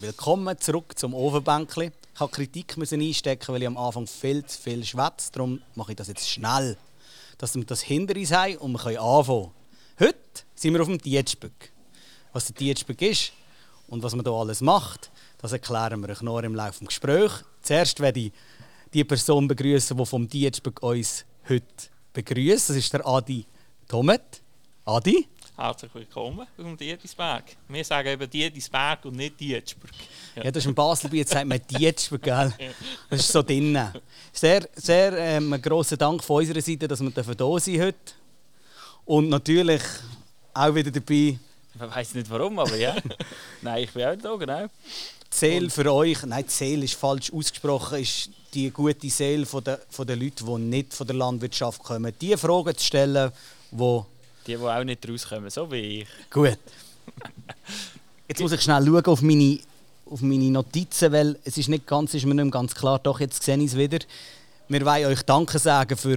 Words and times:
Willkommen 0.00 0.56
zurück 0.60 0.96
zum 0.96 1.12
Ofenbänkli. 1.12 1.90
Ich 2.14 2.20
musste 2.20 2.36
Kritik 2.36 2.78
einstecken, 2.78 3.52
weil 3.52 3.62
ich 3.62 3.66
am 3.66 3.76
Anfang 3.76 4.06
viel 4.06 4.46
zu 4.46 4.56
viel 4.56 4.84
schwätze. 4.84 5.32
Darum 5.32 5.60
mache 5.74 5.90
ich 5.90 5.96
das 5.96 6.06
jetzt 6.06 6.30
schnell, 6.30 6.76
dass 7.36 7.56
wir 7.56 7.64
das 7.64 7.80
hinter 7.80 8.14
uns 8.14 8.30
haben 8.30 8.58
und 8.58 8.72
wir 8.74 8.78
können 8.78 8.98
anfangen. 8.98 9.50
Heute 9.98 10.16
sind 10.54 10.74
wir 10.74 10.82
auf 10.82 10.86
dem 10.86 10.98
Dietspück. 10.98 11.72
Was 12.32 12.46
der 12.46 12.54
Dietspück 12.54 13.02
ist 13.02 13.32
und 13.88 14.04
was 14.04 14.14
man 14.14 14.24
hier 14.24 14.32
alles 14.34 14.60
macht, 14.60 15.10
das 15.38 15.50
erklären 15.50 16.00
wir 16.00 16.10
euch 16.10 16.22
noch 16.22 16.38
im 16.42 16.54
Laufe 16.54 16.78
des 16.78 16.86
Gesprächs. 16.90 17.44
Zuerst 17.62 17.98
werde 17.98 18.20
ich 18.20 18.32
die 18.94 19.02
Person 19.02 19.48
begrüßen, 19.48 19.96
die 19.96 20.06
vom 20.06 20.28
Dietspück 20.28 20.80
uns 20.80 21.24
heute 21.48 21.66
begrüßt. 22.12 22.70
Das 22.70 22.76
ist 22.76 22.92
der 22.92 23.04
Adi 23.04 23.46
Tomet. 23.88 24.42
Adi? 24.84 25.26
Herzlich 25.60 25.92
willkommen 25.92 26.42
auf 26.42 26.46
dem 26.56 26.76
Diedisberg. 26.76 27.42
Wir 27.66 27.84
sagen 27.84 28.10
eben 28.10 28.30
Diedisberg 28.30 29.04
und 29.06 29.16
nicht 29.16 29.40
Dietschberg. 29.40 29.90
Ja. 30.36 30.44
ja, 30.44 30.50
das 30.52 30.62
ist 30.62 30.68
im 30.68 30.74
Baselbiet 30.76 31.28
sagt 31.28 31.46
man 31.46 31.60
Dietschberg, 31.68 32.22
gell? 32.22 32.52
Das 33.10 33.18
ist 33.18 33.32
so 33.32 33.42
drin. 33.42 33.76
Sehr, 34.32 34.68
sehr 34.76 35.18
ähm, 35.18 35.60
grossen 35.60 35.98
Dank 35.98 36.22
von 36.22 36.36
unserer 36.36 36.60
Seite, 36.60 36.86
dass 36.86 37.00
wir 37.00 37.10
hier 37.10 37.58
sind 37.58 37.82
heute. 37.82 37.98
Und 39.04 39.30
natürlich 39.30 39.82
auch 40.54 40.72
wieder 40.72 40.92
dabei. 40.92 41.36
Ich 41.74 41.80
weiß 41.80 42.14
nicht 42.14 42.30
warum, 42.30 42.60
aber 42.60 42.76
ja. 42.76 42.94
Nein, 43.62 43.82
ich 43.82 43.90
bin 43.90 44.04
auch 44.04 44.16
da, 44.16 44.36
genau. 44.36 44.62
Die 44.64 45.36
Seele 45.36 45.70
für 45.70 45.92
euch, 45.92 46.22
nein, 46.22 46.44
die 46.46 46.52
Seele 46.52 46.84
ist 46.84 46.94
falsch 46.94 47.32
ausgesprochen, 47.32 47.98
ist 47.98 48.30
die 48.54 48.70
gute 48.70 49.10
Seele 49.10 49.44
von 49.44 49.64
der, 49.64 49.80
von 49.90 50.06
der 50.06 50.14
Leute, 50.14 50.44
die 50.44 50.58
nicht 50.58 50.94
von 50.94 51.06
der 51.06 51.16
Landwirtschaft 51.16 51.82
kommen. 51.82 52.14
Die 52.20 52.36
Fragen 52.36 52.76
zu 52.76 52.86
stellen, 52.86 53.32
die 53.72 54.00
die, 54.48 54.56
die 54.56 54.62
auch 54.62 54.84
nicht 54.84 55.08
rauskommen, 55.08 55.50
so 55.50 55.70
wie 55.70 56.00
ich. 56.00 56.08
Gut. 56.30 56.58
Jetzt 58.26 58.40
muss 58.40 58.52
ich 58.52 58.60
schnell 58.60 58.84
schauen 58.84 59.04
auf 59.06 59.22
meine, 59.22 59.60
auf 60.06 60.20
meine 60.20 60.50
Notizen, 60.50 61.12
weil 61.12 61.38
es 61.44 61.56
ist 61.58 61.68
nicht 61.68 61.86
ganz, 61.86 62.14
ist 62.14 62.26
mir 62.26 62.34
nicht 62.34 62.52
ganz 62.52 62.74
klar. 62.74 62.98
Doch, 62.98 63.20
jetzt 63.20 63.42
sehe 63.42 63.56
ich 63.58 63.66
es 63.66 63.76
wieder. 63.76 63.98
Wir 64.68 64.84
wollen 64.84 65.06
euch 65.06 65.22
Danke 65.22 65.58
sagen 65.58 65.96
für 65.96 66.16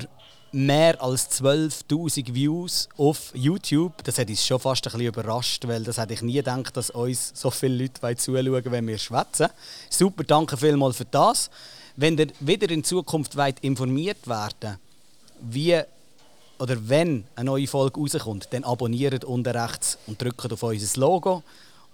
mehr 0.51 1.01
als 1.01 1.41
12.000 1.41 2.33
Views 2.33 2.89
auf 2.97 3.31
YouTube. 3.33 4.03
Das 4.03 4.17
hat 4.17 4.29
uns 4.29 4.45
schon 4.45 4.59
fast 4.59 4.85
ein 4.85 4.91
bisschen 4.91 5.07
überrascht, 5.07 5.67
weil 5.67 5.83
das 5.83 5.97
hätte 5.97 6.13
ich 6.13 6.21
nie 6.21 6.33
gedacht, 6.33 6.75
dass 6.75 6.89
uns 6.89 7.31
so 7.33 7.49
viele 7.51 7.83
Leute 7.83 8.17
zuschauen 8.17 8.71
wenn 8.71 8.87
wir 8.87 8.97
schwätzen. 8.97 9.47
Super, 9.89 10.23
danke 10.23 10.57
vielmals 10.57 10.97
für 10.97 11.05
das. 11.05 11.49
Wenn 11.95 12.17
ihr 12.17 12.27
wieder 12.39 12.69
in 12.69 12.83
Zukunft 12.83 13.35
informiert 13.61 14.27
werden 14.27 14.77
wie 15.41 15.81
oder 16.61 16.77
wenn 16.87 17.25
eine 17.35 17.45
neue 17.47 17.65
Folge 17.65 17.99
rauskommt, 17.99 18.47
dann 18.51 18.63
abonniert 18.63 19.25
unten 19.25 19.49
rechts 19.49 19.97
und 20.05 20.21
drückt 20.21 20.53
auf 20.53 20.61
unser 20.61 20.99
Logo. 20.99 21.41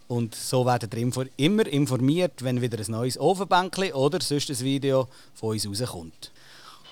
Und 0.09 0.35
so 0.35 0.65
werdet 0.65 0.93
ihr 0.93 1.29
immer 1.37 1.65
informiert, 1.67 2.43
wenn 2.43 2.61
wieder 2.61 2.77
ein 2.77 2.91
neues 2.91 3.17
Ofenbänkchen 3.17 3.93
oder 3.93 4.19
sonst 4.21 4.49
ein 4.49 4.59
Video 4.59 5.07
von 5.35 5.51
uns 5.51 5.67
rauskommt. 5.67 6.31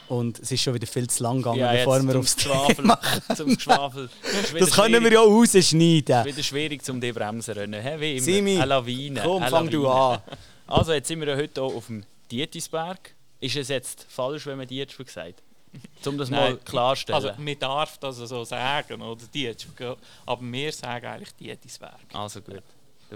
Und 0.07 0.39
es 0.39 0.51
ist 0.51 0.61
schon 0.61 0.73
wieder 0.73 0.87
viel 0.87 1.09
zu 1.09 1.23
lang 1.23 1.37
gegangen, 1.37 1.59
ja, 1.59 1.73
bevor 1.73 2.01
wir 2.03 2.17
aufs 2.17 2.35
Geschwafel, 2.35 2.85
zum 3.35 3.55
Geschwafel. 3.55 4.09
Das 4.57 4.71
können 4.71 5.03
wir 5.03 5.11
ja 5.11 5.19
rausschneiden. 5.21 5.65
Es 5.65 6.25
ist 6.25 6.25
wieder 6.25 6.43
schwierig, 6.43 6.89
um 6.89 7.01
die 7.01 7.11
Bremsen 7.11 7.53
zu 7.53 7.59
rennen. 7.59 7.99
Wie 7.99 8.17
immer. 8.17 8.23
Simi, 8.23 8.55
eine 8.55 8.65
Lawine. 8.65 9.21
Komm, 9.21 9.41
eine 9.41 9.51
fang 9.51 9.65
Lawine. 9.65 9.81
du 9.81 9.89
an. 9.89 10.19
Also, 10.67 10.93
jetzt 10.93 11.07
sind 11.07 11.21
wir 11.21 11.35
heute 11.35 11.61
hier 11.61 11.63
auf 11.63 11.85
dem 11.85 12.03
Dietisberg. 12.31 13.13
Ist 13.39 13.55
es 13.55 13.67
jetzt 13.67 14.07
falsch, 14.09 14.47
wenn 14.47 14.57
man 14.57 14.65
Dietschberg 14.65 15.09
sagt? 15.09 15.43
Um 16.05 16.17
das 16.17 16.29
mal 16.29 16.57
klarzustellen. 16.57 17.25
Also, 17.25 17.41
man 17.41 17.59
darf 17.59 17.97
das 17.97 18.17
so 18.17 18.43
sagen, 18.43 19.01
oder 19.01 19.25
Dietschberg, 19.33 19.97
aber 20.25 20.41
wir 20.41 20.71
sagen 20.71 21.05
eigentlich 21.07 21.33
Dietisberg. 21.35 21.99
Also 22.13 22.41
gut. 22.41 22.61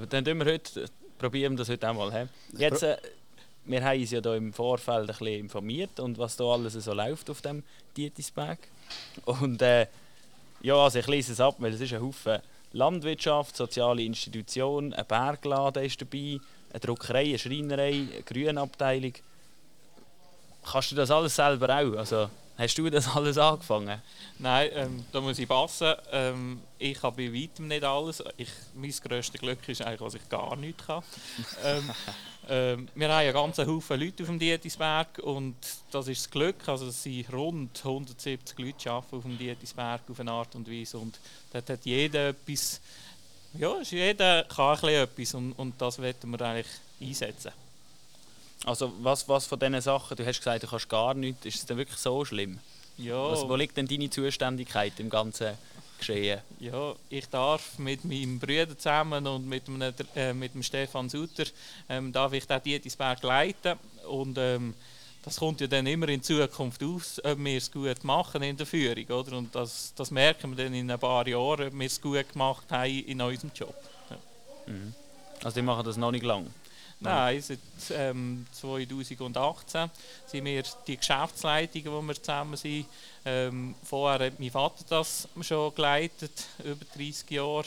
Dann 0.10 0.26
tun 0.26 0.40
wir 0.40 0.46
heute, 0.46 0.86
probieren 1.18 1.54
wir 1.54 1.60
das 1.60 1.70
heute 1.70 1.90
auch 1.90 1.94
mal. 1.94 2.12
He? 2.12 2.28
Jetzt, 2.58 2.84
äh, 2.84 2.98
wir 3.66 3.84
haben 3.84 4.00
uns 4.00 4.12
ja 4.12 4.22
hier 4.22 4.34
im 4.34 4.54
Vorfeld 4.54 5.02
ein 5.02 5.08
bisschen 5.08 5.40
informiert 5.40 6.00
und 6.00 6.18
was 6.18 6.36
da 6.36 6.46
alles 6.46 6.74
so 6.74 6.94
läuft 6.94 7.30
auf 7.30 7.42
dem 7.42 7.64
Dietisberg. 7.96 8.58
Und 9.26 9.62
äh, 9.62 9.88
ja, 10.62 10.76
also 10.76 11.00
ich 11.00 11.08
lese 11.08 11.34
es 11.34 11.40
ab, 11.40 11.56
weil 11.60 11.74
es 11.74 11.82
ist 11.82 11.94
ein 11.94 12.02
Haufen 12.02 12.40
Landwirtschaft, 12.72 13.56
soziale 13.56 14.04
Institutionen, 14.04 14.94
ein 14.94 15.06
Bergladen 15.06 15.84
ist 15.84 16.02
dabei, 16.02 16.40
eine 16.72 16.80
Druckerei, 16.80 17.24
eine 17.30 17.40
Schreinerei, 17.40 18.08
eine 18.12 18.24
Grünabteilung. 18.24 19.14
Kannst 20.64 20.92
du 20.92 20.96
das 20.96 21.10
alles 21.10 21.36
selber 21.36 21.70
auch? 21.70 21.98
Also, 21.98 22.30
Hast 22.60 22.78
du 22.78 22.90
das 22.90 23.08
alles 23.16 23.38
angefangen? 23.38 24.02
Nein, 24.38 24.70
ähm, 24.74 25.06
da 25.14 25.22
muss 25.22 25.40
ich 25.40 25.48
passen. 25.48 25.94
Ähm, 26.12 26.60
ich 26.78 27.02
habe 27.02 27.16
bei 27.16 27.34
weitem 27.34 27.70
nicht 27.70 27.86
alles. 27.86 28.22
Ich, 28.36 28.50
mein 28.76 28.92
grösstes 28.92 29.40
Glück 29.40 29.60
ist 29.70 29.82
eigentlich, 29.82 30.02
dass 30.02 30.14
ich 30.16 30.28
gar 30.28 30.58
nichts 30.58 30.86
kann. 30.86 31.02
ähm, 31.64 31.92
ähm, 32.50 32.90
wir 32.96 33.08
haben 33.08 33.20
einen 33.20 33.32
ganzen 33.32 33.66
Haufen 33.66 33.98
Leute 33.98 34.24
auf 34.24 34.30
dem 34.30 34.40
Dietisberg 34.40 35.20
und 35.20 35.56
das 35.90 36.10
ist 36.10 36.26
das 36.26 36.32
Glück. 36.32 36.68
Also 36.68 36.88
es 36.88 37.02
sind 37.02 37.32
rund 37.32 37.80
170 37.82 38.60
Leute 38.60 38.92
arbeiten 38.92 39.16
auf 39.16 39.24
dem 39.24 39.38
Dietisberg 39.38 40.02
auf 40.10 40.20
eine 40.20 40.32
Art 40.32 40.54
und 40.56 40.70
Weise 40.70 40.98
und 40.98 41.18
dort 41.54 41.70
hat 41.70 41.86
jeder 41.86 42.28
etwas. 42.28 42.82
Ja, 43.54 43.80
jeder 43.82 44.44
kann 44.44 44.78
ein 44.80 44.96
etwas 44.96 45.34
und, 45.34 45.54
und 45.54 45.82
das 45.82 45.98
wollen 45.98 46.14
wir 46.24 46.42
eigentlich 46.42 46.68
einsetzen. 47.00 47.54
Also 48.66 48.94
was, 49.02 49.28
was 49.28 49.46
von 49.46 49.60
diesen 49.60 49.82
Sachen, 49.82 50.18
du 50.18 50.26
hast 50.26 50.40
gesagt, 50.40 50.64
du 50.64 50.68
kannst 50.68 50.90
gar 50.90 51.14
nichts, 51.14 51.46
ist 51.46 51.56
es 51.56 51.66
denn 51.66 51.78
wirklich 51.78 51.98
so 51.98 52.26
schlimm? 52.26 52.60
Ja. 52.98 53.32
Was, 53.32 53.48
wo 53.48 53.56
liegt 53.56 53.78
denn 53.78 53.88
deine 53.88 54.10
Zuständigkeit 54.10 55.00
im 55.00 55.10
ganzen 55.10 55.58
Geschehen? 55.98 56.42
Ja, 56.60 56.94
ich 57.10 57.30
darf 57.30 57.80
mit 57.80 58.04
meinem 58.04 58.40
Bruder 58.40 58.78
zusammen 58.78 59.26
und 59.26 59.48
mit 59.48 59.68
dem, 59.68 59.82
äh, 60.16 60.34
mit 60.34 60.54
dem 60.54 60.64
Stefan 60.64 61.10
Sutter 61.10 61.46
ähm, 61.88 62.12
darf 62.12 62.34
ich 62.34 62.46
den 62.46 62.62
Dietisberg 62.62 63.24
leiten 63.24 63.80
und 64.08 64.38
ähm, 64.38 64.74
das 65.24 65.38
kommt 65.38 65.62
ja 65.62 65.68
dann 65.68 65.86
immer 65.86 66.08
in 66.10 66.24
Zukunft 66.24 66.84
aus, 66.84 67.22
ob 67.24 67.38
wir 67.40 67.58
es 67.58 67.72
gut 67.72 68.04
machen 68.04 68.42
in 68.42 68.56
der 68.56 68.66
Führung, 68.66 69.06
oder? 69.06 69.38
Und 69.38 69.54
das, 69.54 69.94
das 69.96 70.12
merken 70.12 70.56
wir 70.56 70.66
dann 70.66 70.74
in 70.74 70.90
ein 70.90 71.00
paar 71.00 71.28
Jahren, 71.28 71.68
ob 71.68 71.74
wir 71.74 71.86
es 71.86 72.02
gut 72.02 72.32
gemacht 72.32 72.66
haben 72.70 73.04
in 73.06 73.22
unserem 73.22 73.52
Job. 73.54 73.76
Ja. 74.10 74.74
Mhm. 74.74 74.94
Also 75.44 75.56
die 75.56 75.62
machen 75.62 75.86
das 75.86 75.98
noch 75.98 76.12
nicht 76.12 76.24
lange? 76.24 76.48
Nein, 77.02 77.42
seit 77.42 77.60
ähm, 77.92 78.46
2018 78.52 79.90
sind 80.26 80.46
wir 80.46 80.64
die 80.86 80.98
Geschäftsleitungen, 80.98 81.94
wo 81.94 82.02
wir 82.02 82.16
zusammen 82.16 82.58
sind. 82.58 82.88
Ähm, 83.24 83.74
vorher 83.84 84.28
hat 84.28 84.40
mein 84.40 84.52
Vater 84.52 84.84
das 84.90 85.28
schon 85.40 85.74
geleitet, 85.76 86.46
über 86.62 86.84
30 86.98 87.32
Jahre. 87.32 87.66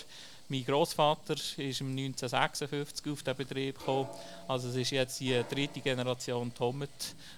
Mein 0.49 0.67
Großvater 0.67 1.33
ist 1.33 1.57
1956 1.57 3.11
auf 3.11 3.23
den 3.23 3.37
Betrieb 3.37 3.79
gekommen. 3.79 4.11
Also 4.47 4.69
es 4.69 4.77
ist 4.77 4.91
jetzt 4.91 5.19
die 5.19 5.43
dritte 5.49 5.81
Generation 5.81 6.53
Tomet, 6.55 6.91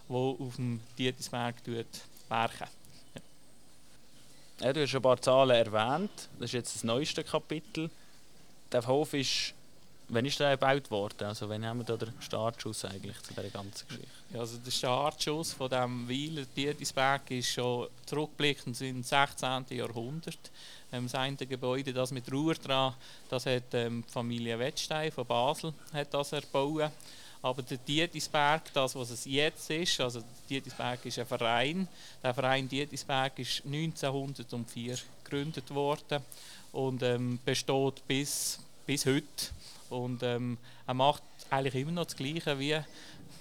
die 0.08 0.14
auf 0.14 0.56
dem 0.56 0.80
Dietismarkt 0.98 1.68
werken. 1.68 2.68
Ja. 4.60 4.72
Du 4.72 4.82
hast 4.82 4.94
ein 4.96 5.02
paar 5.02 5.22
Zahlen 5.22 5.56
erwähnt. 5.56 6.28
Das 6.40 6.46
ist 6.46 6.54
jetzt 6.54 6.74
das 6.74 6.82
neueste 6.82 7.22
Kapitel. 7.22 7.88
Der 8.72 8.84
Hof 8.84 9.14
ist 9.14 9.53
Wann 10.08 10.26
ist 10.26 10.38
der 10.38 10.56
gebaut 10.56 10.90
worden? 10.90 11.28
Also 11.28 11.48
wann 11.48 11.64
haben 11.64 11.78
wir 11.78 11.84
da 11.84 11.96
den 11.96 12.12
Startschuss 12.20 12.84
eigentlich 12.84 13.20
zu 13.22 13.32
dieser 13.32 13.48
ganzen 13.48 13.88
Geschichte? 13.88 14.08
Ja, 14.32 14.40
also 14.40 14.58
der 14.58 14.70
Startschuss 14.70 15.54
von 15.54 15.70
dem 15.70 16.08
Weiler 16.08 16.44
Diedisberg 16.56 17.30
ist 17.30 17.48
schon 17.48 17.88
zurückblickend 18.04 18.78
ins 18.82 19.08
16. 19.08 19.64
Jahrhundert. 19.70 20.50
Ähm, 20.92 21.04
das 21.04 21.14
eine 21.14 21.36
Gebäude, 21.36 21.92
das 21.92 22.10
mit 22.10 22.30
Ruhr 22.30 22.54
dran, 22.54 22.94
das 23.30 23.46
hat 23.46 23.72
ähm, 23.72 24.04
die 24.06 24.12
Familie 24.12 24.58
Wettstein 24.58 25.10
von 25.10 25.26
Basel 25.26 25.72
hat 25.92 26.12
das 26.12 26.32
erbaut. 26.32 26.90
Aber 27.40 27.62
der 27.62 27.78
Dietisberg, 27.78 28.72
das 28.72 28.94
was 28.94 29.10
es 29.10 29.24
jetzt 29.26 29.68
ist, 29.70 30.00
also 30.00 30.20
der 30.20 30.28
Dietisberg 30.48 31.04
ist 31.04 31.18
ein 31.18 31.26
Verein. 31.26 31.88
Der 32.22 32.32
Verein 32.32 32.68
Dietisberg 32.68 33.38
ist 33.38 33.62
1904 33.66 34.96
gegründet 35.22 35.74
worden 35.74 36.22
und 36.72 37.02
ähm, 37.02 37.38
besteht 37.44 38.06
bis, 38.06 38.60
bis 38.86 39.04
heute. 39.04 39.22
Und 39.94 40.22
ähm, 40.22 40.58
er 40.86 40.94
macht 40.94 41.22
eigentlich 41.50 41.74
immer 41.74 41.92
noch 41.92 42.04
das 42.04 42.16
Gleiche 42.16 42.58
wie 42.58 42.78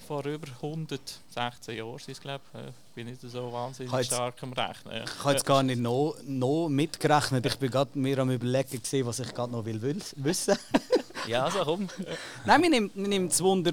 vor 0.08 0.26
über 0.26 0.48
116 0.62 1.78
Jahren, 1.78 2.00
ich 2.06 2.20
glaube 2.20 2.44
ich. 2.54 2.94
bin 2.94 3.08
nicht 3.08 3.22
so 3.22 3.52
wahnsinnig 3.52 3.92
jetzt, 3.94 4.08
stark 4.08 4.42
am 4.44 4.54
Rechnen. 4.54 4.96
Ja. 4.96 5.04
Ich 5.04 5.20
habe 5.20 5.32
jetzt 5.32 5.46
gar 5.46 5.64
nicht 5.64 5.80
noch, 5.80 6.16
noch 6.26 6.68
mitgerechnet. 6.70 7.46
Ich 7.46 7.58
bin 7.58 7.72
gerade 7.72 7.98
mir 7.98 8.20
am 8.20 8.30
überlegen, 8.30 8.70
gewesen, 8.70 9.06
was 9.06 9.20
ich 9.20 9.34
gerade 9.34 9.52
noch 9.52 9.66
will 9.66 9.82
wissen 9.82 10.58
Ja, 11.28 11.46
also 11.46 11.60
komm. 11.64 11.88
Nein, 12.46 12.62
mir 12.62 12.70
nimmt, 12.70 12.96
mir 12.96 13.08
nimmt 13.08 13.32
das 13.32 13.42
Wunder, 13.42 13.72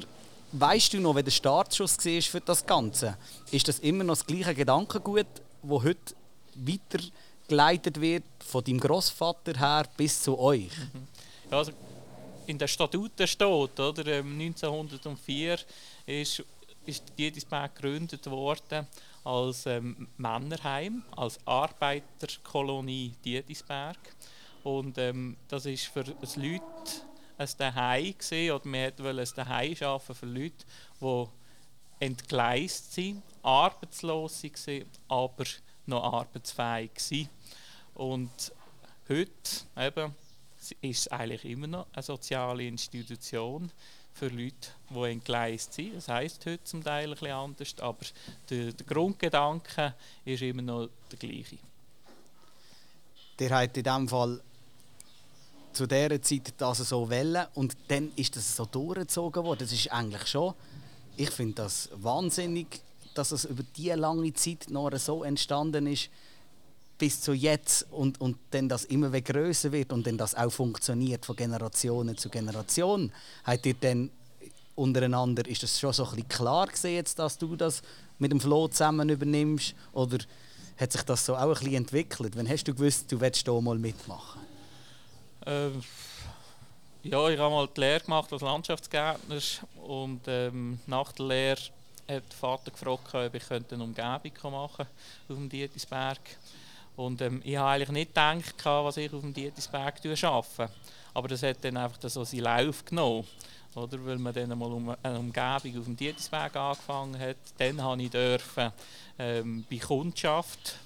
weißt 0.53 0.93
du 0.93 1.01
noch, 1.01 1.17
wie 1.17 1.23
der 1.23 1.31
Startschuss 1.31 1.99
war 1.99 2.23
für 2.23 2.41
das 2.41 2.65
Ganze? 2.65 3.17
Ist 3.51 3.67
das 3.69 3.81
immer 3.81 4.05
noch 4.05 4.15
das 4.15 4.27
gleiche 4.27 4.55
Gedankengut, 4.55 5.27
das 5.63 5.83
heute 5.83 6.15
weitergeleitet 6.55 8.01
wird, 8.01 8.25
von 8.39 8.63
deinem 8.65 8.81
Großvater 8.81 9.59
her 9.59 9.85
bis 9.97 10.23
zu 10.23 10.39
euch? 10.39 10.71
Mhm. 10.79 11.09
Ja, 11.51 11.59
also 11.59 11.73
in 12.51 12.59
den 12.59 12.69
Statuten 12.69 13.27
steht, 13.27 13.81
oder? 13.81 14.19
1904 14.19 15.53
ähm, 16.07 16.21
ist, 16.21 16.43
ist 16.85 17.05
Diedisberg 17.17 17.75
gegründet 17.75 18.29
worden 18.29 18.87
als 19.25 19.67
ähm, 19.67 20.09
Männerheim, 20.17 21.05
als 21.17 21.39
Arbeiterkolonie 21.47 23.13
Diedisberg. 23.25 23.99
Und 24.65 24.99
ähm, 24.99 25.37
das 25.49 25.67
ist 25.67 25.87
für 25.87 26.05
das 26.05 26.37
Leute 26.37 26.63
ein 27.39 27.49
Daheim 27.57 28.15
gesehen 28.19 28.53
oder 28.53 28.65
wir 28.65 28.93
wollten 28.99 29.21
ein 29.21 29.29
Daheim 29.37 29.77
schaffen 29.77 30.15
für 30.15 30.27
Leute, 30.27 30.65
die 31.01 31.27
entgleist 32.01 32.93
sind, 32.93 33.23
arbeitslos 33.43 34.43
waren, 34.43 34.85
aber 35.09 35.45
noch 35.87 36.03
arbeitsfähig 36.03 36.91
waren. 36.97 37.29
Und 37.95 38.53
heute 39.09 39.33
eben, 39.79 40.15
ist 40.81 41.11
eigentlich 41.13 41.45
immer 41.45 41.67
noch 41.67 41.87
eine 41.93 42.03
soziale 42.03 42.65
Institution 42.65 43.71
für 44.13 44.29
Leute, 44.29 44.69
die 44.91 45.05
entgleist 45.05 45.73
sind. 45.73 45.97
Das 45.97 46.09
heisst 46.09 46.45
heute 46.47 46.63
zum 46.65 46.83
Teil 46.83 47.11
bisschen 47.11 47.33
anders, 47.33 47.75
aber 47.79 48.05
der, 48.49 48.73
der 48.73 48.87
Grundgedanke 48.87 49.95
ist 50.25 50.43
immer 50.43 50.63
noch 50.63 50.89
der 51.11 51.19
gleiche. 51.19 51.59
Der 53.39 53.51
hat 53.51 53.77
in 53.77 53.85
diesem 53.85 54.09
Fall 54.09 54.41
zu 55.73 55.87
dieser 55.87 56.21
Zeit 56.21 56.53
das 56.59 56.79
so 56.79 57.09
wollen 57.09 57.47
und 57.55 57.77
dann 57.89 58.13
ist 58.17 58.37
das 58.37 58.57
so 58.57 58.67
durchgezogen 58.67 59.45
worden. 59.45 59.61
Das 59.61 59.73
ist 59.73 59.91
eigentlich 59.91 60.27
schon, 60.27 60.55
ich 61.17 61.31
finde 61.31 61.55
das 61.63 61.89
wahnsinnig, 61.95 62.81
dass 63.15 63.33
es 63.33 63.45
über 63.45 63.63
diese 63.77 63.95
lange 63.95 64.33
Zeit 64.35 64.67
noch 64.69 64.95
so 64.99 65.25
entstanden 65.25 65.87
ist, 65.87 66.11
bis 67.01 67.23
zu 67.23 67.33
jetzt 67.33 67.87
und, 67.91 68.21
und 68.21 68.37
dann 68.51 68.69
das 68.69 68.85
immer 68.85 69.11
größer 69.11 69.73
wird 69.73 69.93
und 69.93 70.07
dann 70.07 70.19
das 70.19 70.35
auch 70.35 70.51
funktioniert 70.51 71.25
von 71.25 71.35
Generation 71.35 72.17
zu 72.17 72.29
Generation. 72.29 73.11
Habt 73.45 73.65
ihr 73.65 73.75
dann 73.75 74.11
untereinander, 74.75 75.49
ist 75.49 75.63
das 75.63 75.81
schon 75.81 75.95
so 75.95 76.05
ein 76.05 76.11
bisschen 76.11 76.29
klar 76.29 76.67
gesehen, 76.67 76.97
jetzt, 76.97 77.19
dass 77.19 77.39
du 77.39 77.57
das 77.57 77.83
mit 78.19 78.31
dem 78.31 78.41
Flo 78.41 78.69
zusammen 78.69 79.09
übernimmst 79.09 79.75
oder 79.93 80.19
hat 80.79 80.93
sich 80.93 81.03
das 81.03 81.25
so 81.25 81.37
auch 81.37 81.41
ein 81.41 81.55
bisschen 81.55 81.75
entwickelt? 81.75 82.37
Wann 82.37 82.49
hast 82.49 82.65
du 82.65 82.75
gewusst, 82.75 83.11
du 83.11 83.19
willst 83.19 83.47
hier 83.47 83.61
mal 83.61 83.79
mitmachen? 83.79 84.43
Ähm, 85.47 85.83
ja, 87.03 87.29
ich 87.31 87.39
habe 87.39 87.55
mal 87.55 87.67
die 87.75 87.81
Lehre 87.81 88.01
gemacht 88.01 88.31
als 88.31 88.43
Landschaftsgärtner 88.43 89.41
und 89.87 90.21
ähm, 90.27 90.81
nach 90.87 91.13
der 91.13 91.27
Lehre 91.27 91.61
hat 92.09 92.25
der 92.31 92.37
Vater 92.39 92.71
gefragt, 92.71 93.15
ob 93.15 93.35
ich 93.35 93.51
eine 93.51 93.83
Umgebung 93.83 94.53
machen 94.53 94.77
könnte 94.77 94.89
auf 95.29 95.37
dem 95.37 95.49
Dietisberg. 95.49 96.19
Und 97.01 97.23
ähm, 97.23 97.41
ich 97.45 97.57
habe 97.57 97.71
eigentlich 97.71 97.89
nicht 97.91 98.09
gedacht, 98.11 98.55
was 98.65 98.99
ich 98.99 99.11
auf 99.13 99.23
dem 99.23 99.33
Dietisberg 99.33 99.95
arbeite. 100.05 100.71
Aber 101.15 101.29
das 101.29 101.43
hat 101.43 101.65
dann 101.65 101.79
einfach 101.79 101.99
so 102.11 102.25
seinen 102.25 102.41
Lauf 102.41 102.85
genommen. 102.85 103.27
Oder? 103.75 104.05
Weil 104.05 104.19
man 104.19 104.35
dann 104.35 104.59
mal 104.59 104.71
um 104.71 104.95
eine 105.03 105.19
Umgebung 105.19 105.79
auf 105.79 105.85
dem 105.87 105.97
Dietisberg 105.97 106.55
angefangen 106.55 107.19
hat. 107.19 107.37
Dann 107.57 107.79
durfte 107.79 108.03
ich 108.03 108.11
dürfen, 108.11 108.73
ähm, 109.19 109.65
bei 109.71 109.79
Kundschaft, 109.79 110.77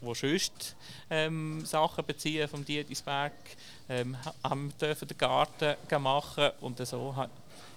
die 0.00 0.14
sonst 0.14 0.76
ähm, 1.10 1.64
Sachen 1.66 2.06
beziehen 2.06 2.46
vom 2.46 2.64
Dietisberg, 2.64 3.32
ähm, 3.88 4.16
dürfen 4.80 5.08
den 5.08 5.18
Garten 5.18 5.74
machen 6.00 6.50
und 6.60 6.86
so 6.86 7.16
hat, 7.16 7.30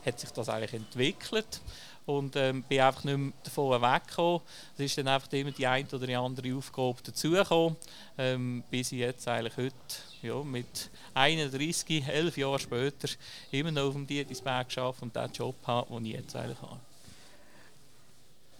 hat 0.06 0.20
sich 0.20 0.30
das 0.30 0.50
eigentlich 0.50 0.74
entwickelt 0.74 1.62
und 2.08 2.38
ähm, 2.38 2.64
bin 2.64 2.80
einfach 2.80 3.04
nicht 3.04 3.18
mehr 3.18 3.34
davon 3.44 3.82
weggekommen. 3.82 4.42
Es 4.76 4.86
ist 4.86 4.98
dann 4.98 5.10
einfach 5.10 5.32
immer 5.34 5.52
die 5.52 5.68
eine 5.68 5.88
oder 5.92 6.08
die 6.08 6.16
andere 6.16 6.56
Aufgabe 6.56 6.96
dazugekommen, 7.04 7.76
ähm, 8.18 8.64
bis 8.72 8.94
ich 8.94 9.00
jetzt 9.00 9.28
eigentlich 9.28 9.58
heute 9.58 9.76
ja, 10.22 10.42
mit 10.42 10.90
31, 11.14 12.08
11 12.08 12.38
Jahren 12.38 12.60
später 12.60 13.10
immer 13.52 13.72
noch 13.72 13.88
auf 13.88 13.94
dem 13.94 14.08
Dietisberg 14.08 14.76
arbeite 14.78 15.02
und 15.02 15.16
den 15.16 15.32
Job 15.34 15.56
habe, 15.68 15.94
den 15.94 16.06
ich 16.06 16.14
jetzt 16.14 16.36
eigentlich 16.36 16.62
habe. 16.62 16.80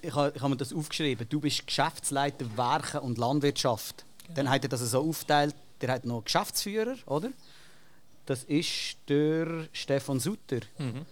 Ich 0.02 0.14
habe, 0.14 0.34
ich 0.36 0.42
habe 0.42 0.50
mir 0.50 0.58
das 0.58 0.74
aufgeschrieben. 0.74 1.28
Du 1.30 1.40
bist 1.40 1.66
Geschäftsleiter 1.66 2.46
Werke 2.58 3.00
und 3.00 3.18
Landwirtschaft. 3.18 4.06
Genau. 4.24 4.36
Dann 4.36 4.50
hat 4.50 4.64
er 4.64 4.70
das 4.70 4.82
so 4.82 5.00
aufgeteilt, 5.08 5.56
der 5.80 5.94
hat 5.94 6.06
noch 6.06 6.24
Geschäftsführer, 6.24 6.98
oder? 7.06 7.32
Das 8.26 8.44
ist 8.44 8.98
der 9.08 9.70
Stefan 9.72 10.20
Sutter. 10.20 10.60
Mhm. 10.78 11.06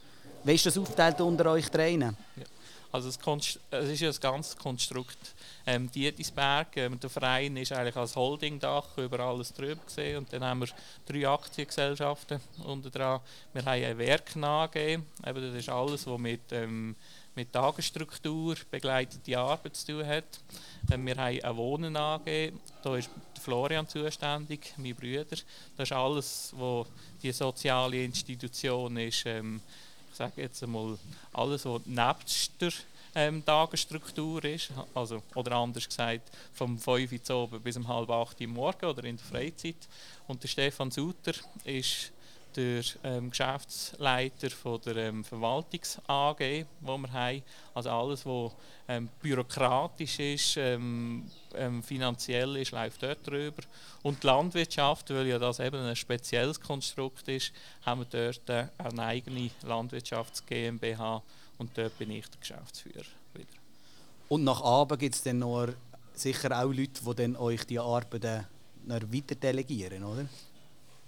Wie 0.46 0.54
ist 0.54 0.66
das 0.68 0.78
aufgeteilt 0.78 1.20
unter 1.22 1.50
euch 1.50 1.72
dreien? 1.72 2.02
Ja. 2.36 2.44
Also 2.92 3.10
es, 3.10 3.18
ist 3.90 4.00
ja 4.00 4.10
ein 4.10 4.16
ganzes 4.22 4.56
Konstrukt. 4.56 5.18
Ähm, 5.66 5.90
Dietisberg, 5.92 6.78
ähm, 6.78 7.00
der 7.00 7.10
Verein 7.10 7.58
ist 7.58 7.72
eigentlich 7.72 7.96
als 7.96 8.16
Holdingdach 8.16 8.96
über 8.98 9.22
alles 9.22 9.52
drüber 9.52 9.82
gesehen 9.84 10.20
und 10.20 10.32
dann 10.32 10.44
haben 10.44 10.62
wir 10.62 10.68
drei 11.08 11.28
Aktiengesellschaften 11.28 12.40
unter 12.64 12.92
dran. 12.92 13.22
Wir 13.54 13.66
haben 13.66 13.84
ein 13.84 13.98
Werk 13.98 14.36
nachgegeben, 14.36 15.08
das 15.24 15.36
ist 15.36 15.68
alles, 15.68 16.06
was 16.06 16.20
mit, 16.20 16.52
ähm, 16.52 16.96
mit 17.34 17.52
Tagesstruktur, 17.52 18.56
begleitete 18.70 19.40
Arbeit 19.40 19.76
zu 19.76 19.94
tun 19.94 20.06
hat. 20.06 20.40
Ähm, 20.92 21.08
wir 21.08 21.16
haben 21.16 21.40
ein 21.44 21.58
Wohnen 21.58 21.98
angegeben, 21.98 22.62
da 22.84 22.96
ist 22.96 23.10
Florian 23.42 23.88
zuständig, 23.88 24.76
mein 24.78 24.96
Bruder. 24.96 25.26
Das 25.26 25.44
ist 25.80 25.92
alles, 25.92 26.54
was 26.56 26.86
die 27.24 27.32
soziale 27.32 28.04
Institution 28.04 28.96
ist. 28.98 29.26
Ähm, 29.26 29.60
sage 30.16 30.42
jetzt 30.42 30.64
einmal, 30.64 30.98
alles, 31.34 31.66
was 31.66 31.82
nebst 31.86 32.52
der 32.60 32.72
ähm, 33.16 33.44
Tagesstruktur 33.46 34.44
ist, 34.44 34.72
also, 34.94 35.24
oder 35.36 35.54
anders 35.54 35.88
gesagt, 35.88 36.30
vom 36.54 36.78
5 36.78 37.30
Uhr 37.30 37.48
bis 37.60 37.78
um 37.78 37.88
halb 37.88 38.10
8 38.10 38.42
Uhr 38.42 38.48
morgen 38.48 38.86
oder 38.86 39.04
in 39.06 39.18
der 39.18 39.26
Freizeit. 39.26 39.88
Und 40.28 40.44
der 40.44 40.48
Stefan 40.48 40.92
Suter 40.92 41.34
ist 41.64 42.12
der 42.56 42.84
ähm, 43.04 43.30
Geschäftsleiter 43.30 44.50
von 44.50 44.80
der 44.82 44.96
ähm, 44.98 45.24
Verwaltungs-AG, 45.24 46.40
die 46.40 46.66
wir 46.82 47.12
haben. 47.12 47.44
Also 47.74 47.90
alles, 47.90 48.26
was 48.26 48.52
ähm, 48.88 49.10
bürokratisch 49.22 50.20
ist, 50.20 50.58
ähm, 50.58 51.30
ähm, 51.54 51.84
finanziell 51.84 52.58
ist, 52.58 52.72
läuft 52.72 53.04
dort 53.04 53.26
drüber. 53.28 53.64
Und 54.04 54.24
die 54.24 54.28
Landwirtschaft, 54.28 55.10
weil 55.10 55.28
ja 55.28 55.40
das 55.40 55.60
eben 55.60 55.82
ein 55.82 55.96
spezielles 55.96 56.60
Konstrukt 56.60 57.28
ist, 57.28 57.52
haben 57.86 58.02
wir 58.02 58.32
dort 58.34 58.50
äh, 58.50 58.68
eine 58.78 59.04
eigene 59.04 59.50
Landwirtschafts-GmbH 59.64 61.24
und 61.58 61.78
dort 61.78 61.98
bin 61.98 62.12
ich 62.12 62.28
der 62.30 62.40
Geschäftsführer 62.40 63.06
wieder. 63.34 63.48
Und 64.30 64.44
nach 64.44 64.62
Abend 64.62 65.00
gibt 65.00 65.16
es 65.16 65.24
dann 65.24 65.40
noch 65.40 65.68
sicher 66.14 66.58
auch 66.58 66.72
Leute, 66.72 67.02
die 67.06 67.16
dann 67.16 67.36
euch 67.36 67.66
die 67.66 67.80
Arbeiten 67.80 68.46
weiter 68.88 69.36
delegieren, 69.36 70.04
oder? 70.04 70.26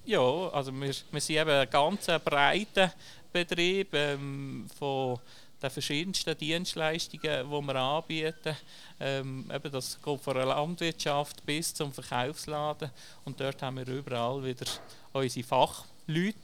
Ja, 0.08 0.22
also 0.22 0.72
wir, 0.72 0.96
wir 1.12 1.22
sind 1.22 1.36
eben 1.36 1.50
ein 1.50 1.70
ganz 1.70 2.06
breiter 2.24 2.94
Betrieb 3.34 3.94
ähm, 3.94 4.66
von 4.80 5.20
den 5.62 5.70
verschiedensten 5.70 6.38
Dienstleistungen, 6.38 7.46
die 7.46 7.68
wir 7.68 7.76
anbieten. 7.76 8.56
Ähm, 9.02 9.52
eben 9.54 9.70
das 9.70 10.02
geht 10.02 10.22
von 10.22 10.34
der 10.34 10.46
Landwirtschaft 10.46 11.46
bis 11.46 11.74
zum 11.74 11.92
Verkaufsladen. 11.92 12.90
Und 13.26 13.38
dort 13.38 13.62
haben 13.62 13.76
wir 13.76 13.88
überall 13.90 14.42
wieder 14.46 14.66
unsere 15.12 15.46
Fachleute. 15.46 16.38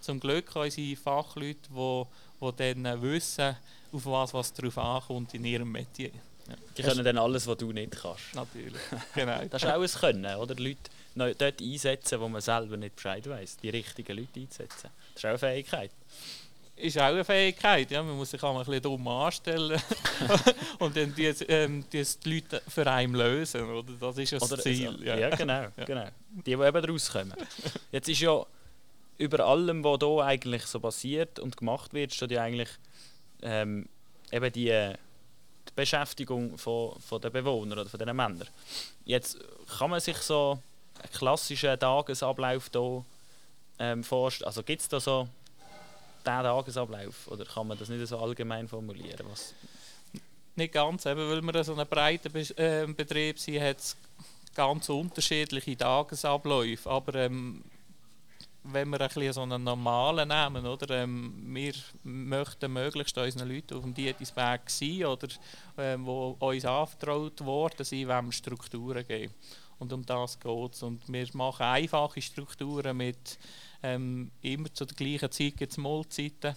Zum 0.00 0.18
Glück 0.18 0.56
unsere 0.56 0.96
Fachleute, 0.96 1.70
die, 1.70 2.04
die 2.40 2.74
dann 2.82 3.00
wissen, 3.00 3.54
auf 3.92 4.06
was, 4.06 4.34
was 4.34 4.52
drauf 4.52 4.76
ankommt 4.76 5.34
in 5.34 5.44
ihrem 5.44 5.70
Metier. 5.70 6.10
Ja. 6.48 6.54
Die 6.76 6.82
können 6.82 7.04
dann 7.04 7.18
alles, 7.18 7.46
was 7.46 7.58
du 7.58 7.70
nicht 7.70 7.92
kannst. 7.92 8.34
Natürlich, 8.34 8.82
genau. 9.14 9.40
das 9.48 9.62
ist 9.62 9.68
auch 9.68 9.80
ein 9.80 9.88
Können, 9.88 10.36
oder? 10.36 10.56
Leute 10.56 10.90
dort 11.14 11.60
einsetzen, 11.60 12.20
wo 12.20 12.28
man 12.28 12.40
selber 12.40 12.76
nicht 12.76 12.96
Bescheid 12.96 13.28
weiß, 13.28 13.58
die 13.58 13.70
richtigen 13.70 14.16
Leute 14.16 14.40
einsetzen. 14.40 14.90
Das 15.14 15.16
ist 15.16 15.24
auch 15.24 15.28
eine 15.30 15.38
Fähigkeit. 15.38 15.90
Ist 16.76 16.98
auch 16.98 17.04
eine 17.04 17.24
Fähigkeit, 17.24 17.90
ja. 17.92 18.02
Man 18.02 18.16
muss 18.16 18.32
sich 18.32 18.42
auch 18.42 18.52
ein 18.52 18.64
bisschen 18.64 18.82
dumm 18.82 19.06
anstellen 19.06 19.80
und 20.80 20.96
dann 20.96 21.14
die, 21.14 21.26
ähm, 21.26 21.84
die, 21.92 22.04
Leute 22.24 22.62
für 22.66 22.90
einen 22.90 23.14
lösen, 23.14 23.62
oder? 23.62 23.92
Das 24.00 24.18
ist 24.18 24.32
ja 24.32 24.38
das 24.40 24.52
oder 24.52 24.62
Ziel. 24.62 24.88
Also, 24.88 25.04
ja. 25.04 25.16
ja, 25.16 25.30
genau, 25.30 25.62
ja. 25.76 25.84
genau. 25.84 26.08
Die, 26.30 26.42
die 26.42 26.50
eben 26.52 26.84
rauskommen. 26.84 27.34
Jetzt 27.92 28.08
ist 28.08 28.20
ja 28.20 28.44
über 29.18 29.46
allem, 29.46 29.84
was 29.84 30.00
hier 30.00 30.24
eigentlich 30.24 30.66
so 30.66 30.80
passiert 30.80 31.38
und 31.38 31.56
gemacht 31.56 31.92
wird, 31.94 32.12
steht 32.12 32.32
ja 32.32 32.42
eigentlich 32.42 32.70
ähm, 33.42 33.88
eben 34.32 34.52
die, 34.52 34.92
die 35.68 35.72
Beschäftigung 35.76 36.58
von, 36.58 36.98
von 36.98 37.20
den 37.20 37.30
Bewohnern 37.32 37.78
oder 37.78 37.88
von 37.88 38.00
den 38.00 38.16
Männern. 38.16 38.48
Jetzt 39.04 39.38
kann 39.78 39.90
man 39.90 40.00
sich 40.00 40.16
so 40.16 40.58
klassischen 41.12 41.78
Tagesablauf 41.78 42.70
hier 42.72 43.04
ähm, 43.78 44.04
vorstellen? 44.04 44.46
Also 44.46 44.62
gibt 44.62 44.82
es 44.82 44.88
da 44.88 45.00
so 45.00 45.28
diesen 46.24 46.42
Tagesablauf 46.42 47.28
oder 47.28 47.44
kann 47.44 47.66
man 47.66 47.78
das 47.78 47.88
nicht 47.88 48.06
so 48.06 48.18
allgemein 48.18 48.68
formulieren? 48.68 49.26
Was? 49.30 49.54
Nicht 50.56 50.72
ganz, 50.72 51.04
eben 51.06 51.28
weil 51.28 51.42
wir 51.42 51.64
so 51.64 51.74
einen 51.74 51.86
breiten 51.86 52.32
Be 52.32 52.40
äh, 52.56 52.86
Betrieb 52.86 53.38
sind, 53.38 53.60
hat 53.60 53.78
es 53.78 53.96
ganz 54.54 54.88
unterschiedliche 54.88 55.76
Tagesabläufe. 55.76 56.88
Aber 56.88 57.14
ähm, 57.16 57.64
wenn 58.64 58.88
wir 58.88 59.00
ein 59.00 59.32
so 59.32 59.42
einen 59.42 59.62
normalen 59.62 60.28
nehmen, 60.28 60.66
oder? 60.66 61.02
Ähm, 61.02 61.34
wir 61.48 61.74
möchten 62.02 62.72
möglichst 62.72 63.16
unseren 63.18 63.48
Leuten 63.48 63.74
auf 63.74 63.82
dem 63.82 63.92
Dietisberg 63.92 64.70
sein 64.70 65.04
oder 65.04 65.28
ähm, 65.76 66.06
wo 66.06 66.36
uns 66.38 66.64
anvertraut 66.64 67.44
worden 67.44 67.84
sind, 67.84 68.08
wenn 68.08 68.26
wir 68.26 68.32
Strukturen 68.32 69.06
geben. 69.06 69.34
Und 69.78 69.92
um 69.92 70.04
das 70.04 70.38
geht 70.38 70.74
es. 70.74 70.82
Und 70.82 71.00
wir 71.12 71.26
machen 71.34 71.64
einfache 71.64 72.22
Strukturen 72.22 72.96
mit 72.96 73.38
ähm, 73.82 74.30
immer 74.42 74.72
zu 74.72 74.84
der 74.84 74.96
gleichen 74.96 75.30
Zeit 75.30 75.56
gibt 75.56 75.72
es 75.72 75.78
Mahlzeiten. 75.78 76.54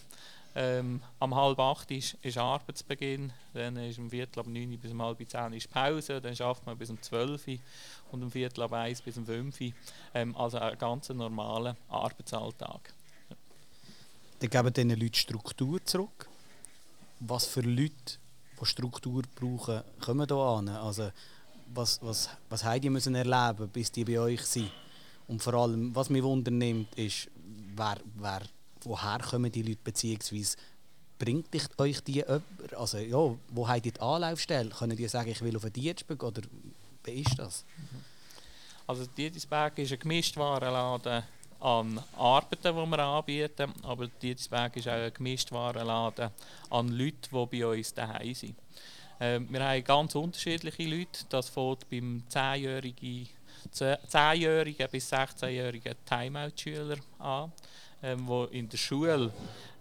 Ähm, 0.56 1.02
am 1.20 1.36
halb 1.36 1.60
acht 1.60 1.92
ist, 1.92 2.16
ist 2.24 2.38
Arbeitsbeginn, 2.38 3.32
dann 3.54 3.78
ist 3.78 4.00
um 4.00 4.10
Viertel 4.10 4.40
ab 4.40 4.48
neun 4.48 4.76
bis 4.80 4.92
um 4.92 5.04
halb 5.04 5.20
zehn 5.30 5.54
ist 5.54 5.70
Pause, 5.70 6.20
dann 6.20 6.36
schafft 6.36 6.66
man 6.66 6.76
bis 6.76 6.90
um 6.90 7.00
zwölf 7.00 7.46
und 8.12 8.24
um 8.24 8.32
Viertel 8.32 8.64
ab 8.64 8.74
eins 8.74 9.00
bis 9.00 9.18
um 9.18 9.26
fünf. 9.28 9.60
Ähm, 10.16 10.36
also 10.36 10.58
ein 10.58 10.76
ganz 10.80 11.10
normaler 11.10 11.76
Arbeitsalltag. 11.90 12.92
die 14.42 14.50
geben 14.50 14.74
diesen 14.74 14.90
Leuten 14.90 15.14
Struktur 15.14 15.84
zurück. 15.86 16.28
Was 17.20 17.46
für 17.46 17.62
Leute, 17.62 18.18
die 18.60 18.66
Struktur 18.66 19.24
brauchen, 19.36 19.84
kommen 20.00 20.28
hier 20.28 20.38
an? 20.38 20.70
Also, 20.70 21.12
was, 21.74 22.00
was, 22.02 22.30
was 22.50 22.64
haben 22.64 22.82
die 22.82 22.90
müssen 22.90 23.16
erleben, 23.16 23.68
bis 23.70 23.92
die 23.92 24.06
bei 24.06 24.20
euch 24.20 24.42
sind? 24.42 24.72
Und 25.28 25.42
vor 25.42 25.54
allem, 25.54 25.96
was 25.96 26.10
mich 26.10 26.24
wundernimmt, 26.24 26.96
ist, 26.96 27.30
wer, 27.76 27.98
wer, 28.16 28.42
woher 28.84 29.20
kommen 29.20 29.52
die 29.52 29.62
Leute, 29.62 29.80
beziehungsweise 29.84 30.58
bringt 31.20 31.50
euch 31.78 32.02
die 32.02 32.14
jemand? 32.14 32.44
Also, 32.76 32.98
ja, 32.98 33.36
wo 33.50 33.68
habt 33.68 33.86
ihr 33.86 33.92
die 33.92 34.00
Anlaufstelle? 34.00 34.70
Können 34.70 34.96
die 34.96 35.08
sagen, 35.08 35.30
ich 35.30 35.42
will 35.42 35.56
auf 35.56 35.64
einen 35.64 35.74
Dienstberg 35.74 36.24
oder 36.24 36.42
wie 37.04 37.22
ist 37.22 37.38
das? 37.38 37.66
Also 38.86 39.06
Dietisberg 39.06 39.78
ist 39.80 39.92
ein 39.92 40.00
Gemischtwarenladen 40.00 41.24
an 41.60 42.02
Arbeiten, 42.16 42.62
die 42.62 42.92
wir 42.92 43.00
anbieten, 43.00 43.74
aber 43.84 44.08
Dietisberg 44.08 44.78
ist 44.78 44.88
auch 44.88 44.94
ein 44.94 45.14
Gemischtwarenladen 45.14 46.30
an 46.70 46.88
Leuten, 46.90 47.30
die 47.32 47.60
bei 47.60 47.68
uns 47.68 47.94
daheim 47.94 48.34
sind. 48.34 48.56
Ähm, 49.20 49.48
wir 49.50 49.64
haben 49.68 49.84
ganz 49.84 50.16
unterschiedliche 50.16 50.84
Leute. 50.84 51.26
Das 51.30 51.50
fängt 51.50 51.90
beim 51.90 52.24
10-jährigen 52.30 53.30
10 53.72 53.98
bis 54.92 55.12
16-jährigen 55.12 55.96
Timeout-Schüler 56.06 56.98
an, 57.20 57.52
ähm, 58.04 58.28
die 58.28 58.60
in 58.60 58.70
der 58.70 58.78
Schule 58.78 59.34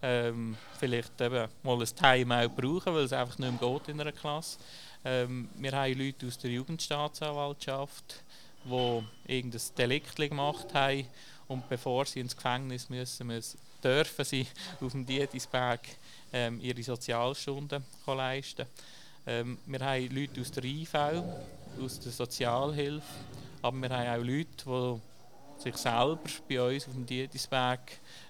ähm, 0.02 0.56
vielleicht 0.78 1.20
eben 1.20 1.48
mal 1.62 1.80
ein 1.80 1.86
Timeout 1.86 2.54
brauchen, 2.56 2.94
weil 2.94 3.04
es 3.04 3.12
einfach 3.12 3.38
nicht 3.38 3.60
mehr 3.60 3.70
geht 3.70 3.88
in 3.88 4.00
einer 4.00 4.12
Klasse. 4.12 4.58
Ähm, 5.04 5.48
wir 5.56 5.72
haben 5.72 5.98
Leute 5.98 6.26
aus 6.26 6.38
der 6.38 6.50
Jugendstaatsanwaltschaft, 6.50 8.22
die 8.64 9.02
irgendein 9.26 9.60
Delikt 9.76 10.16
gemacht 10.16 10.74
haben 10.74 11.06
und 11.48 11.68
bevor 11.68 12.06
sie 12.06 12.20
ins 12.20 12.34
Gefängnis 12.36 12.88
müssen, 12.88 13.26
müssen 13.26 13.58
dürfen 13.82 14.24
sie 14.24 14.46
auf 14.80 14.92
dem 14.92 15.06
Dietisberg 15.06 15.80
ähm, 16.32 16.60
ihre 16.60 16.82
Sozialstunden 16.82 17.84
leisten. 18.06 18.66
Ähm, 19.28 19.58
wir 19.66 19.80
haben 19.80 20.08
Leute 20.14 20.40
aus 20.40 20.52
der 20.52 20.64
IV, 20.64 20.94
aus 21.82 21.98
der 21.98 22.12
Sozialhilfe, 22.12 23.06
aber 23.60 23.76
wir 23.76 23.90
haben 23.90 24.20
auch 24.20 24.24
Leute, 24.24 25.00
die 25.58 25.62
sich 25.62 25.76
selber 25.76 26.20
bei 26.48 26.62
uns 26.62 26.86
auf 26.86 26.92
dem 26.92 27.06
Dietisberg 27.06 27.80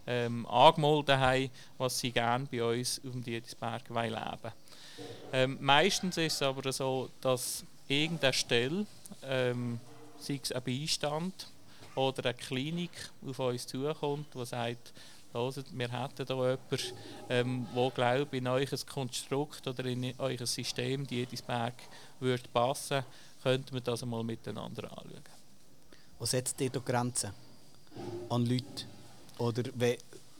ähm, 0.06 0.46
angemeldet 0.46 1.16
haben, 1.16 1.50
was 1.76 1.98
sie 1.98 2.12
gerne 2.12 2.46
bei 2.50 2.64
uns 2.64 3.00
auf 3.04 3.12
dem 3.12 3.22
Dietisberg 3.22 3.82
leben 3.88 4.14
wollen. 4.14 4.52
Ähm, 5.32 5.58
meistens 5.60 6.16
ist 6.16 6.36
es 6.36 6.42
aber 6.42 6.72
so, 6.72 7.10
dass 7.20 7.62
irgendeine 7.88 8.32
Stelle, 8.32 8.86
ähm, 9.22 9.78
sei 10.18 10.40
es 10.42 10.50
ein 10.50 10.62
Beistand 10.62 11.48
oder 11.94 12.24
eine 12.24 12.34
Klinik, 12.34 13.10
auf 13.26 13.38
uns 13.38 13.66
zukommt, 13.66 14.28
die 14.34 14.46
sagt, 14.46 14.94
Hört, 15.36 15.66
wir 15.70 15.88
hätten 15.88 16.26
hier 16.26 16.58
jemanden, 16.70 16.92
ähm, 17.28 17.66
der 17.74 17.90
glaubt, 17.90 18.34
in 18.34 18.46
euer 18.48 18.66
Konstrukt 18.86 19.66
oder 19.66 19.84
in 19.84 20.14
euer 20.18 20.46
System, 20.46 21.06
die 21.06 21.22
Edisberg, 21.22 21.74
würde 22.20 22.48
passen, 22.52 23.04
könnten 23.42 23.74
wir 23.74 23.80
das 23.80 24.02
einmal 24.02 24.24
miteinander 24.24 24.84
anschauen. 24.84 25.22
Wo 26.18 26.24
setzt 26.24 26.60
ihr 26.60 26.70
da 26.70 26.80
Grenzen 26.80 27.32
an 28.30 28.46
Leute? 28.46 28.84
Oder 29.38 29.62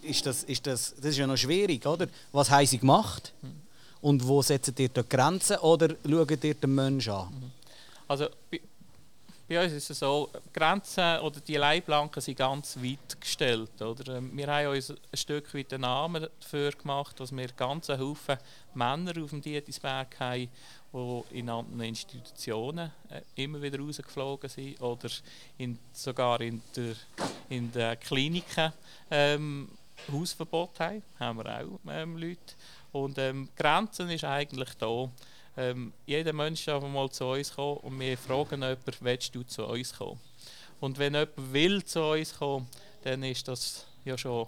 ist 0.03 0.25
das, 0.25 0.45
ist 0.45 0.67
das, 0.67 0.95
das 0.97 1.07
ist 1.07 1.19
ja 1.19 1.26
noch 1.26 1.37
schwierig, 1.37 1.85
oder? 1.87 2.09
Was 2.33 2.50
haben 2.50 2.67
sie 2.67 2.79
gemacht? 2.79 3.33
Hm. 3.43 3.53
Und 4.00 4.26
wo 4.26 4.41
setzt 4.43 4.79
ihr 4.79 4.88
da 4.88 5.03
Grenzen 5.03 5.59
oder 5.59 5.95
schaut 6.09 6.45
ihr 6.45 6.55
den 6.55 6.75
Menschen 6.75 7.12
an? 7.12 7.29
Mhm. 7.29 7.50
Also, 8.09 8.29
bei 9.49 9.62
uns 9.62 9.73
ist 9.73 9.91
es 9.91 10.00
so, 10.00 10.29
Grenzen 10.53 11.21
oder 11.21 11.41
die 11.41 11.57
Leitplanken 11.57 12.21
sind 12.21 12.38
ganz 12.38 12.76
weit 12.79 13.21
gestellt. 13.21 13.81
Oder? 13.81 14.17
Ähm, 14.17 14.37
wir 14.37 14.47
haben 14.49 14.69
uns 14.69 14.91
ein 14.91 14.97
Stück 15.15 15.55
weit 15.55 15.73
einen 15.73 15.83
Namen 15.83 16.26
dafür 16.41 16.73
gemacht, 16.73 17.21
dass 17.21 17.35
wir 17.35 17.49
ganz 17.49 17.88
Haufen 17.88 18.38
Männer 18.75 19.12
auf 19.23 19.31
dem 19.31 19.41
Dietisberg 19.41 20.19
haben, 20.19 20.49
die 20.93 21.23
in 21.38 21.49
anderen 21.49 21.83
Institutionen 21.83 22.91
äh, 23.09 23.23
immer 23.37 23.62
wieder 23.62 23.79
rausgeflogen 23.79 24.50
sind 24.50 24.81
oder 24.81 25.09
in, 25.59 25.79
sogar 25.93 26.41
in 26.41 26.61
der, 26.75 26.95
in 27.49 27.71
der 27.71 27.97
Kliniken 27.97 28.73
ähm, 29.11 29.69
Hausverbot 30.11 30.81
haben. 30.81 31.03
haben 31.21 31.38
wir 31.38 31.61
auch 31.61 31.79
ähm, 31.88 32.17
Leute. 32.17 32.55
Und 32.93 33.19
ähm, 33.19 33.49
Grenzen 33.57 34.11
ist 34.11 34.25
eigentlich 34.25 34.71
da. 34.79 35.09
Ähm, 35.56 35.92
jeder 36.04 36.32
Mensch 36.32 36.64
darf 36.66 36.84
mal 36.84 37.10
zu 37.10 37.25
uns 37.26 37.54
kommen 37.54 37.78
und 37.78 37.98
wir 37.98 38.18
fragen 38.18 38.62
jemanden, 38.62 38.92
willst 39.00 39.34
du 39.34 39.42
zu 39.42 39.64
uns 39.64 39.96
kommen? 39.96 40.20
Und 40.80 40.98
wenn 40.98 41.14
jemand 41.14 41.52
will 41.52 41.84
zu 41.84 42.02
uns 42.02 42.36
kommen, 42.36 42.68
dann 43.02 43.22
ist 43.22 43.48
das 43.48 43.86
ja 44.04 44.18
schon 44.18 44.46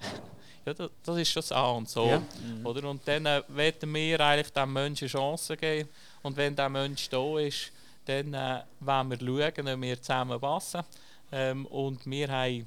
ja, 0.66 0.74
das, 0.74 0.90
das 1.02 1.16
ist 1.16 1.30
schon 1.30 1.40
das 1.40 1.52
A 1.52 1.70
und 1.70 1.88
so. 1.88 2.06
Ja. 2.06 2.18
Mhm. 2.18 2.66
Oder? 2.66 2.88
Und 2.88 3.06
dann 3.06 3.26
äh, 3.26 3.42
werden 3.48 3.94
wir 3.94 4.20
eigentlich 4.20 4.52
dem 4.52 4.72
Menschen 4.72 5.04
eine 5.04 5.10
Chance 5.10 5.56
geben. 5.56 5.88
Und 6.22 6.36
wenn 6.36 6.54
der 6.54 6.68
Mensch 6.68 7.08
da 7.08 7.38
ist, 7.38 7.72
dann 8.04 8.34
äh, 8.34 8.62
wollen 8.80 9.10
wir 9.10 9.18
schauen, 9.18 9.68
ob 9.68 9.80
wir 9.80 10.02
zusammen 10.02 10.40
passen. 10.40 10.82
Ähm, 11.30 11.66
und 11.66 12.06
wir 12.06 12.28
haben 12.28 12.66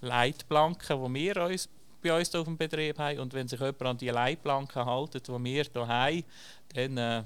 Leitplanken, 0.00 1.14
die 1.14 1.14
wir 1.14 1.36
uns 1.44 1.68
bei 2.02 2.16
uns 2.16 2.34
auf 2.34 2.44
dem 2.44 2.56
Betrieb 2.56 2.98
haben. 2.98 3.18
Und 3.18 3.32
wenn 3.32 3.48
sich 3.48 3.60
jemand 3.60 3.82
an 3.82 3.98
die 3.98 4.08
Leitplanken 4.08 4.84
hält, 4.84 5.26
die 5.26 5.32
wir 5.32 5.64
hier 5.64 5.88
haben, 5.88 6.24
dann, 6.74 6.96
äh, 6.96 7.22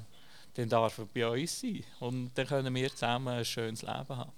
dann 0.54 0.68
darf 0.68 0.98
er 0.98 1.06
bei 1.06 1.28
uns 1.28 1.60
sein. 1.60 1.84
Und 2.00 2.30
dann 2.34 2.46
können 2.46 2.74
wir 2.74 2.90
zusammen 2.90 3.28
ein 3.28 3.44
schönes 3.44 3.82
Leben 3.82 4.16
haben. 4.16 4.32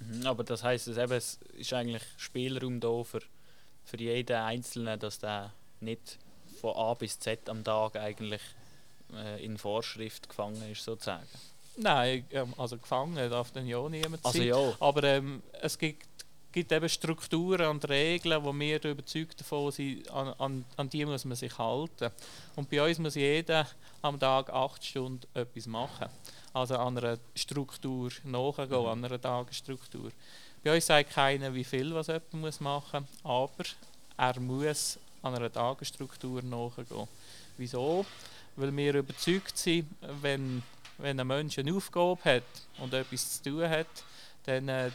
Mhm, 0.00 0.26
aber 0.26 0.44
das 0.44 0.62
heisst, 0.62 0.88
es, 0.88 0.98
eben, 0.98 1.12
es 1.12 1.38
ist 1.56 1.72
eigentlich 1.72 2.02
Spielraum 2.16 2.80
da 2.80 3.02
für, 3.02 3.20
für 3.84 3.98
jeden 3.98 4.36
Einzelnen, 4.36 4.98
dass 4.98 5.18
der 5.18 5.52
nicht 5.80 6.18
von 6.60 6.76
A 6.76 6.94
bis 6.94 7.18
Z 7.18 7.48
am 7.48 7.64
Tag 7.64 7.96
eigentlich 7.96 8.42
äh, 9.12 9.44
in 9.44 9.58
Vorschrift 9.58 10.28
gefangen 10.28 10.62
ist, 10.70 10.84
sozusagen. 10.84 11.26
Nein, 11.76 12.24
ähm, 12.30 12.54
also 12.56 12.78
gefangen 12.78 13.30
darf 13.30 13.52
dann 13.52 13.66
ja 13.66 13.86
niemand 13.88 14.24
also 14.24 14.38
sein. 14.38 14.48
Ja. 14.48 14.74
Aber 14.80 15.04
ähm, 15.04 15.42
es 15.60 15.78
gibt 15.78 16.06
gibt 16.56 16.72
eben 16.72 16.88
Strukturen 16.88 17.66
und 17.66 17.86
Regeln, 17.86 18.42
wo 18.42 18.50
wir 18.58 18.82
überzeugt 18.82 19.38
davon 19.38 19.70
sind, 19.70 20.10
an, 20.10 20.28
an, 20.38 20.64
an, 20.78 20.88
die 20.88 21.04
muss 21.04 21.26
man 21.26 21.36
sich 21.36 21.58
halten. 21.58 22.10
Und 22.54 22.70
bei 22.70 22.82
uns 22.82 22.98
muss 22.98 23.14
jeder 23.14 23.66
am 24.00 24.18
Tag 24.18 24.48
acht 24.48 24.82
Stunden 24.82 25.20
etwas 25.34 25.66
machen. 25.66 26.08
Also 26.54 26.78
an 26.78 26.96
einer 26.96 27.18
Struktur 27.34 28.10
nachgehen, 28.24 28.70
mhm. 28.70 28.86
an 28.86 29.04
einer 29.04 29.20
Tagesstruktur. 29.20 30.10
Bei 30.64 30.74
uns 30.74 30.86
sagt 30.86 31.10
keiner, 31.10 31.52
wie 31.52 31.62
viel 31.62 31.92
was 31.92 32.06
jemand 32.06 32.32
muss 32.32 32.58
machen 32.60 33.06
muss, 33.22 33.30
aber 33.30 33.64
er 34.16 34.40
muss 34.40 34.98
an 35.20 35.34
einer 35.34 35.52
Tagesstruktur 35.52 36.40
nachgehen. 36.40 37.06
Wieso? 37.58 38.06
Weil 38.56 38.74
wir 38.74 38.94
überzeugt 38.94 39.58
sind, 39.58 39.88
wenn, 40.22 40.62
wenn 40.96 41.20
ein 41.20 41.26
Mensch 41.26 41.58
eine 41.58 41.74
Aufgabe 41.74 42.24
hat 42.24 42.44
und 42.78 42.94
etwas 42.94 43.42
zu 43.42 43.50
tun 43.50 43.68
hat, 43.68 43.86
dann 44.46 44.68
äh, 44.68 44.90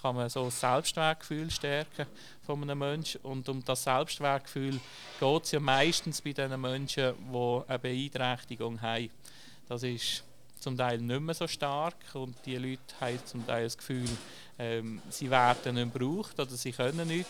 kann 0.00 0.14
man 0.14 0.28
so 0.28 0.44
das 0.44 0.60
Selbstwertgefühl 0.60 1.50
stärken 1.50 2.06
von 2.44 2.62
einem 2.62 2.78
Menschen. 2.78 3.20
Und 3.22 3.48
um 3.48 3.64
das 3.64 3.84
Selbstwertgefühl 3.84 4.78
geht 5.18 5.44
es 5.44 5.52
ja 5.52 5.60
meistens 5.60 6.20
bei 6.20 6.32
den 6.32 6.60
Menschen, 6.60 7.14
die 7.32 7.62
eine 7.66 7.78
Beeinträchtigung 7.78 8.80
haben. 8.80 9.10
Das 9.68 9.82
ist 9.82 10.22
zum 10.60 10.76
Teil 10.76 10.98
nicht 10.98 11.20
mehr 11.20 11.34
so 11.34 11.46
stark 11.46 11.96
und 12.14 12.34
die 12.44 12.56
Leute 12.56 12.80
haben 13.00 13.24
zum 13.24 13.46
Teil 13.46 13.64
das 13.64 13.78
Gefühl, 13.78 14.08
ähm, 14.58 15.00
sie 15.08 15.30
werden 15.30 15.74
nicht 15.76 15.92
gebraucht 15.92 16.38
oder 16.38 16.50
sie 16.50 16.72
können 16.72 17.06
nicht. 17.08 17.26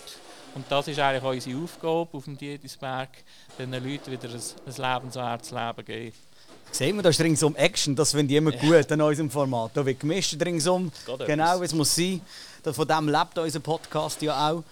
Und 0.54 0.64
das 0.71 0.88
ist 0.88 0.99
eigentlich 0.99 1.23
unsere 1.23 1.62
Aufgabe 1.62 2.16
auf 2.16 2.25
dem 2.25 2.38
Dietisberg, 2.38 3.11
den 3.59 3.73
Leuten 3.73 4.11
wieder 4.11 4.28
ein, 4.28 4.40
ein 4.66 5.02
lebenswertes 5.02 5.50
Leben 5.50 5.85
geben. 5.85 6.27
Sehen 6.70 6.96
wir, 6.96 7.02
da 7.02 7.08
ist 7.08 7.20
ringsum 7.20 7.56
Action, 7.56 7.96
das 7.96 8.12
finde 8.12 8.32
ich 8.32 8.38
immer 8.38 8.52
ja. 8.54 8.60
gut 8.60 8.92
an 8.92 9.00
unserem 9.00 9.30
Format. 9.30 9.72
Da 9.75 9.84
wird 9.84 10.00
gemischt 10.00 10.37
ringsum, 10.44 10.92
genau 11.26 11.60
wie 11.60 11.64
es 11.64 11.72
muss 11.72 11.94
sein. 11.94 12.20
Von 12.62 12.87
dem 12.87 13.08
lebt 13.08 13.38
unser 13.38 13.60
Podcast 13.60 14.20
ja 14.22 14.50
auch. 14.50 14.62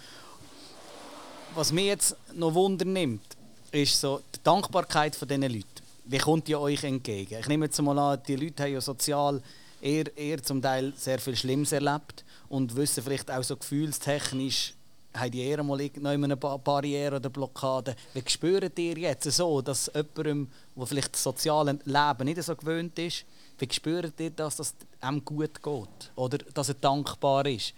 Was 1.54 1.72
mich 1.72 1.86
jetzt 1.86 2.16
noch 2.34 2.52
Wunder 2.54 2.84
nimmt, 2.84 3.24
ist 3.72 4.00
so 4.00 4.20
die 4.34 4.42
Dankbarkeit 4.42 5.16
von 5.16 5.26
diesen 5.26 5.42
Leuten. 5.42 5.64
Wie 6.04 6.18
kommt 6.18 6.48
ihr 6.48 6.60
euch 6.60 6.84
entgegen? 6.84 7.38
Ich 7.40 7.48
nehme 7.48 7.66
jetzt 7.66 7.80
mal 7.80 7.98
an, 7.98 8.20
die 8.28 8.36
Leute 8.36 8.64
haben 8.64 8.72
ja 8.74 8.80
sozial 8.80 9.42
eher, 9.80 10.16
eher 10.16 10.42
zum 10.42 10.62
Teil 10.62 10.92
sehr 10.96 11.18
viel 11.18 11.34
Schlimmes 11.34 11.72
erlebt 11.72 12.24
und 12.48 12.76
wissen 12.76 13.02
vielleicht 13.02 13.30
auch 13.30 13.42
so 13.42 13.56
gefühlstechnisch, 13.56 14.74
haben 15.18 15.30
die 15.30 15.42
eher 15.42 15.62
mal 15.62 15.80
eine 16.02 16.36
Barriere 16.36 17.16
oder 17.16 17.30
Blockade. 17.30 17.96
Wie 18.14 18.22
spürt 18.26 18.78
ihr 18.78 18.98
jetzt 18.98 19.30
so, 19.30 19.60
dass 19.62 19.90
jemandem, 19.94 20.48
der 20.76 20.86
vielleicht 20.86 21.14
das 21.14 21.22
soziale 21.22 21.78
Leben 21.84 22.24
nicht 22.24 22.42
so 22.42 22.54
gewöhnt 22.54 22.98
ist, 22.98 23.24
wie 23.58 23.68
spürt 23.72 24.18
ihr, 24.20 24.30
dass 24.30 24.56
das 24.56 24.74
ihm 25.02 25.24
gut 25.24 25.62
geht? 25.62 26.12
Oder 26.14 26.38
dass 26.38 26.68
er 26.68 26.74
dankbar 26.74 27.46
ist? 27.46 27.74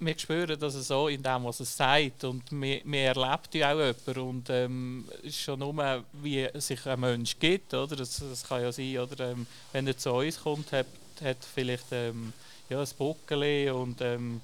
wir 0.00 0.18
spüren 0.18 0.58
das 0.58 0.74
so 0.88 1.08
in 1.08 1.22
dem, 1.22 1.44
was 1.44 1.60
es 1.60 1.76
sagt. 1.76 2.24
Und 2.24 2.50
wir, 2.50 2.80
wir 2.84 3.00
erlebt 3.14 3.54
ja 3.54 3.72
auch 3.72 3.78
jemanden. 3.78 4.20
Und 4.20 4.50
ähm, 4.50 5.08
ist 5.22 5.38
schon 5.38 5.58
nur, 5.58 6.04
wie 6.14 6.48
sich 6.54 6.84
ein 6.86 7.00
Mensch 7.00 7.38
gibt. 7.38 7.74
Oder? 7.74 7.96
Das, 7.96 8.18
das 8.18 8.44
kann 8.44 8.62
ja 8.62 8.72
sein, 8.72 8.98
oder, 8.98 9.30
ähm, 9.30 9.46
wenn 9.72 9.86
er 9.86 9.96
zu 9.96 10.12
uns 10.12 10.40
kommt, 10.40 10.72
hat, 10.72 10.86
hat 11.22 11.38
vielleicht 11.54 11.92
ähm, 11.92 12.32
ja, 12.70 12.80
ein 12.80 12.88
Buckeli 12.96 13.70
und 13.70 14.00
ähm, 14.00 14.40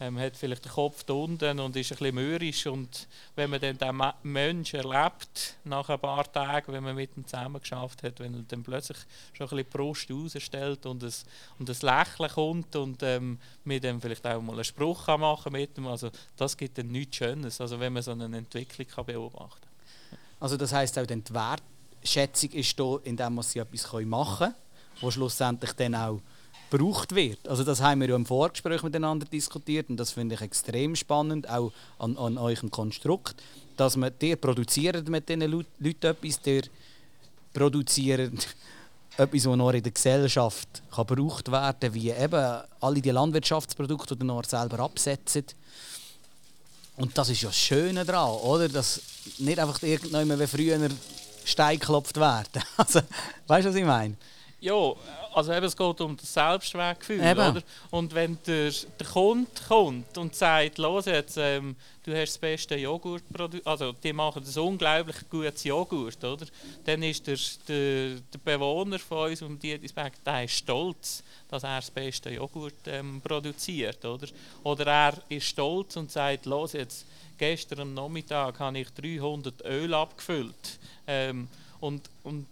ähm, 0.00 0.18
hat 0.18 0.36
vielleicht 0.36 0.64
den 0.64 0.72
Kopf 0.72 1.08
unten 1.08 1.58
und 1.58 1.74
ist 1.76 1.90
ein 1.90 1.98
bisschen 1.98 2.14
mürrisch 2.14 2.66
und 2.66 3.08
wenn 3.34 3.50
man 3.50 3.60
dann 3.60 3.78
den 3.78 4.02
Menschen 4.22 4.80
erlebt, 4.80 5.56
nach 5.64 5.88
ein 5.88 5.98
paar 5.98 6.30
Tagen, 6.30 6.72
wenn 6.72 6.84
man 6.84 6.94
mit 6.94 7.16
ihm 7.16 7.26
zusammen 7.26 7.60
geschafft 7.60 8.02
hat, 8.02 8.20
wenn 8.20 8.34
er 8.34 8.42
dann 8.46 8.62
plötzlich 8.62 8.98
schon 9.32 9.46
ein 9.46 9.56
bisschen 9.56 9.56
die 9.58 9.64
Brust 9.64 10.10
rausstellt 10.10 10.86
und 10.86 11.02
ein, 11.02 11.12
und 11.58 11.70
ein 11.70 11.76
Lächeln 11.80 12.30
kommt 12.30 12.76
und 12.76 13.02
ähm, 13.02 13.38
mit 13.64 13.82
dem 13.84 14.00
vielleicht 14.00 14.26
auch 14.26 14.40
mal 14.40 14.54
einen 14.54 14.64
Spruch 14.64 15.06
kann 15.06 15.20
machen 15.20 15.52
mit 15.52 15.76
ihm, 15.76 15.86
also 15.86 16.10
das 16.36 16.56
gibt 16.56 16.78
dann 16.78 16.88
nichts 16.88 17.16
Schönes, 17.16 17.60
also 17.60 17.80
wenn 17.80 17.92
man 17.92 18.02
so 18.02 18.12
eine 18.12 18.24
Entwicklung 18.36 18.86
kann 18.86 19.06
beobachten 19.06 19.60
kann. 19.62 20.18
Also 20.40 20.56
das 20.56 20.72
heisst 20.72 20.96
auch 20.98 21.06
die 21.06 21.22
Wertschätzung 21.34 22.50
ist 22.50 22.78
da, 22.78 22.98
indem 23.02 23.34
man 23.34 23.42
sie 23.42 23.58
etwas 23.58 23.92
machen 24.04 24.38
können, 24.38 24.54
wo 25.00 25.10
schlussendlich 25.10 25.72
dann 25.72 25.96
auch 25.96 26.20
gebraucht 26.70 27.14
wird. 27.14 27.46
Also 27.48 27.64
das 27.64 27.80
haben 27.80 28.00
wir 28.00 28.08
ja 28.08 28.16
im 28.16 28.26
Vorgespräch 28.26 28.82
miteinander 28.82 29.26
diskutiert 29.26 29.88
und 29.90 29.96
das 29.96 30.12
finde 30.12 30.34
ich 30.34 30.40
extrem 30.40 30.96
spannend, 30.96 31.48
auch 31.48 31.72
an, 31.98 32.16
an 32.16 32.38
eurem 32.38 32.70
Konstrukt, 32.70 33.42
dass 33.76 33.96
man, 33.96 34.12
ihr 34.20 34.36
produziert 34.36 35.08
mit 35.08 35.28
diesen 35.28 35.42
Leuten 35.42 36.06
etwas, 36.06 36.40
ihr 36.44 36.62
produziert 37.52 38.32
etwas, 39.16 39.42
das 39.42 39.56
noch 39.56 39.70
in 39.70 39.82
der 39.82 39.92
Gesellschaft 39.92 40.68
kann 40.94 41.06
gebraucht 41.06 41.50
werden 41.50 41.80
kann, 41.80 41.94
wie 41.94 42.10
eben 42.10 42.62
alle 42.80 43.00
die 43.00 43.10
Landwirtschaftsprodukte, 43.10 44.16
die 44.16 44.26
ihr 44.26 44.44
selber 44.44 44.80
absetzen. 44.80 45.44
Und 46.96 47.16
das 47.16 47.28
ist 47.28 47.42
ja 47.42 47.48
das 47.48 47.56
Schöne 47.56 48.04
daran, 48.04 48.30
oder? 48.40 48.68
Dass 48.68 49.00
nicht 49.38 49.58
einfach 49.58 49.80
irgendjemand 49.82 50.40
wie 50.40 50.46
früher 50.46 50.88
Stein 51.44 51.78
geklopft 51.78 52.16
werden. 52.16 52.62
Also, 52.76 53.00
weißt 53.46 53.66
du, 53.66 53.70
was 53.70 53.76
ich 53.76 53.84
meine? 53.84 54.16
Ja, 54.60 54.92
also 55.34 55.52
eben, 55.52 55.66
es 55.66 55.76
geht 55.76 56.00
um 56.00 56.16
das 56.16 56.34
Selbstwertgefühl. 56.34 57.20
Oder? 57.20 57.62
Und 57.90 58.12
wenn 58.12 58.38
der, 58.44 58.72
der 58.98 59.06
Kunde 59.06 59.48
kommt 59.68 60.18
und 60.18 60.34
sagt, 60.34 60.78
los 60.78 61.06
jetzt, 61.06 61.36
ähm, 61.36 61.76
du 62.04 62.12
hast 62.12 62.30
das 62.30 62.38
beste 62.38 62.76
Joghurt, 62.76 63.22
also 63.64 63.92
die 63.92 64.12
machen 64.12 64.42
das 64.44 64.56
unglaublich 64.56 65.16
gutes 65.30 65.62
Joghurt, 65.62 66.24
oder? 66.24 66.46
Dann 66.84 67.04
ist 67.04 67.26
der, 67.28 67.38
der, 67.68 68.20
der 68.32 68.38
Bewohner 68.44 68.98
von 68.98 69.30
uns 69.30 69.42
um 69.42 69.56
die 69.60 69.78
der 69.78 70.44
ist 70.44 70.54
stolz, 70.54 71.22
dass 71.48 71.62
er 71.62 71.76
das 71.76 71.90
beste 71.92 72.30
Joghurt 72.30 72.86
ähm, 72.86 73.20
produziert, 73.20 74.04
oder? 74.04 74.26
Oder 74.64 74.86
er 74.86 75.14
ist 75.28 75.46
stolz 75.46 75.96
und 75.96 76.10
sagt, 76.10 76.46
los 76.46 76.72
jetzt, 76.72 77.06
gestern 77.38 77.80
am 77.80 77.94
Nachmittag 77.94 78.58
habe 78.58 78.80
ich 78.80 78.90
300 78.90 79.64
Öl 79.64 79.94
abgefüllt. 79.94 80.80
Ähm, 81.06 81.46
und, 81.78 82.10
und 82.24 82.46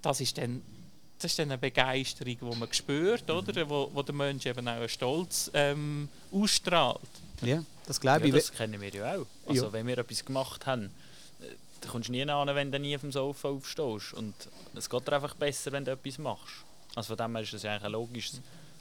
das 0.00 0.22
ist 0.22 0.38
dann 0.38 0.62
das 1.18 1.32
ist 1.32 1.38
dann 1.38 1.50
eine 1.50 1.58
Begeisterung, 1.58 2.36
die 2.40 2.58
man 2.58 2.72
spürt, 2.72 3.28
oder? 3.28 3.64
Mhm. 3.64 3.68
Wo, 3.68 3.90
wo 3.92 4.02
der 4.02 4.14
Mensch 4.14 4.46
eben 4.46 4.66
auch 4.68 4.72
einen 4.72 4.88
Stolz 4.88 5.50
ähm, 5.52 6.08
ausstrahlt. 6.32 7.00
Ja, 7.42 7.64
das 7.86 8.00
glaube 8.00 8.26
ich. 8.28 8.32
Ja, 8.32 8.38
das 8.38 8.52
kennen 8.52 8.80
wir 8.80 8.90
ja 8.90 9.16
auch. 9.16 9.26
Also 9.46 9.66
ja. 9.66 9.72
wenn 9.72 9.86
wir 9.86 9.98
etwas 9.98 10.24
gemacht 10.24 10.66
haben, 10.66 10.84
äh, 11.40 11.46
dann 11.80 11.90
kommst 11.90 12.08
du 12.08 12.12
nie 12.12 12.22
an, 12.22 12.54
wenn 12.54 12.70
du 12.70 12.78
nie 12.78 12.94
auf 12.94 13.00
dem 13.00 13.12
Sofa 13.12 13.48
aufstehst. 13.48 14.14
Und 14.14 14.34
es 14.74 14.88
geht 14.88 15.06
dir 15.06 15.12
einfach 15.12 15.34
besser, 15.34 15.72
wenn 15.72 15.84
du 15.84 15.92
etwas 15.92 16.18
machst. 16.18 16.64
Also 16.94 17.16
von 17.16 17.16
dem 17.16 17.34
her 17.36 17.42
ist 17.42 17.52
das 17.52 17.62
ja 17.62 17.72
eigentlich 17.72 17.84
ein 17.84 17.92
logisches, 17.92 18.40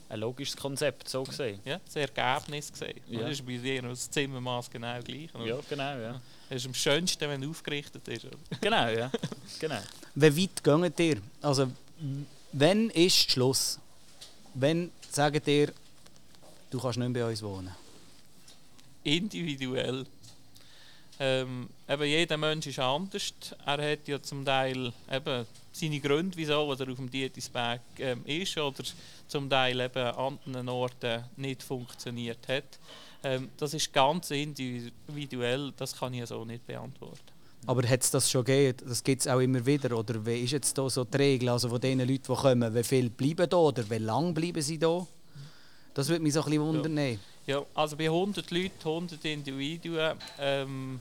ein 0.10 0.20
logisches 0.20 0.58
Konzept, 0.58 1.10
so 1.10 1.24
gesehen. 1.24 1.60
Ja, 1.66 1.80
das 1.84 1.96
Ergebnis 1.96 2.72
gesehen. 2.72 3.00
Ja. 3.10 3.22
Das 3.22 3.32
ist 3.32 3.46
bei 3.46 3.58
dir 3.58 3.82
das 3.82 4.10
Zimmermaß 4.10 4.70
genau 4.70 5.00
gleich. 5.02 5.34
Oder? 5.36 5.46
Ja, 5.46 5.60
genau, 5.68 5.98
ja. 5.98 6.22
Es 6.50 6.58
ist 6.62 6.68
am 6.68 6.74
schönsten, 6.74 7.30
wenn 7.30 7.42
du 7.42 7.50
aufgerichtet 7.50 8.08
ist. 8.08 8.28
Genau, 8.62 8.88
ja. 8.88 9.12
genau. 9.60 9.80
Wie 10.16 10.44
weit 10.44 10.64
geht 10.64 11.00
ihr? 11.00 11.22
Also 11.42 11.72
Wann 12.54 12.90
ist 12.92 13.32
Schluss? 13.32 13.80
Wenn 14.54 14.92
sagt 15.10 15.48
ihr, 15.48 15.72
du 16.70 16.80
kannst 16.80 16.98
nicht 16.98 17.10
mehr 17.10 17.24
bei 17.24 17.30
uns 17.30 17.42
wohnen? 17.42 17.74
Individuell. 19.04 20.06
Ähm, 21.20 21.68
eben 21.90 22.04
jeder 22.04 22.38
Mensch 22.38 22.68
ist 22.68 22.80
anders. 22.80 23.34
Er 23.66 23.92
hat 23.92 24.08
ja 24.08 24.22
zum 24.22 24.46
Teil 24.46 24.94
eben 25.12 25.46
seine 25.72 26.00
Gründe, 26.00 26.38
wieso 26.38 26.72
er 26.72 26.90
auf 26.90 26.98
dem 26.98 27.10
Dietisberg 27.10 27.82
ähm, 27.98 28.24
ist 28.26 28.58
oder 28.58 28.84
zum 29.28 29.50
Teil 29.50 29.80
eben 29.80 29.98
an 29.98 30.40
anderen 30.46 30.70
Orten 30.70 31.24
nicht 31.38 31.64
funktioniert 31.64 32.48
hat. 32.48 32.80
Ähm, 33.24 33.50
das 33.58 33.74
ist 33.74 33.92
ganz 33.92 34.30
individuell, 34.32 35.74
das 35.78 35.96
kann 35.96 36.14
ich 36.14 36.28
so 36.28 36.46
nicht 36.46 36.66
beantworten. 36.68 37.37
Aber 37.68 37.88
hat 37.88 38.02
es 38.02 38.12
das 38.12 38.32
schon 38.32 38.46
gegeben? 38.46 38.78
Das 38.88 39.04
gibt 39.04 39.22
es 39.22 39.28
auch 39.28 39.40
immer 39.40 39.66
wieder. 39.66 39.96
Oder 39.98 40.26
wie 40.26 40.40
ist 40.44 40.52
jetzt 40.52 40.78
da 40.78 40.90
so 40.90 41.04
die 41.04 41.18
Regel 41.18 41.50
also 41.50 41.68
von 41.68 41.82
den 41.82 42.00
Leuten, 42.00 42.24
die 42.24 42.34
kommen? 42.34 42.74
Wie 42.74 42.84
viel 42.84 43.10
bleiben 43.10 43.50
da 43.50 43.58
oder 43.58 43.88
wie 43.90 43.98
lange 43.98 44.32
bleiben 44.32 44.62
sie 44.62 44.80
da? 44.80 45.06
Das 45.94 46.08
würde 46.08 46.24
mich 46.24 46.34
so 46.34 46.42
ein 46.42 46.46
bisschen 46.46 46.62
wundern. 46.62 46.98
Ja. 46.98 47.18
ja, 47.46 47.66
also 47.76 47.98
bei 47.98 48.06
100 48.06 48.50
Leuten, 48.52 48.72
100 48.80 49.26
Individuen, 49.26 50.18
ähm, 50.40 51.00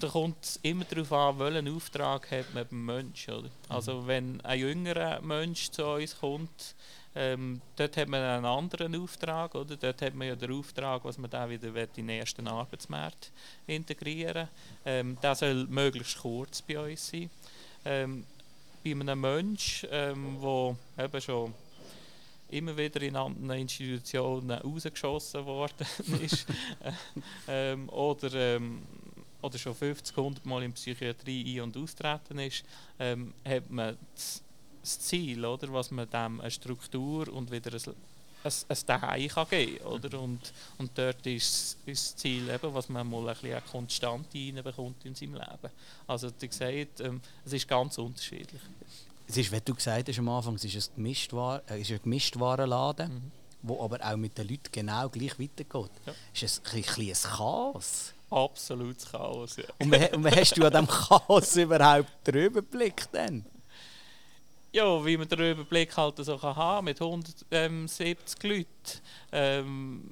da 0.00 0.08
kommt 0.08 0.42
es 0.42 0.58
immer 0.62 0.84
darauf 0.84 1.12
an, 1.12 1.38
welchen 1.38 1.76
Auftrag 1.76 2.30
hat 2.30 2.54
man 2.54 2.66
beim 2.66 2.84
Menschen. 2.84 3.34
Oder? 3.34 3.50
Also 3.68 4.06
wenn 4.06 4.40
ein 4.40 4.58
jüngerer 4.58 5.20
Mensch 5.20 5.70
zu 5.70 5.84
uns 5.84 6.18
kommt, 6.18 6.74
ähm, 7.20 7.60
dort 7.74 7.96
hat 7.96 8.08
man 8.08 8.22
einen 8.22 8.44
anderen 8.44 8.94
Auftrag, 8.94 9.56
oder? 9.56 9.76
Dort 9.76 10.02
hat 10.02 10.14
man 10.14 10.28
ja 10.28 10.36
den 10.36 10.52
Auftrag, 10.52 11.04
was 11.04 11.18
man 11.18 11.28
da 11.28 11.50
wieder 11.50 11.68
in 11.74 11.88
den 11.96 12.08
ersten 12.10 12.46
Arbeitsmarkt 12.46 13.32
integrieren 13.66 14.46
ähm, 14.84 15.18
Das 15.20 15.40
soll 15.40 15.66
möglichst 15.66 16.18
kurz 16.18 16.62
bei 16.62 16.78
uns 16.78 17.08
sein. 17.08 17.28
Ähm, 17.84 18.24
bei 18.84 18.92
einem 18.92 19.20
Menschen, 19.20 19.88
ähm, 19.90 20.38
der 20.40 21.04
eben 21.06 21.20
schon 21.20 21.54
immer 22.50 22.76
wieder 22.76 23.02
in 23.02 23.16
anderen 23.16 23.62
Institutionen 23.62 24.52
rausgeschossen 24.52 25.44
worden 25.44 25.86
ist 26.22 26.46
ähm, 27.48 27.88
oder, 27.88 28.32
ähm, 28.32 28.82
oder 29.42 29.58
schon 29.58 29.74
50, 29.74 30.16
100 30.16 30.46
Mal 30.46 30.62
in 30.62 30.72
Psychiatrie 30.72 31.58
ein- 31.58 31.62
und 31.62 31.76
austreten 31.76 32.38
ist, 32.38 32.64
ähm, 33.00 33.34
hat 33.44 33.68
man 33.70 33.98
das 34.14 34.40
das 34.80 35.00
Ziel, 35.00 35.44
oder, 35.44 35.72
was 35.72 35.90
man 35.90 36.08
dem 36.08 36.40
eine 36.40 36.50
Struktur 36.50 37.28
und 37.32 37.50
wieder 37.50 37.72
ein, 37.72 37.94
ein, 38.44 38.52
ein 38.68 38.78
Daheim 38.86 39.28
kann 39.28 39.48
geben 39.48 39.84
oder? 39.86 40.20
Und, 40.20 40.52
und 40.78 40.90
dort 40.96 41.26
ist, 41.26 41.76
ist 41.86 42.06
das 42.06 42.16
Ziel, 42.16 42.48
eben, 42.48 42.74
was 42.74 42.88
man 42.88 43.08
mal 43.08 43.28
ein 43.28 43.34
bisschen 43.34 43.52
eine 43.52 43.62
Konstante 43.62 44.38
reinbekommt 44.38 45.04
in 45.04 45.14
seinem 45.14 45.34
Leben. 45.34 45.72
Also, 46.06 46.30
wie 46.38 46.48
gesagt, 46.48 47.00
ähm, 47.00 47.20
es 47.44 47.52
ist 47.52 47.68
ganz 47.68 47.98
unterschiedlich. 47.98 48.62
Es 49.26 49.36
ist, 49.36 49.52
wie 49.52 49.60
du 49.60 49.74
gesagt 49.74 50.08
hast 50.08 50.18
am 50.18 50.28
Anfang, 50.28 50.54
es 50.54 50.64
ist 50.64 50.90
ein 50.90 50.94
Gemischtwar 50.96 51.62
äh, 51.68 51.80
ist 51.80 51.90
ein 51.90 52.00
Gemischtwarenladen, 52.02 53.12
mhm. 53.12 53.32
wo 53.62 53.82
aber 53.84 53.98
auch 54.02 54.16
mit 54.16 54.38
den 54.38 54.48
Leuten 54.48 54.72
genau 54.72 55.08
gleich 55.10 55.38
weitergeht. 55.38 55.90
Ja. 56.06 56.14
Ist 56.32 56.62
ein, 56.72 56.78
ein, 56.78 57.08
ein 57.08 57.14
Chaos. 57.14 58.14
Absolutes 58.30 59.10
Chaos, 59.10 59.56
ja. 59.56 59.64
Und 59.78 59.92
wie, 59.92 60.16
und 60.16 60.24
wie 60.24 60.30
hast 60.30 60.56
du 60.56 60.64
an 60.64 60.70
diesem 60.70 60.86
Chaos 61.08 61.56
überhaupt 61.56 62.26
den 62.26 62.34
Überblick 62.34 63.10
denn? 63.12 63.44
Ja, 64.72 65.04
wie 65.04 65.16
man 65.16 65.28
den 65.28 65.52
Überblick 65.52 65.96
halt 65.96 66.16
so 66.18 66.36
kann 66.36 66.56
haben 66.56 66.84
mit 66.84 67.00
170 67.00 68.42
Leuten. 68.42 68.66
Ähm, 69.32 70.10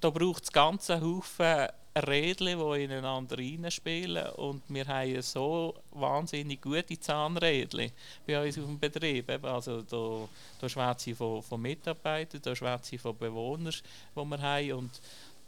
da 0.00 0.10
braucht 0.10 0.44
es 0.44 0.52
ganze 0.52 1.00
Haufen 1.00 1.68
Rädchen, 1.94 2.58
die 2.58 2.84
ineinander 2.84 3.36
reinspielen 3.36 4.30
und 4.36 4.62
wir 4.68 4.86
haben 4.86 5.20
so 5.20 5.74
wahnsinnig 5.90 6.62
gute 6.62 6.98
Zahnrädchen 6.98 7.92
bei 8.26 8.42
uns 8.42 8.58
auf 8.58 8.64
dem 8.64 8.78
Betrieb. 8.78 9.28
Also 9.44 9.82
da, 9.82 10.26
da 10.58 10.68
schwätze 10.70 11.10
ich 11.10 11.16
von, 11.16 11.42
von 11.42 11.60
Mitarbeitern, 11.60 12.40
da 12.42 12.56
schwätze 12.56 12.94
ich 12.94 13.00
von 13.00 13.16
Bewohnern, 13.16 13.74
die 14.16 14.24
wir 14.24 14.40
haben 14.40 14.72
und 14.72 15.00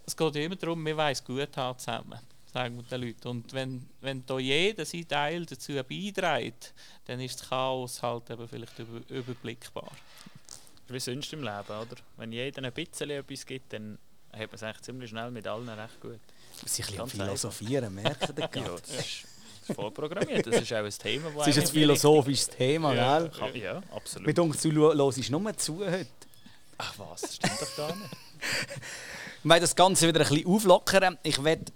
es 0.04 0.14
geht 0.14 0.36
immer 0.36 0.56
darum, 0.56 0.84
wir 0.84 0.96
wollen 0.98 1.12
es 1.12 1.24
gut 1.24 1.56
haben 1.56 1.78
zusammen 1.78 2.18
sagen 2.54 2.76
wir 2.76 2.84
den 2.84 3.08
Leuten. 3.08 3.28
Und 3.28 3.52
wenn, 3.52 3.88
wenn 4.00 4.24
da 4.24 4.38
jeder 4.38 4.84
seinen 4.84 5.08
Teil 5.08 5.44
dazu 5.44 5.72
beiträgt, 5.72 6.72
dann 7.04 7.18
ist 7.18 7.40
das 7.40 7.48
Chaos 7.48 8.00
halt 8.00 8.30
eben 8.30 8.46
vielleicht 8.46 8.78
über, 8.78 9.00
überblickbar. 9.08 9.90
Wie 10.86 11.00
sonst 11.00 11.32
im 11.32 11.40
Leben, 11.40 11.66
oder? 11.68 11.96
Wenn 12.16 12.30
jeder 12.30 12.62
ein 12.62 12.72
bisschen 12.72 13.10
etwas 13.10 13.44
gibt, 13.44 13.72
dann 13.72 13.98
hat 14.32 14.46
man 14.46 14.54
es 14.54 14.62
eigentlich 14.62 14.82
ziemlich 14.82 15.10
schnell 15.10 15.32
mit 15.32 15.48
allen 15.48 15.68
recht 15.68 16.00
gut. 16.00 16.20
Sind 16.64 16.88
ein 16.90 17.06
bisschen 17.06 17.08
philosophieren, 17.08 17.92
merken 17.92 18.34
ja, 18.38 18.48
das 18.48 18.90
ist, 19.00 19.74
vorprogrammiert. 19.74 20.46
Das 20.46 20.60
ist 20.60 20.72
auch 20.72 20.76
ein 20.76 20.90
Thema, 20.90 21.30
das 21.36 21.48
ist 21.48 21.58
ein 21.58 21.66
philosophisches 21.66 22.50
Thema, 22.50 22.94
ja, 22.94 23.20
gell? 23.20 23.56
Ja, 23.56 23.82
absolut. 23.90 24.28
Mit 24.28 24.38
uns, 24.38 24.62
du 24.62 24.70
hörst 24.72 25.30
nur 25.30 25.56
zu 25.56 25.80
heute. 25.84 26.06
Ach 26.78 26.94
was, 26.98 27.20
das 27.22 27.34
stimmt 27.34 27.60
doch 27.60 27.76
gar 27.76 27.96
nicht. 27.96 28.10
Ich 29.38 29.46
möchte 29.46 29.60
das 29.60 29.76
Ganze 29.76 30.08
wieder 30.08 30.20
ein 30.22 30.26
bisschen 30.26 30.46
auflockern. 30.46 31.18
Ich 31.22 31.44
werde 31.44 31.70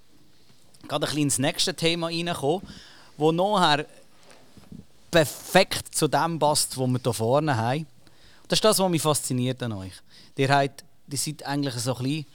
gerade 0.88 1.06
ein 1.06 1.10
bisschen 1.10 1.22
ins 1.22 1.38
nächste 1.38 1.74
Thema 1.74 2.06
reinkommen, 2.06 2.66
wo 3.16 3.32
nachher 3.32 3.86
perfekt 5.10 5.94
zu 5.94 6.08
dem 6.08 6.38
passt, 6.38 6.78
was 6.78 6.86
wir 6.88 7.00
hier 7.02 7.12
vorne 7.12 7.56
haben. 7.56 7.86
Das 8.48 8.58
ist 8.58 8.64
das, 8.64 8.78
was 8.78 8.90
mich 8.90 9.02
fasziniert 9.02 9.62
an 9.62 9.72
euch. 9.72 9.92
Ihr, 10.36 10.48
habt, 10.48 10.84
ihr 11.10 11.18
seid 11.18 11.44
eigentlich 11.44 11.74
so 11.74 11.96
ein 11.96 12.02
bisschen 12.02 12.26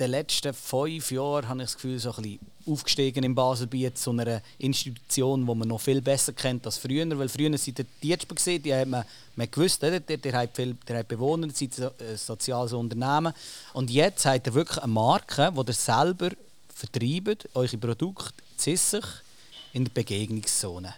den 0.00 0.10
letzten 0.10 0.54
fünf 0.54 1.10
Jahren 1.12 1.48
habe 1.48 1.60
ich 1.60 1.66
das 1.66 1.74
Gefühl, 1.74 1.98
so 1.98 2.10
ein 2.14 2.22
bisschen 2.22 2.38
aufgestiegen 2.66 3.22
im 3.22 3.34
Baselbiet 3.34 3.98
zu 3.98 4.10
einer 4.10 4.40
Institution, 4.58 5.46
die 5.46 5.54
man 5.54 5.68
noch 5.68 5.80
viel 5.80 6.00
besser 6.00 6.32
kennt 6.32 6.64
als 6.64 6.78
früher. 6.78 7.06
Weil 7.18 7.28
früher 7.28 7.56
sind 7.58 7.78
die 7.78 7.84
Tietschber 7.84 8.34
gesehen, 8.34 8.62
die 8.62 8.74
hat 8.74 8.88
man, 8.88 9.04
man 9.36 9.50
gewusst, 9.50 9.82
der, 9.82 10.00
der, 10.00 10.16
der, 10.16 10.32
hat 10.32 10.56
viel, 10.56 10.74
der 10.88 10.98
hat 10.98 11.08
Bewohner, 11.08 11.48
das 11.48 11.60
ist 11.60 11.80
ein 11.80 12.16
soziales 12.16 12.72
Unternehmen. 12.72 13.34
Und 13.74 13.90
jetzt 13.90 14.24
hat 14.24 14.46
er 14.46 14.54
wirklich 14.54 14.78
eine 14.78 14.92
Marke, 14.92 15.52
die 15.54 15.70
ihr 15.70 15.74
selber 15.74 16.30
vertreibt, 16.80 17.48
eure 17.54 17.76
Produkte, 17.78 18.42
sich 18.56 19.04
in 19.72 19.84
der 19.84 19.92
Begegnungszone. 19.92 20.94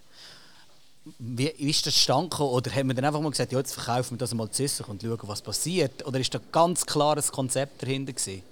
Wie, 1.18 1.48
ist 1.48 1.84
das 1.86 1.96
stand 1.98 2.38
Oder 2.38 2.70
haben 2.70 2.88
wir 2.88 2.94
dann 2.94 3.04
einfach 3.04 3.20
mal 3.20 3.30
gesagt, 3.30 3.50
ja, 3.50 3.58
jetzt 3.58 3.74
verkaufen 3.74 4.12
wir 4.12 4.18
das 4.18 4.34
mal 4.34 4.50
zu 4.50 4.64
und 4.86 5.02
schauen, 5.02 5.18
was 5.22 5.42
passiert? 5.42 6.06
Oder 6.06 6.20
ist 6.20 6.32
da 6.32 6.40
ganz 6.52 6.86
klares 6.86 7.32
Konzept 7.32 7.82
dahinter 7.82 8.12
gewesen? 8.12 8.42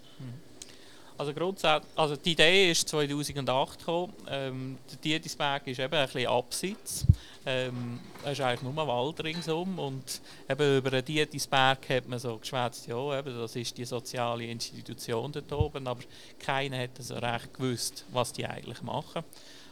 Also 1.20 1.34
grundsätzlich, 1.34 1.92
also 1.96 2.16
die 2.16 2.32
Idee 2.32 2.70
ist 2.70 2.88
2008 2.88 3.78
gekommen. 3.78 4.14
Ähm, 4.26 4.78
der 4.90 4.96
Dietisberg 4.96 5.66
ist 5.66 5.78
eben 5.78 5.92
ein 5.92 6.06
bisschen 6.06 6.26
abseits. 6.26 7.06
Ähm, 7.44 8.00
es 8.24 8.32
ist 8.32 8.40
eigentlich 8.40 8.62
nur 8.62 8.74
Wald 8.86 9.22
ringsum 9.22 9.78
und 9.78 10.22
eben 10.48 10.78
über 10.78 10.90
den 10.90 11.04
Dietisberg 11.04 11.90
hat 11.90 12.08
man 12.08 12.18
so 12.18 12.38
geschwätzt, 12.38 12.86
ja, 12.86 13.18
eben, 13.18 13.38
das 13.38 13.54
ist 13.54 13.76
die 13.76 13.84
soziale 13.84 14.46
Institution 14.46 15.30
dort 15.30 15.52
oben, 15.52 15.86
aber 15.86 16.00
keiner 16.38 16.78
hat 16.78 16.92
so 16.98 17.16
recht 17.16 17.52
gewusst, 17.52 18.06
was 18.12 18.32
die 18.32 18.46
eigentlich 18.46 18.80
machen. 18.80 19.22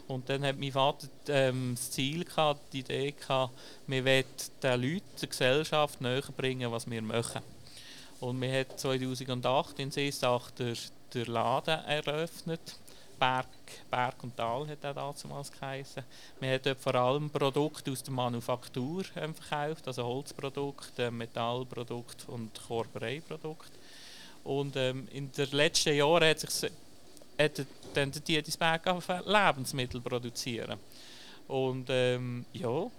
Und 0.07 0.29
dann 0.29 0.45
hat 0.45 0.59
mein 0.59 0.73
Vater 0.73 1.09
ähm, 1.29 1.73
das 1.75 1.93
Ziel 1.93 2.27
gehabt, 2.27 2.75
die 2.75 2.81
Idee 2.81 3.13
gehabt, 3.13 3.55
wir 3.87 4.05
wollen 4.05 4.25
den 4.63 4.83
Leuten, 4.83 5.03
der 5.19 5.29
Gesellschaft 5.31 5.99
näher 6.03 6.25
bringen, 6.37 6.71
was 6.71 6.91
wir 6.91 7.01
machen. 7.01 7.41
Und 8.21 8.39
wir 8.39 8.53
haben 8.53 8.77
2008 8.77 9.79
in 9.79 9.91
Seestach 9.91 10.51
der 10.51 10.75
der 11.15 11.27
Laden 11.27 11.85
eröffnet. 11.85 12.77
Berg, 13.19 13.47
Berg 13.91 14.23
und 14.23 14.37
Tal 14.37 14.69
hat 14.69 14.79
er 14.83 14.95
damals 14.95 15.51
geheißen. 15.51 16.05
Wir 16.39 16.53
haben 16.53 16.63
dort 16.63 16.79
vor 16.79 16.95
allem 16.95 17.31
Produkte 17.31 17.91
aus 17.91 18.03
der 18.03 18.13
Manufaktur 18.13 19.03
ähm, 19.17 19.35
verkauft, 19.35 19.89
also 19.89 20.05
Holzprodukte, 20.05 21.11
Metallprodukte 21.11 22.31
und 22.31 22.51
Korbereiprodukte. 22.67 23.73
Und 24.45 24.77
ähm, 24.77 25.09
in 25.13 25.33
den 25.33 25.51
letzten 25.51 25.97
Jahren 25.97 26.29
hat 26.29 26.39
sich 26.39 26.71
hat 27.39 27.67
dann 27.95 28.13
der 28.13 28.21
Dietisberg 28.21 28.85
Lebensmittel 29.27 30.01
produzieren. 30.01 30.79
Und 31.47 31.87
ähm, 31.89 32.45
ja, 32.53 32.91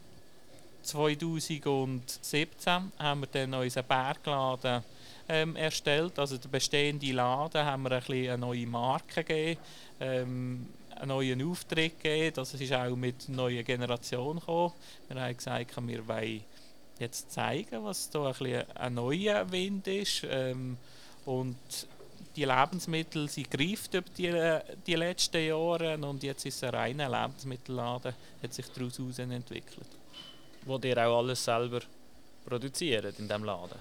2017 0.81 2.91
haben 2.97 3.21
wir 3.21 3.27
dann 3.27 3.53
unseren 3.53 3.85
Bergladen 3.85 4.83
ähm, 5.29 5.55
erstellt. 5.55 6.19
Also 6.19 6.37
der 6.37 6.49
bestehende 6.49 7.11
Laden 7.11 7.63
haben 7.63 7.83
wir 7.83 7.91
ein 7.91 7.99
bisschen 7.99 8.29
eine 8.29 8.37
neue 8.39 8.67
Marke 8.67 9.23
gegeben, 9.23 9.61
ähm, 9.99 10.67
einen 10.95 11.07
neuen 11.07 11.49
Auftritt 11.49 12.01
gegeben. 12.01 12.35
Das 12.35 12.53
ist 12.53 12.73
auch 12.73 12.95
mit 12.95 13.27
einer 13.27 13.37
neuen 13.37 13.63
Generation 13.63 14.39
gekommen. 14.39 14.73
Wir 15.07 15.21
haben 15.21 15.37
gesagt, 15.37 15.87
wir 15.87 16.07
wollen 16.07 16.43
jetzt 16.99 17.31
zeigen, 17.31 17.83
was 17.83 18.09
da 18.09 18.31
ein, 18.31 18.71
ein 18.75 18.93
neuer 18.95 19.49
Wind 19.51 19.87
ist. 19.87 20.25
Ähm, 20.29 20.77
und 21.25 21.57
die 22.35 22.45
Lebensmittel 22.45 23.29
sie 23.29 23.43
greift 23.43 23.93
über 23.93 24.09
die, 24.17 24.59
die 24.85 24.95
letzten 24.95 25.45
Jahre 25.45 25.97
und 25.97 26.23
jetzt 26.23 26.45
ist 26.45 26.55
es 26.55 26.63
ein 26.63 26.73
reiner 26.73 27.09
Lebensmittelladen, 27.09 28.13
hat 28.41 28.53
sich 28.53 28.65
daraus 28.67 29.19
entwickelt. 29.19 29.87
Wo 30.65 30.77
ihr 30.77 30.97
auch 30.97 31.19
alles 31.19 31.43
selber 31.43 31.81
produziert 32.45 33.19
in 33.19 33.27
diesem 33.27 33.43
Laden? 33.43 33.79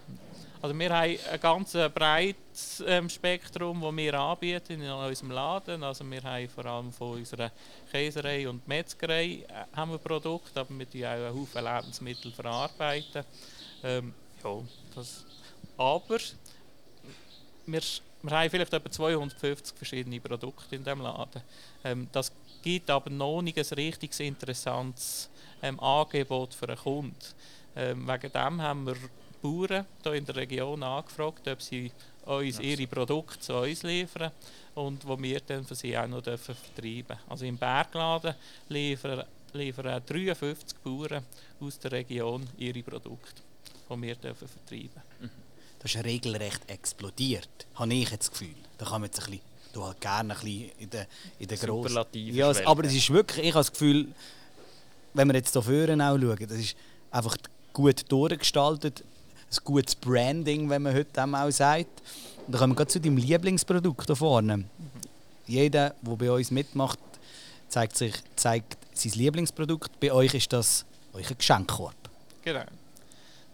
Also 0.61 0.77
wir 0.77 0.91
haben 0.91 1.17
ein 1.31 1.41
ganz 1.41 1.73
breites 1.95 2.83
ähm, 2.85 3.09
Spektrum, 3.09 3.81
das 3.81 3.97
wir 3.97 4.15
anbieten 4.15 4.83
in 4.83 4.91
unserem 4.91 5.31
Laden. 5.31 5.85
Also 5.85 6.05
wir 6.11 6.21
haben 6.21 6.49
vor 6.49 6.67
allem 6.67 6.93
von 6.93 7.19
unserer 7.19 7.53
Käserei 7.93 8.49
und 8.49 8.67
Metzgerei 8.67 9.45
äh, 9.49 9.77
haben 9.77 9.93
wir 9.93 9.99
Produkte, 9.99 10.59
aber 10.59 10.71
wir 10.77 10.87
verarbeiten 10.87 11.07
auch 11.07 11.27
einen 11.27 11.41
Haufen 11.41 11.65
Lebensmittel. 11.65 12.33
Verarbeiten. 12.33 13.25
Ähm, 13.85 14.13
ja, 14.43 14.59
das, 14.97 15.25
aber 15.77 16.19
wir, 17.67 17.83
wir 18.23 18.31
haben 18.33 18.51
vielleicht 18.51 18.73
etwa 18.73 18.91
250 18.91 19.77
verschiedene 19.77 20.21
Produkte 20.21 20.75
in 20.75 20.83
diesem 20.83 21.03
Laden. 21.03 21.43
Ähm, 21.85 22.09
das 22.11 22.33
gibt 22.65 22.91
aber 22.91 23.11
noch 23.11 23.43
nicht 23.43 23.59
ein 23.59 23.77
richtig 23.77 24.19
interessantes 24.19 25.31
ähm, 25.63 25.79
Angebot 25.79 26.53
für 26.53 26.69
einen 26.69 26.79
Kunden. 26.79 27.15
Ähm, 27.77 28.09
wegen 28.09 28.33
dem 28.33 28.61
haben 28.61 28.87
wir 28.87 28.97
Bauern 29.41 29.87
hier 30.03 30.13
in 30.15 30.25
der 30.25 30.37
Region 30.37 30.83
angefragt, 30.83 31.47
ob 31.49 31.63
sie 31.63 31.91
uns 32.25 32.61
ihre 32.61 32.87
Produkte 32.87 33.41
zu 33.41 33.55
uns 33.55 33.83
liefern 33.83 34.31
und 34.75 35.07
wo 35.07 35.21
wir 35.21 35.41
dann 35.41 35.65
für 35.65 35.75
sie 35.75 35.97
auch 35.97 36.07
noch 36.07 36.23
dürfen 36.23 36.55
vertreiben 36.55 37.17
Also 37.29 37.45
im 37.47 37.57
Bergladen 37.57 38.35
liefern, 38.69 39.25
liefern 39.53 40.03
53 40.07 40.79
Bauern 40.79 41.25
aus 41.61 41.79
der 41.79 41.93
Region 41.93 42.47
ihre 42.59 42.83
Produkte, 42.83 43.43
die 43.91 44.03
wir 44.03 44.15
dürfen 44.17 44.49
vertreiben. 44.49 45.03
Mhm. 45.21 45.31
Das 45.79 45.95
ist 45.95 46.05
regelrecht 46.05 46.69
explodiert, 46.69 47.67
habe 47.77 47.95
ich 47.95 48.11
jetzt 48.11 48.29
das 48.29 48.31
Gefühl. 48.33 48.55
Da 48.77 48.85
kann 48.85 49.01
man 49.01 49.05
jetzt 49.05 49.21
ein 49.21 49.31
bisschen, 49.31 49.41
du 49.73 49.85
halt 49.85 50.01
gerne 50.01 50.35
ein 50.35 50.41
bisschen 50.41 50.71
in 50.79 50.91
der, 50.91 51.07
in 51.39 51.49
der 51.49 51.57
grossen... 51.57 52.05
Ja, 52.13 52.53
aber 52.67 52.85
es 52.85 52.95
ist 52.95 53.11
wirklich, 53.11 53.47
ich 53.47 53.55
habe 53.55 53.61
das 53.61 53.73
Gefühl, 53.73 54.09
wenn 55.15 55.29
wir 55.29 55.35
jetzt 55.35 55.53
hier 55.53 55.63
vorne 55.63 56.05
auch 56.05 56.19
schauen, 56.19 56.47
das 56.49 56.59
ist 56.59 56.77
einfach 57.11 57.37
gut 57.73 58.05
durchgestaltet 58.11 59.05
ein 59.51 59.65
gutes 59.65 59.95
Branding, 59.95 60.69
wenn 60.69 60.83
man 60.83 60.95
heute 60.95 61.25
auch 61.25 61.51
sagt. 61.51 62.03
Und 62.47 62.53
dann 62.53 62.61
kommen 62.61 62.79
wir 62.79 62.89
zu 62.89 63.01
deinem 63.01 63.17
Lieblingsprodukt 63.17 64.07
hier 64.07 64.17
vorne. 64.17 64.65
Jeder, 65.47 65.95
der 66.01 66.17
bei 66.17 66.31
uns 66.31 66.51
mitmacht, 66.51 66.99
zeigt, 67.69 67.97
sich, 67.97 68.15
zeigt 68.37 68.77
sein 68.95 69.13
Lieblingsprodukt. 69.13 69.99
Bei 70.01 70.13
euch 70.13 70.35
ist 70.35 70.53
das 70.53 70.85
euer 71.13 71.35
Geschenkkorb. 71.37 71.95
Genau. 72.43 72.65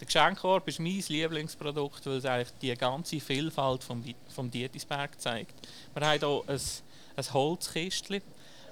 Der 0.01 0.07
Geschenkkorb 0.07 0.67
ist 0.69 0.81
mein 0.81 1.03
Lieblingsprodukt, 1.09 2.05
weil 2.07 2.17
es 2.17 2.25
eigentlich 2.25 2.53
die 2.61 2.75
ganze 2.75 3.21
Vielfalt 3.21 3.85
vom, 3.85 4.03
vom 4.35 4.51
Dietisberg 4.51 5.21
zeigt. 5.21 5.55
Wir 5.95 6.07
haben 6.07 6.19
hier 6.19 6.43
ein, 6.47 6.61
ein 7.17 7.33
Holzkistchen. 7.33 8.23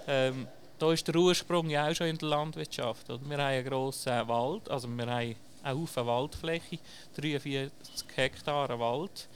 Ähm, 0.08 0.48
da 0.78 0.92
ist 0.92 1.06
der 1.06 1.14
Ursprung 1.14 1.70
ja 1.70 1.88
auch 1.88 1.94
schon 1.94 2.08
in 2.08 2.18
der 2.18 2.28
Landwirtschaft. 2.28 3.08
Oder? 3.08 3.20
Wir 3.24 3.38
haben 3.38 3.44
einen 3.44 3.64
grossen 3.64 4.28
Wald, 4.28 4.68
also 4.68 4.88
wir 4.88 5.06
haben 5.06 5.36
ein 5.62 5.76
Haufen 5.76 6.06
Waldfläche, 6.06 6.78
43 7.16 7.70
Hektar 8.14 8.78
Wald. 8.78 9.28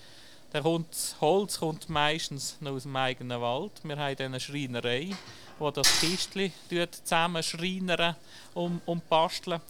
Der 0.53 0.63
kommt, 0.63 0.91
das 0.91 1.17
Holz 1.21 1.59
kommt 1.59 1.89
meistens 1.89 2.57
noch 2.61 2.73
aus 2.73 2.85
dem 2.85 2.97
eigenen 2.97 3.41
Wald. 3.41 3.73
Wir 3.83 3.97
haben 3.97 4.17
eine 4.19 4.41
Schreinerei, 4.41 5.11
wo 5.59 5.71
das 5.71 6.01
Kistchen 6.01 6.53
zusammen 6.91 7.43
schreinern 7.43 8.17
und, 8.55 8.81
und 8.87 9.09
basteln. 9.09 9.61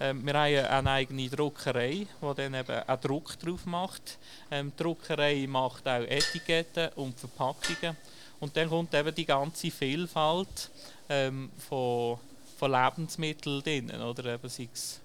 Ähm, 0.00 0.26
wir 0.26 0.34
haben 0.34 0.66
eine 0.66 0.90
eigene 0.90 1.28
Druckerei, 1.28 2.06
die 2.20 2.34
dann 2.34 2.54
eben 2.54 2.72
einen 2.72 3.00
Druck 3.00 3.38
drauf 3.38 3.66
macht. 3.66 4.18
Ähm, 4.50 4.72
die 4.76 4.82
Druckerei 4.82 5.46
macht 5.48 5.86
auch 5.86 6.02
Etiketten 6.02 6.88
und 6.96 7.20
Verpackungen. 7.20 7.96
Und 8.40 8.56
dann 8.56 8.68
kommt 8.68 8.92
eben 8.94 9.14
die 9.14 9.26
ganze 9.26 9.70
Vielfalt 9.70 10.70
ähm, 11.08 11.50
von, 11.68 12.18
von 12.58 12.72
Lebensmitteln 12.72 13.62
drin, 13.62 13.90
oder 13.90 14.34
eben 14.34 14.48
sei 14.48 14.68
es 14.72 15.00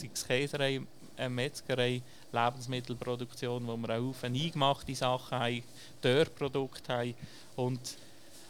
sei 0.00 0.10
es 0.12 0.26
Käserei, 0.26 0.80
eine 1.16 1.30
Metzgerei, 1.30 2.02
Lebensmittelproduktion, 2.32 3.66
wo 3.66 3.76
wir 3.76 3.98
auch 3.98 4.14
eingemachte 4.22 4.94
Sachen 4.94 5.38
haben, 5.38 5.62
Dörrprodukte 6.02 6.92
haben. 6.92 7.14
Und 7.56 7.80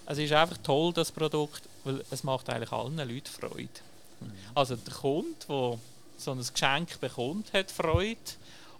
es 0.07 0.19
ist 0.19 0.33
einfach 0.33 0.59
toll, 0.59 0.93
das 0.93 1.13
Produkt, 1.13 1.63
weil 1.85 2.03
es 2.11 2.25
macht 2.25 2.49
eigentlich 2.49 2.73
allen 2.73 2.97
Leuten 2.97 3.27
Freude. 3.27 3.69
Mhm. 4.21 4.33
Also 4.55 4.77
der 4.77 4.95
Kunde, 4.95 5.35
der 5.49 5.79
so 6.17 6.31
ein 6.33 6.39
Geschenk 6.39 7.01
bekommt, 7.01 7.53
hat 7.53 7.71
Freude 7.71 8.19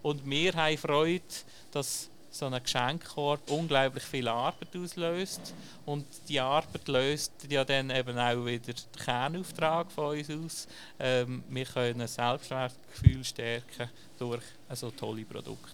und 0.01 0.27
wir 0.29 0.53
haben 0.53 0.77
Freude, 0.77 1.23
dass 1.71 2.09
so 2.35 2.47
ein 2.47 2.61
Geschenkkorb 2.61 3.49
unglaublich 3.49 4.03
viel 4.03 4.27
Arbeit 4.27 4.75
auslöst. 4.75 5.53
Und 5.85 6.05
die 6.27 6.39
Arbeit 6.39 6.87
löst 6.87 7.31
ja 7.49 7.63
dann 7.63 7.89
eben 7.89 8.17
auch 8.17 8.45
wieder 8.45 8.73
den 8.73 9.03
Kernauftrag 9.03 9.91
von 9.91 10.17
uns 10.17 10.29
aus. 10.29 10.67
Ähm, 10.99 11.43
wir 11.49 11.65
können 11.65 12.01
ein 12.01 12.07
Selbstwertgefühl 12.07 13.23
stärken 13.23 13.89
durch 14.19 14.43
so 14.73 14.91
tolle 14.91 15.23
Produkte. 15.23 15.71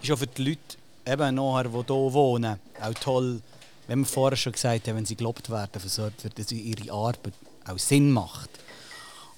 Ist 0.00 0.12
auch 0.12 0.18
für 0.18 0.26
die 0.26 0.44
Leute, 0.44 0.60
eben 1.06 1.34
nachher, 1.34 1.64
die 1.64 1.70
hier 1.70 2.12
wohnen, 2.12 2.60
auch 2.80 2.94
toll, 2.94 3.40
wenn 3.88 4.00
wir 4.00 4.06
vorher 4.06 4.36
schon 4.36 4.52
gesagt 4.52 4.86
haben, 4.86 4.96
wenn 4.96 5.06
sie 5.06 5.16
gelobt 5.16 5.50
werden, 5.50 5.80
versorgt 5.80 6.22
wird, 6.22 6.38
dass 6.38 6.52
ihre 6.52 6.92
Arbeit 6.92 7.34
auch 7.66 7.78
Sinn 7.78 8.10
macht. 8.10 8.50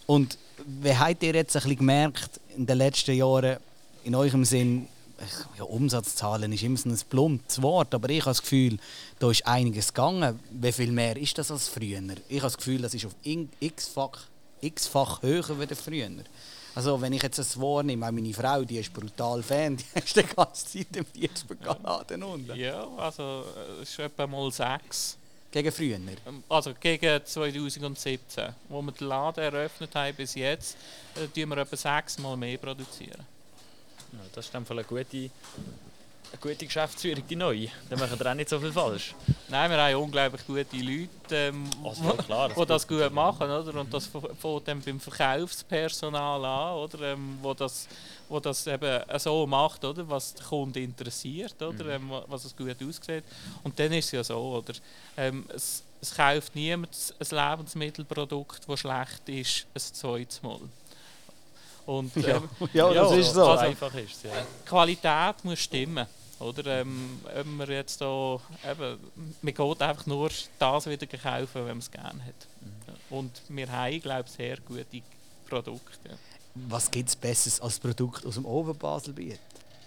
Und 0.07 0.39
wie 0.67 0.97
habt 0.97 1.23
ihr 1.23 1.35
jetzt 1.35 1.57
ein 1.57 1.63
bisschen 1.63 1.79
gemerkt 1.79 2.41
in 2.57 2.67
den 2.67 2.79
letzten 2.79 3.15
Jahren, 3.15 3.57
in 4.05 4.15
eurem 4.15 4.45
Sinn, 4.45 4.89
ja, 5.59 5.65
Umsatzzahlen 5.65 6.53
ist 6.53 6.63
immer 6.63 6.77
so 6.77 6.89
ein 6.89 6.99
plumpes 7.09 7.63
Wort, 7.63 7.95
aber 7.95 8.11
ich 8.11 8.21
habe 8.21 8.31
das 8.31 8.43
Gefühl, 8.43 8.79
da 9.19 9.31
ist 9.31 9.47
einiges 9.47 9.93
gegangen. 9.95 10.39
Wie 10.51 10.73
viel 10.73 10.93
mehr 10.93 11.17
ist 11.17 11.39
das 11.39 11.51
als 11.51 11.69
früher? 11.69 12.03
Ich 12.29 12.37
habe 12.39 12.43
das 12.43 12.57
Gefühl, 12.57 12.83
das 12.83 12.95
ist 12.95 13.07
auf 13.07 13.15
x-fach 13.23 14.19
x 14.61 14.91
höher 15.23 15.45
als 15.59 15.81
früher. 15.81 16.11
Also 16.75 17.01
wenn 17.01 17.15
ich 17.15 17.23
jetzt 17.23 17.39
das 17.39 17.59
wahrnehme, 17.59 18.07
auch 18.07 18.13
meine 18.13 18.35
Frau, 18.35 18.63
die 18.63 18.79
ist 18.79 18.93
brutal 18.93 19.43
Fan, 19.43 19.79
die 19.79 19.85
ist 19.99 20.15
die 20.15 20.23
ganze 20.23 20.67
Zeit 20.67 20.95
im 20.95 21.07
Diersbergladen 21.15 22.23
unten. 22.23 22.55
Ja, 22.55 22.87
also 22.99 23.45
es 23.81 23.89
ist 23.89 23.99
etwa 23.99 24.27
mal 24.27 24.51
sechs. 24.53 25.17
Gegen 25.51 25.73
früher. 25.73 25.97
Ähm, 25.97 26.45
Also 26.51 26.75
gegen 26.79 27.25
2017, 27.25 28.55
wo 28.69 28.83
wir 28.83 28.93
den 28.93 29.09
Laden 29.09 29.43
eröffnet 29.43 29.95
haben 29.95 30.15
bis 30.15 30.35
jetzt, 30.35 30.77
äh, 31.15 31.27
tun 31.29 31.49
wir 31.49 31.57
etwa 31.59 31.77
sechsmal 31.77 32.37
mehr 32.37 32.59
produzieren. 32.59 33.25
Ja, 34.13 34.19
das 34.35 34.47
ist 34.47 34.55
dann 34.55 34.67
eine 34.69 34.85
gute, 34.85 35.17
eine 35.17 35.31
gute 36.41 36.67
Geschäftsführung, 36.67 37.23
die 37.29 37.37
neue. 37.37 37.69
Dann 37.89 37.99
machen 37.99 38.19
wir 38.19 38.31
auch 38.31 38.35
nicht 38.35 38.49
so 38.49 38.59
viel 38.59 38.73
falsch. 38.73 39.15
Nein, 39.49 39.71
wir 39.71 39.79
haben 39.83 39.95
unglaublich 40.03 40.45
gute 40.47 40.77
Leute, 40.77 41.09
ähm, 41.31 41.65
Also 41.85 42.03
klar. 42.15 42.49
die 42.49 42.67
das 42.67 42.87
gut 42.87 43.13
machen, 43.13 43.49
oder? 43.51 43.81
Und 43.81 43.93
das 43.95 44.07
f- 44.13 44.23
fängt 44.41 44.69
dann 44.69 44.81
beim 44.81 44.99
Verkaufspersonal 45.01 46.45
an, 46.45 46.75
oder? 46.77 47.13
Ähm, 47.13 47.39
wo 47.43 47.55
das, 47.55 47.87
wo 48.29 48.41
das 48.41 48.67
eben 48.67 49.03
so 49.19 49.47
macht, 49.47 49.85
oder? 49.85 50.09
Was 50.09 50.35
den 50.35 50.45
Kunden 50.47 50.79
interessiert, 50.83 51.61
oder? 51.63 51.87
Ähm, 51.95 52.11
wa- 52.11 52.25
was 52.27 52.45
es 52.45 52.57
gut 52.57 52.77
aussieht. 52.83 53.25
Und 53.63 53.79
dann 53.79 53.93
ist 53.93 54.07
es 54.07 54.11
ja 54.13 54.25
so, 54.25 54.39
oder? 54.39 54.75
Ähm, 55.17 55.45
es, 55.55 55.85
es 56.01 56.15
kauft 56.15 56.55
niemand 56.55 56.91
ein 57.19 57.27
Lebensmittelprodukt, 57.51 58.63
das 58.69 58.81
schlecht 58.81 59.29
ist, 59.29 59.67
ein 59.75 59.81
zweites 59.95 60.43
Mal. 60.43 60.61
Und 61.87 62.15
Ja, 62.17 62.37
ähm, 62.37 62.49
ja, 62.73 62.93
das 62.93 63.11
Ja, 63.13 63.17
ist 63.17 63.27
so. 63.29 63.35
So 63.35 63.47
also- 63.51 63.65
einfach 63.65 63.95
ist 63.95 64.17
es, 64.17 64.23
ja. 64.25 64.31
die 64.65 64.69
Qualität 64.69 65.45
muss 65.45 65.59
stimmen. 65.61 66.07
Oder, 66.39 66.81
ähm, 66.81 67.21
ob 67.35 67.47
man 67.47 67.71
jetzt 67.71 67.99
da, 68.01 68.39
eben, 68.71 68.99
man 69.41 69.55
geht 69.55 69.83
einfach 69.83 70.05
nur 70.07 70.29
das 70.59 70.87
wieder 70.87 71.07
kaufen, 71.07 71.49
wenn 71.55 71.65
man 71.69 71.79
es 71.79 71.91
gerne 71.91 72.23
hat. 72.25 72.47
Ja. 72.89 73.17
Und 73.17 73.31
wir 73.49 73.73
haben, 73.73 74.01
glaube 74.03 74.25
ich, 74.27 74.33
sehr 74.33 74.59
gute 74.59 74.85
Produkte. 75.49 76.11
Ja. 76.11 76.15
Was 76.69 76.91
gibt 76.91 77.09
es 77.09 77.17
Besseres 77.17 77.59
als 77.61 77.79
Produkt 77.79 78.27
aus 78.27 78.35
dem 78.35 78.45
Oberbaselbiet? 78.45 79.39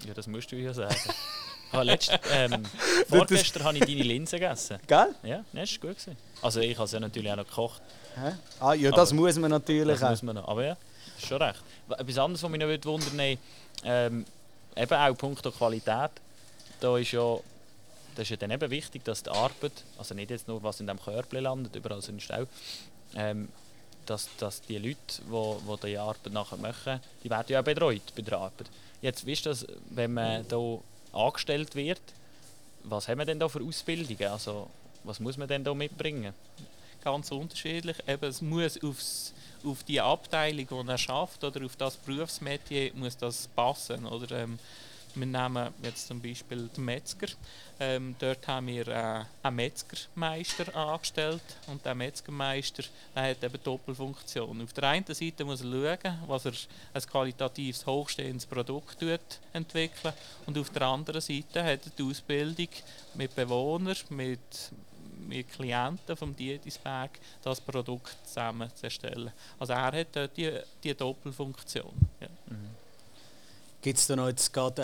ja, 0.08 0.14
das 0.14 0.26
musst 0.28 0.52
du 0.52 0.56
ja 0.56 0.74
sagen. 0.74 0.96
Ah, 1.72 1.82
letzt, 1.84 2.18
ähm, 2.32 2.64
vorgestern 3.10 3.64
habe 3.66 3.78
ich 3.78 3.86
deine 3.86 4.02
Linsen 4.02 4.40
gegessen. 4.40 4.80
Gell? 4.88 5.14
Ja, 5.22 5.44
das 5.54 5.70
war 5.74 5.90
gut. 5.90 5.98
Gewesen. 6.00 6.18
Also 6.42 6.62
ich 6.62 6.76
habe 6.78 6.88
sie 6.88 6.96
ja 6.96 7.00
natürlich 7.02 7.32
auch 7.32 7.36
noch 7.36 7.46
gekocht. 7.48 7.82
Hä? 8.16 8.32
Ah, 8.60 8.74
ja, 8.74 8.90
das 8.90 9.12
Aber- 9.12 9.22
muss 9.22 9.36
man 9.38 9.52
natürlich 9.52 10.00
Das 10.00 10.04
auch. 10.04 10.10
muss 10.10 10.24
man 10.24 10.36
noch. 10.38 10.48
Aber 10.48 10.64
ja, 10.66 10.78
das 11.16 11.24
ist 11.24 11.28
schon 11.28 11.40
recht. 11.42 11.62
Etwas 11.98 12.18
anderes, 12.18 12.44
was 12.44 12.50
mich 12.50 12.60
noch 12.60 12.86
wundern 12.86 13.38
ähm, 13.84 14.26
eben 14.76 14.94
auch 14.94 15.18
punkto 15.18 15.52
Qualität. 15.52 16.12
Da 16.80 16.98
ist 16.98 17.12
ja, 17.12 17.38
das 18.16 18.24
ist 18.24 18.30
ja 18.30 18.38
dann 18.38 18.52
eben 18.52 18.70
wichtig, 18.70 19.04
dass 19.04 19.24
die 19.24 19.30
Arbeit, 19.30 19.72
also 19.98 20.14
nicht 20.14 20.32
jetzt 20.32 20.48
nur 20.48 20.62
was 20.64 20.80
in 20.80 20.88
diesem 20.88 21.02
Körbchen 21.02 21.44
landet, 21.44 21.76
überall 21.76 22.02
sonst 22.02 22.32
auch, 22.32 22.48
ähm, 23.16 23.50
dass, 24.06 24.28
dass 24.38 24.62
die 24.62 24.78
Leute, 24.78 24.98
die, 25.08 25.76
die 25.84 25.88
die 25.88 25.98
Arbeit 25.98 26.32
nachher 26.32 26.58
machen, 26.58 27.00
die 27.24 27.30
werden 27.30 27.46
ja 27.50 27.60
auch 27.60 27.64
betreut 27.64 28.02
bei 28.16 28.22
der 28.22 28.38
Arbeit. 28.38 28.68
Jetzt, 29.02 29.26
ist 29.26 29.46
das, 29.46 29.66
wenn 29.90 30.14
man 30.14 30.46
da 30.48 30.80
angestellt 31.14 31.76
wird, 31.76 32.02
was 32.84 33.08
haben 33.08 33.20
wir 33.20 33.26
denn 33.26 33.40
da 33.40 33.48
für 33.48 33.62
Ausbildungen? 33.62 34.32
Also, 34.32 34.70
was 35.04 35.20
muss 35.20 35.38
man 35.38 35.48
denn 35.48 35.64
da 35.64 35.74
mitbringen? 35.74 36.34
Ganz 37.04 37.32
unterschiedlich. 37.32 37.98
Eben, 38.08 38.26
es 38.26 38.42
muss 38.42 38.82
aufs, 38.84 39.34
auf 39.66 39.84
die 39.84 40.02
Abteilung, 40.02 40.86
die 40.86 40.90
er 40.90 40.98
schafft, 40.98 41.44
oder 41.44 41.66
auf 41.66 41.76
das 41.76 41.98
Berufsmetier 41.98 42.92
muss 42.96 43.18
das 43.18 43.48
passen. 43.48 44.06
Oder, 44.06 44.44
ähm, 44.44 44.60
wir 45.16 45.26
nehmen 45.26 45.74
jetzt 45.84 46.08
zum 46.08 46.22
Beispiel 46.22 46.70
den 46.76 46.86
Metzger. 46.86 47.28
Ähm, 47.80 48.16
dort 48.20 48.48
haben 48.48 48.68
wir 48.68 48.88
äh, 48.88 49.24
einen 49.42 49.56
Metzgermeister 49.56 50.76
angestellt 50.76 51.42
und 51.68 51.84
der 51.84 51.96
Metzgermeister 51.96 52.84
der 53.16 53.32
hat 53.32 53.44
eben 53.44 53.64
Doppelfunktion. 53.64 54.62
Auf 54.62 54.74
der 54.74 54.84
einen 54.84 55.06
Seite 55.06 55.46
muss 55.46 55.62
er 55.62 55.98
schauen, 55.98 56.20
was 56.28 56.46
er 56.46 56.54
ein 56.94 57.02
qualitatives, 57.02 57.86
hochstehendes 57.86 58.46
Produkt 58.46 59.00
tut, 59.00 59.20
entwickeln 59.54 60.14
und 60.46 60.58
auf 60.58 60.70
der 60.70 60.84
anderen 60.84 61.22
Seite 61.22 61.64
hat 61.64 61.86
er 61.86 61.92
die 61.98 62.04
Ausbildung 62.04 62.70
mit 63.16 63.36
Bewohnern, 63.36 63.98
mit, 64.10 64.40
mit 65.30 65.52
Klienten 65.52 66.18
vom 66.18 66.36
Dietisberg 66.36 67.12
das 67.44 67.62
Produkt 67.62 68.18
zusammen 68.26 68.70
zu 68.76 68.86
erstellen. 68.86 69.32
Also 69.58 69.74
er 69.74 69.84
hat 69.84 70.08
dort 70.12 70.36
die, 70.36 70.52
die 70.84 70.94
Doppelfunktion. 70.94 71.94
Ja. 72.20 72.28
Gibt 73.82 73.98
es 73.98 74.08
da 74.08 74.16
noch 74.16 74.28
jetzt 74.28 74.52
gerade 74.52 74.82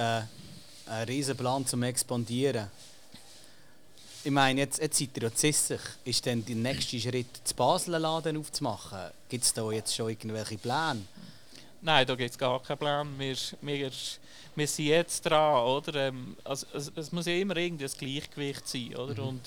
äh, 0.88 0.90
einen 0.90 1.06
riesen 1.08 1.36
Plan 1.36 1.66
zum 1.66 1.84
Expandieren? 1.84 2.70
Ich 4.24 4.32
meine, 4.32 4.62
jetzt, 4.62 4.80
jetzt 4.80 4.98
seid 4.98 5.10
ihr 5.18 5.24
ja 5.24 5.34
zissig. 5.34 5.82
Ist 6.04 6.26
denn 6.26 6.46
der 6.46 6.56
nächste 6.56 7.00
Schritt, 7.00 7.28
das 7.44 7.54
Basler 7.54 8.00
Laden 8.00 8.38
aufzumachen? 8.38 9.12
Gibt 9.30 9.44
es 9.44 9.54
da 9.54 9.70
jetzt 9.72 9.94
schon 9.94 10.10
irgendwelche 10.10 10.58
Pläne? 10.58 11.02
Nein, 11.86 12.08
da 12.08 12.16
gibt 12.16 12.32
es 12.32 12.38
gar 12.40 12.60
keinen 12.64 12.80
Plan. 12.80 13.20
Wir, 13.20 13.36
wir, 13.62 13.92
wir 14.56 14.68
sind 14.68 14.86
jetzt 14.88 15.22
dran, 15.22 15.64
oder? 15.66 16.08
Ähm, 16.08 16.36
also, 16.44 16.66
es, 16.74 16.92
es 16.96 17.12
muss 17.12 17.28
ja 17.28 17.34
immer 17.34 17.56
irgendwie 17.58 17.86
ein 17.86 17.92
Gleichgewicht 17.96 18.68
sein, 18.68 18.96
oder? 18.96 19.24
Und 19.24 19.42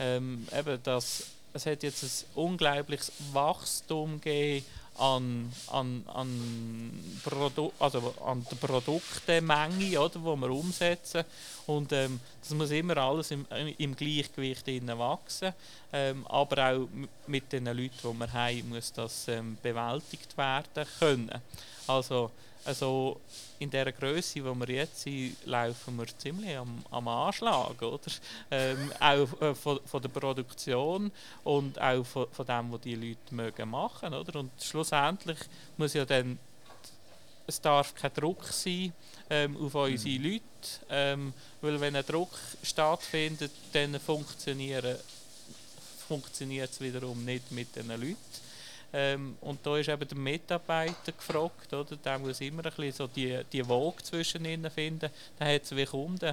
ähm, 0.00 0.44
eben 0.52 0.76
das, 0.82 1.28
es 1.52 1.66
hat 1.66 1.84
jetzt 1.84 2.02
ein 2.02 2.26
unglaubliches 2.34 3.12
Wachstum 3.32 4.20
gegeben 4.20 4.66
an, 4.96 5.52
an, 5.72 6.04
an, 6.14 7.20
Produ 7.24 7.72
also 7.78 8.14
an 8.24 8.46
der 8.50 8.56
Produktemenge, 8.56 9.78
die 9.78 9.92
wir 9.92 10.50
umsetzen. 10.50 11.24
Und 11.66 11.92
ähm, 11.92 12.20
das 12.40 12.50
muss 12.50 12.70
immer 12.70 12.96
alles 12.98 13.30
im, 13.30 13.46
im 13.78 13.96
Gleichgewicht 13.96 14.66
wachsen. 14.98 15.52
Ähm, 15.92 16.26
aber 16.26 16.70
auch 16.70 16.88
mit 17.26 17.52
den 17.52 17.66
Leuten, 17.66 17.90
die 18.02 18.18
wir 18.18 18.32
haben, 18.32 18.68
muss 18.68 18.92
das 18.92 19.28
ähm, 19.28 19.58
bewältigt 19.62 20.36
werden 20.36 20.86
können. 20.98 21.30
Also, 21.86 22.30
also 22.64 23.20
in 23.58 23.70
der 23.70 23.92
Größe, 23.92 24.44
wo 24.44 24.54
wir 24.54 24.74
jetzt 24.74 25.02
sind, 25.02 25.36
laufen 25.44 25.96
wir 25.96 26.06
ziemlich 26.18 26.56
am, 26.56 26.84
am 26.90 27.08
Anschlag, 27.08 27.80
oder? 27.82 28.00
Ähm, 28.50 28.92
auch 29.00 29.40
äh, 29.40 29.54
von, 29.54 29.80
von 29.84 30.02
der 30.02 30.08
Produktion 30.08 31.12
und 31.44 31.80
auch 31.80 32.04
von, 32.04 32.26
von 32.30 32.46
dem, 32.46 32.72
was 32.72 32.80
die 32.80 32.94
Leute 32.94 33.34
mögen 33.34 33.70
machen, 33.70 34.14
oder? 34.14 34.40
Und 34.40 34.50
schlussendlich 34.60 35.38
muss 35.76 35.94
ja 35.94 36.04
dann 36.04 36.38
es 37.46 37.60
darf 37.60 37.94
kein 37.94 38.12
Druck 38.14 38.44
sein 38.46 38.92
ähm, 39.28 39.56
auf 39.56 39.74
unsere 39.74 40.16
Leute, 40.16 40.42
ähm, 40.88 41.32
weil 41.60 41.80
wenn 41.80 41.94
ein 41.96 42.06
Druck 42.06 42.30
stattfindet, 42.62 43.52
dann 43.72 44.00
funktioniert 44.00 45.04
es 46.08 46.80
wiederum 46.80 47.24
nicht 47.24 47.50
mit 47.52 47.76
den 47.76 47.88
Leuten. 47.88 48.16
Ähm, 48.96 49.36
und 49.40 49.58
da 49.66 49.76
ist 49.76 49.88
eben 49.88 50.06
der 50.06 50.16
Mitarbeiter 50.16 51.10
gefragt, 51.10 51.72
oder? 51.72 51.96
Der 51.96 52.18
muss 52.20 52.40
immer 52.40 52.64
ein 52.64 52.70
bisschen 52.70 52.92
so 52.92 53.06
die, 53.08 53.40
die 53.52 53.68
Waage 53.68 54.04
zwischen 54.04 54.44
ihnen 54.44 54.70
finden. 54.70 55.10
Dann 55.36 55.48
hat 55.48 55.64
es 55.64 55.74
wie 55.74 55.84
Kunden. 55.84 56.32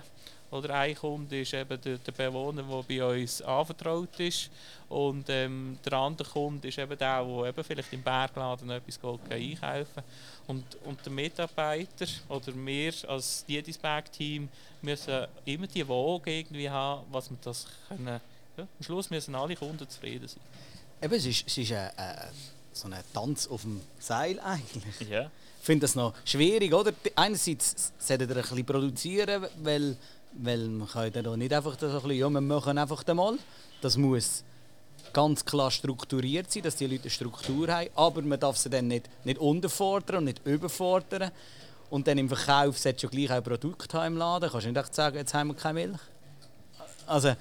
Oder 0.52 0.76
ein 0.76 0.95
Kunde 0.95 1.41
ist 1.41 1.54
eben 1.54 1.82
der, 1.82 1.97
der 1.97 2.12
Bewohner, 2.12 2.62
der 2.62 2.84
bei 2.84 3.21
uns 3.21 3.41
anvertraut 3.41 4.19
ist. 4.19 4.52
Und 4.89 5.30
ähm, 5.30 5.80
der 5.84 5.93
andere 5.93 6.30
Kunde 6.30 6.67
ist 6.67 6.78
eben 6.78 6.97
der, 6.97 7.24
der 7.24 7.45
eben 7.47 7.63
vielleicht 7.63 7.93
im 7.93 8.04
Bergladen 8.04 8.69
etwas 8.69 9.00
geht 9.00 9.32
einkaufen 9.32 10.04
und, 10.47 10.76
und 10.84 11.06
der 11.06 11.13
Mitarbeiter 11.13 12.06
oder 12.28 12.54
wir 12.54 12.93
als 13.08 13.45
Diedisberg-Team 13.45 14.50
müssen 14.82 15.26
immer 15.45 15.67
die 15.67 15.88
Waage 15.88 16.32
irgendwie 16.32 16.69
haben, 16.69 17.06
was 17.10 17.30
wir 17.30 17.38
das 17.41 17.67
können. 17.88 18.19
Ja, 18.58 18.63
am 18.63 18.84
Schluss 18.84 19.10
müssen 19.10 19.34
alle 19.34 19.56
Kunden 19.56 19.88
zufrieden 19.89 20.28
sein. 20.28 20.41
Eben, 21.02 21.14
es 21.14 21.26
ist, 21.26 21.48
es 21.48 21.58
ist 21.58 21.72
ein, 21.72 21.88
äh, 21.98 22.28
so 22.74 22.88
ein 22.88 22.96
Tanz 23.14 23.48
auf 23.48 23.62
dem 23.62 23.82
Seil 24.00 24.40
eigentlich. 24.40 25.10
Ja. 25.10 25.32
Ich 25.60 25.66
finde 25.66 25.86
das 25.86 25.96
noch 25.96 26.14
schwierig, 26.26 26.74
oder? 26.74 26.92
Einerseits 27.16 27.92
solltet 28.00 28.30
ihr 28.30 28.36
ein 28.36 28.42
bisschen 28.42 28.66
produzieren, 28.66 29.46
weil, 29.64 29.96
weil 30.34 30.68
man 30.68 30.88
kann 30.88 31.12
ja 31.14 31.36
nicht 31.36 31.54
einfach 31.54 31.78
so 31.80 31.88
ein 31.88 31.94
bisschen, 31.94 32.12
ja, 32.12 32.30
wir 32.30 32.42
machen 32.42 32.78
einfach 32.78 33.06
mal. 33.14 33.38
Das 33.82 33.98
muss 33.98 34.44
ganz 35.14 35.44
klar 35.44 35.72
strukturiert 35.72 36.52
sein, 36.52 36.64
dass 36.64 36.76
die 36.76 36.88
Leute 36.88 37.04
eine 37.04 37.10
Struktur 37.10 37.68
haben, 37.68 37.90
aber 37.96 38.22
man 38.22 38.40
darf 38.40 38.58
sie 38.58 38.70
dann 38.70 38.88
nicht, 38.88 39.10
nicht 39.26 39.40
unterfordern 39.40 40.18
und 40.18 40.26
nicht 40.26 40.46
überfordern. 40.46 41.32
Und 41.90 42.08
dann 42.08 42.18
im 42.18 42.30
Verkauf 42.30 42.78
solltest 42.78 43.04
du 43.04 43.10
gleich 43.10 43.32
auch 43.32 43.44
Produkte 43.44 43.98
haben 43.98 44.14
im 44.14 44.18
Laden. 44.18 44.50
Kannst 44.50 44.66
du 44.68 44.72
nicht 44.72 44.96
sagen, 44.96 45.18
jetzt 45.18 45.34
haben 45.34 45.50
wir 45.50 45.56
keine 45.56 45.74
Milch. 45.88 46.00
Also, 47.06 47.36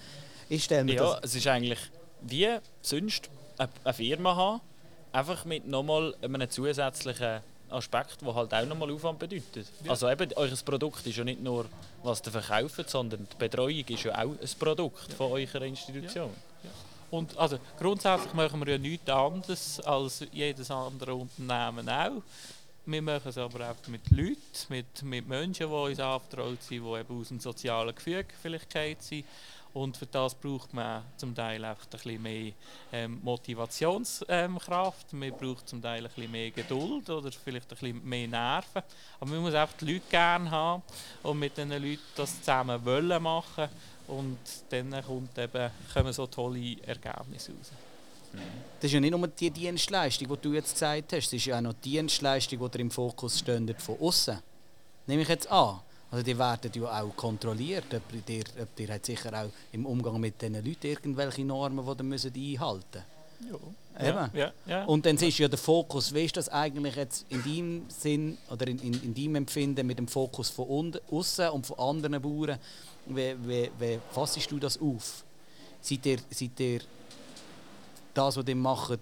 ich 0.49 0.65
stelle 0.65 0.85
mir 0.85 0.95
Ja, 0.95 1.15
das... 1.15 1.31
es 1.31 1.37
ist 1.37 1.47
eigentlich 1.47 1.79
wie 2.23 2.49
sonst 2.83 3.31
eine 3.85 3.95
Firma 3.95 4.37
haben, 4.37 4.61
einfach 5.13 5.45
mit 5.45 5.67
nochmal 5.67 6.15
einem 6.23 6.49
zusätzlichen 6.49 7.41
Aspekt, 7.71 8.21
der 8.23 8.35
halt 8.35 8.53
auch 8.53 8.67
nochmal 8.67 8.91
Aufwand 8.91 9.19
bedeutet. 9.19 9.67
Also 9.87 10.09
eben, 10.09 10.31
euer 10.35 10.57
Produkt 10.65 11.07
ist 11.07 11.17
ja 11.17 11.25
nicht 11.25 11.41
nur, 11.41 11.67
was 12.03 12.23
ihr 12.25 12.33
verkauft, 12.33 12.91
sondern 12.91 13.27
die 13.31 13.37
Betreuung 13.37 13.85
ist 13.87 14.03
ja 14.03 14.15
auch 14.15 14.31
ein 14.31 14.51
Produkt 14.59 15.13
von 15.13 15.33
eurer 15.33 15.63
Institution. 15.63 16.31
Und 17.11 17.37
also 17.37 17.59
grundsätzlich 17.79 18.33
machen 18.35 18.65
wir 18.65 18.75
ja 18.75 18.79
nichts 18.79 19.09
anderes 19.11 19.81
als 19.81 20.25
jedes 20.33 20.71
andere 20.71 21.15
Unternehmen 21.15 21.89
auch. 21.89 22.23
Wir 22.87 23.03
machen 23.03 23.29
es 23.29 23.39
aber 23.39 23.71
auch 23.71 23.89
mit 23.89 24.11
Leuten, 24.11 24.37
mit, 24.69 25.03
mit 25.03 25.29
Menschen, 25.29 25.69
die 25.69 25.73
uns 25.73 26.01
anvertraut 26.01 26.63
sind, 26.63 26.71
die 26.71 26.99
eben 26.99 27.21
aus 27.21 27.29
dem 27.29 27.41
sozialen 27.41 27.95
Gefüge 27.95 28.27
vielleicht 28.41 28.73
sind. 29.03 29.25
Und 29.73 29.97
für 29.97 30.07
das 30.07 30.35
braucht 30.35 30.75
man 30.75 31.05
zum 31.17 31.35
Teil 31.35 31.65
einfach 31.65 31.85
ein 31.85 31.91
bisschen 31.91 32.23
mehr 32.23 32.53
ähm, 32.93 33.21
Motivationskraft, 33.23 35.13
ähm, 35.13 35.19
man 35.19 35.33
braucht 35.33 35.69
zum 35.69 35.81
Teil 35.81 36.05
ein 36.05 36.13
bisschen 36.13 36.31
mehr 36.31 36.51
Geduld 36.51 37.09
oder 37.09 37.31
vielleicht 37.31 37.67
ein 37.67 37.79
bisschen 37.79 38.05
mehr 38.09 38.27
Nerven. 38.27 38.83
Aber 39.21 39.31
man 39.31 39.41
muss 39.41 39.55
einfach 39.55 39.77
die 39.77 39.93
Leute 39.93 40.05
gerne 40.11 40.51
haben 40.51 40.83
und 41.23 41.39
mit 41.39 41.57
diesen 41.57 41.71
Leuten 41.71 42.01
das 42.17 42.39
zusammen 42.41 42.85
wollen 42.85 43.23
machen 43.23 43.69
und 44.09 44.39
dann 44.71 44.91
kommt 45.05 45.39
eben, 45.39 45.71
kommen 45.95 46.13
so 46.13 46.27
tolle 46.27 46.77
Ergebnisse 46.83 47.53
raus. 47.53 47.71
Das 48.33 48.85
ist 48.85 48.93
ja 48.93 49.01
nicht 49.01 49.11
nur 49.11 49.27
die 49.29 49.51
Dienstleistung, 49.51 50.29
die 50.29 50.41
du 50.41 50.55
jetzt 50.55 50.73
gesagt 50.73 51.13
hast, 51.13 51.27
es 51.27 51.33
ist 51.33 51.45
ja 51.45 51.59
auch 51.59 51.61
noch 51.61 51.75
die 51.75 51.91
Dienstleistung, 51.91 52.71
die 52.71 52.81
im 52.81 52.91
Fokus 52.91 53.39
stehen 53.39 53.73
von 53.79 53.99
außen. 54.01 54.39
Nehme 55.07 55.23
ich 55.23 55.29
jetzt 55.29 55.51
an. 55.51 55.81
Also 56.11 56.25
die 56.25 56.37
werden 56.37 56.73
ja 56.75 57.03
auch 57.03 57.17
kontrolliert. 57.17 57.87
Ob 57.95 58.29
ihr, 58.29 58.45
ob 58.61 58.81
ihr 58.81 58.89
hat 58.95 59.07
sicher 59.07 59.33
auch 59.33 59.51
im 59.73 59.87
Umgang 59.87 60.21
mit 60.21 60.41
diesen 60.41 60.55
Leuten 60.55 60.87
irgendwelche 60.87 61.45
Normen, 61.45 61.85
die 61.85 61.91
ihr 61.91 62.05
müsst 62.05 62.27
einhalten 62.27 63.03
müsst. 63.41 63.61
Ja, 63.99 64.31
ja, 64.33 64.53
ja. 64.67 64.85
Und 64.85 65.05
dann 65.05 65.17
ist 65.17 65.39
ja 65.39 65.49
der 65.49 65.59
Fokus, 65.59 66.15
wie 66.15 66.25
ist 66.25 66.37
das 66.37 66.49
eigentlich 66.49 66.97
jetzt 66.97 67.27
in 67.29 67.43
deinem 67.43 67.83
Sinn 67.89 68.39
oder 68.51 68.67
in, 68.67 68.79
in, 68.79 68.95
in 69.03 69.15
deinem 69.15 69.37
Empfinden 69.37 69.87
mit 69.87 69.99
dem 69.99 70.09
Fokus 70.09 70.49
von 70.49 70.97
außen 71.11 71.51
und 71.51 71.67
von 71.67 71.79
anderen 71.79 72.21
Bauern? 72.23 72.59
Wie, 73.07 73.35
wie, 73.47 73.71
wie 73.79 73.99
fassest 74.11 74.51
du 74.51 74.59
das 74.59 74.81
auf? 74.81 75.25
Seid 75.83 76.07
ihr, 76.07 76.19
seid 76.31 76.59
ihr 76.61 76.81
das, 78.15 78.37
was 78.37 78.47
ihr 78.47 78.57
macht, 78.57 79.01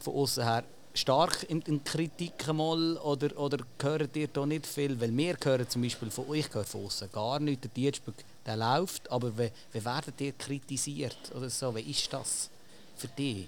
von 0.00 0.14
außen 0.14 0.44
her 0.44 0.64
stark 0.94 1.44
in, 1.48 1.60
in 1.62 1.82
Kritik 1.84 2.46
mal 2.52 2.96
oder, 2.98 3.36
oder 3.38 3.58
hört 3.80 4.16
ihr 4.16 4.28
da 4.28 4.44
nicht 4.46 4.66
viel? 4.66 5.00
Weil 5.00 5.16
wir 5.16 5.36
hören 5.42 5.68
zum 5.68 5.82
Beispiel 5.82 6.10
von 6.10 6.28
euch 6.28 6.52
höre 6.52 6.64
von 6.64 6.86
außen 6.86 7.10
gar 7.12 7.38
nichts. 7.40 7.62
Der 7.62 7.70
Dienstburg, 7.70 8.16
der 8.44 8.56
läuft, 8.56 9.10
aber 9.10 9.36
wie, 9.38 9.50
wie 9.72 9.84
werdet 9.84 10.20
ihr 10.20 10.32
kritisiert 10.32 11.32
oder 11.34 11.50
so? 11.50 11.74
Wie 11.74 11.90
ist 11.90 12.12
das 12.12 12.50
für 12.96 13.08
dich? 13.08 13.46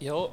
Ja, 0.00 0.28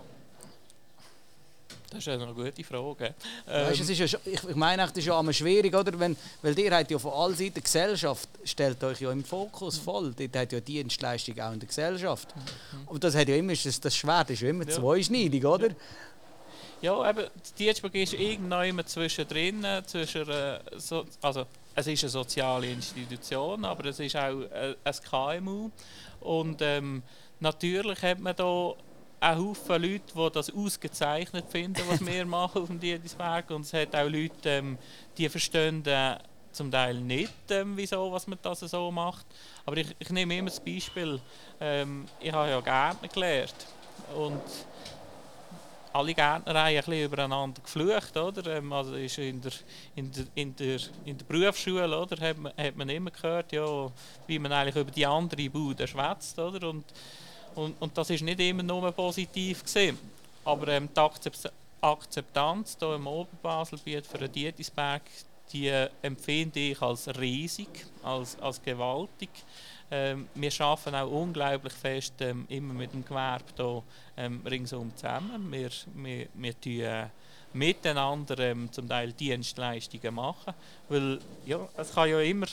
das 1.90 2.00
ist 2.00 2.08
eine 2.08 2.34
gute 2.34 2.64
Frage. 2.64 3.16
Ähm, 3.48 3.68
weißt, 3.68 3.82
es 3.82 3.90
ist 3.90 4.12
ja, 4.12 4.20
ich, 4.26 4.56
meine, 4.56 4.84
das 4.84 4.94
ist 4.94 5.06
ja 5.06 5.20
immer 5.20 5.34
schwierig, 5.34 5.74
oder? 5.76 5.98
Wenn, 6.00 6.16
weil 6.42 6.58
ihr 6.58 6.76
habt 6.76 6.92
ja 6.92 7.00
von 7.00 7.14
allen 7.14 7.36
Seiten, 7.36 7.56
die 7.56 7.64
Gesellschaft 7.64 8.30
stellt 8.44 8.84
euch 8.84 9.02
ja 9.02 9.12
im 9.12 9.24
Fokus 9.24 9.78
voll. 9.78 10.14
Ihr 10.18 10.30
habt 10.36 10.52
ja 10.52 10.60
Dienstleistung 10.60 11.40
auch 11.40 11.54
in 11.54 11.60
der 11.60 11.68
Gesellschaft. 11.68 12.34
Und 12.88 13.04
das 13.04 13.16
hat 13.16 13.28
ja 13.28 13.36
immer, 13.36 13.54
das, 13.54 13.80
das 13.80 13.96
Schwert 13.96 14.30
ist 14.30 14.42
ja 14.42 14.50
immer 14.50 14.66
ja. 14.66 14.72
zweischneidig, 14.72 15.46
oder? 15.46 15.70
Ja, 16.82 17.10
eben, 17.10 17.26
die 17.58 17.64
Dienstburg 17.64 17.96
ist 17.96 18.14
irgendwann 18.14 18.86
zwischendrin, 18.86 19.66
zwischen, 19.86 20.30
äh, 20.30 20.60
so, 20.78 21.06
also 21.22 21.46
es 21.74 21.88
ist 21.88 22.04
eine 22.04 22.10
soziale 22.10 22.68
Institution, 22.68 23.66
aber 23.66 23.86
es 23.86 24.00
ist 24.00 24.16
auch 24.16 24.42
äh, 24.42 24.76
ein 24.84 24.94
KMU. 25.10 25.72
Und 26.22 26.62
ähm, 26.62 27.04
natürlich 27.40 28.02
hat 28.02 28.20
man 28.20 28.36
da 28.36 28.74
ein 29.26 29.40
Haufen 29.40 29.82
Leute, 29.82 30.14
die 30.16 30.32
das 30.32 30.54
ausgezeichnet 30.54 31.46
finden, 31.50 31.82
was 31.88 32.06
wir 32.06 32.26
machen 32.28 32.62
auf 32.62 32.68
dem 32.68 32.80
Diedisberg. 32.80 33.50
Und 33.50 33.62
es 33.62 33.74
hat 33.74 33.96
auch 33.96 34.08
Leute, 34.08 34.50
ähm, 34.50 34.78
die 35.18 35.28
verstehen 35.30 35.84
äh, 35.86 36.18
zum 36.52 36.70
Teil 36.72 36.96
nicht, 36.96 37.34
ähm, 37.50 37.76
wieso 37.76 38.12
was 38.12 38.28
man 38.28 38.38
das 38.42 38.60
so 38.60 38.92
macht. 38.92 39.26
Aber 39.66 39.78
ich, 39.78 39.96
ich 39.98 40.10
nehme 40.12 40.38
immer 40.38 40.50
das 40.50 40.60
Beispiel, 40.60 41.20
ähm, 41.60 42.06
ich 42.20 42.32
habe 42.32 42.50
ja 42.50 42.62
Gärtner 42.62 43.08
gelernt. 43.08 43.68
Und 44.16 44.44
alle 45.92 46.14
Gärtner 46.14 46.54
haben 46.54 46.68
ein 46.68 46.76
bisschen 46.76 47.04
übereinander 47.06 47.62
geflucht, 47.64 48.16
oder? 48.16 48.58
Ähm, 48.58 48.72
also 48.72 48.94
ist 48.94 49.18
in 49.18 49.42
der, 49.42 49.52
in 49.96 50.12
der, 50.12 50.26
in 50.36 50.56
der, 50.56 50.80
in 51.04 51.18
der 51.18 51.26
Berufsschule, 51.26 52.00
oder? 52.00 52.30
Hat 52.30 52.38
man, 52.38 52.54
hat 52.56 52.76
man 52.76 52.90
immer 52.90 53.10
gehört, 53.10 53.52
ja, 53.54 53.92
wie 54.28 54.38
man 54.38 54.52
eigentlich 54.52 54.76
über 54.76 54.92
die 54.92 55.06
andere 55.06 55.50
Bude 55.50 55.88
schwätzt, 55.88 56.38
oder? 56.38 56.70
Und 56.70 56.86
und, 57.56 57.76
und 57.80 57.98
das 57.98 58.10
ist 58.10 58.24
nicht 58.24 58.40
immer 58.40 58.64
nur 58.64 58.92
positiv 58.92 59.64
gewesen. 59.64 59.98
Aber 60.44 60.68
ähm, 60.68 60.90
die 60.94 61.50
Akzeptanz 61.82 62.78
hier 62.80 62.96
im 62.96 63.08
Oberbaselbiet 63.08 64.06
für 64.06 64.18
den 64.18 64.32
Dietisberg, 64.32 65.02
die 65.52 65.68
äh, 65.68 65.90
empfinde 66.02 66.60
ich 66.60 66.82
als 66.82 67.08
riesig, 67.20 67.86
als, 68.04 68.38
als 68.40 68.62
gewaltig. 68.62 69.30
Ähm, 69.92 70.28
wir 70.34 70.52
arbeiten 70.62 70.96
auch 70.96 71.12
unglaublich 71.12 71.74
fest 71.74 72.16
ähm, 72.20 72.46
immer 72.50 72.74
mit 72.74 72.94
dem 72.94 73.06
Gewerbe 73.06 73.44
hier 73.56 73.84
ähm, 74.18 74.42
ringsum 74.46 74.92
zusammen. 74.96 75.52
Wir, 75.52 75.70
wir, 75.94 76.28
wir 76.34 76.62
tun, 76.62 76.80
äh, 76.80 77.08
miteinander 77.54 78.38
ähm, 78.40 78.72
zum 78.72 78.90
Teil 78.90 79.14
Dienstleistungen 79.14 80.14
machen, 80.14 80.54
weil 80.90 81.20
ja, 81.46 81.60
es 81.78 81.94
kann 81.94 82.10
ja 82.10 82.20
immer 82.20 82.48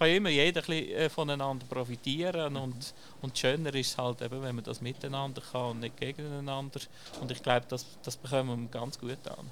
kann 0.00 0.08
immer 0.08 0.30
jeder 0.30 0.66
äh, 0.70 1.10
voneinander 1.10 1.66
profitieren 1.66 2.56
und, 2.56 2.94
und 3.20 3.38
schöner 3.38 3.74
ist 3.74 3.88
es 3.88 3.98
halt 3.98 4.22
eben, 4.22 4.42
wenn 4.42 4.54
man 4.54 4.64
das 4.64 4.80
miteinander 4.80 5.42
kann 5.52 5.72
und 5.72 5.80
nicht 5.80 5.98
gegeneinander 5.98 6.80
und 7.20 7.30
ich 7.30 7.42
glaube, 7.42 7.66
das, 7.68 7.84
das 8.02 8.16
bekommen 8.16 8.62
wir 8.62 8.80
ganz 8.80 8.98
gut 8.98 9.18
an. 9.28 9.50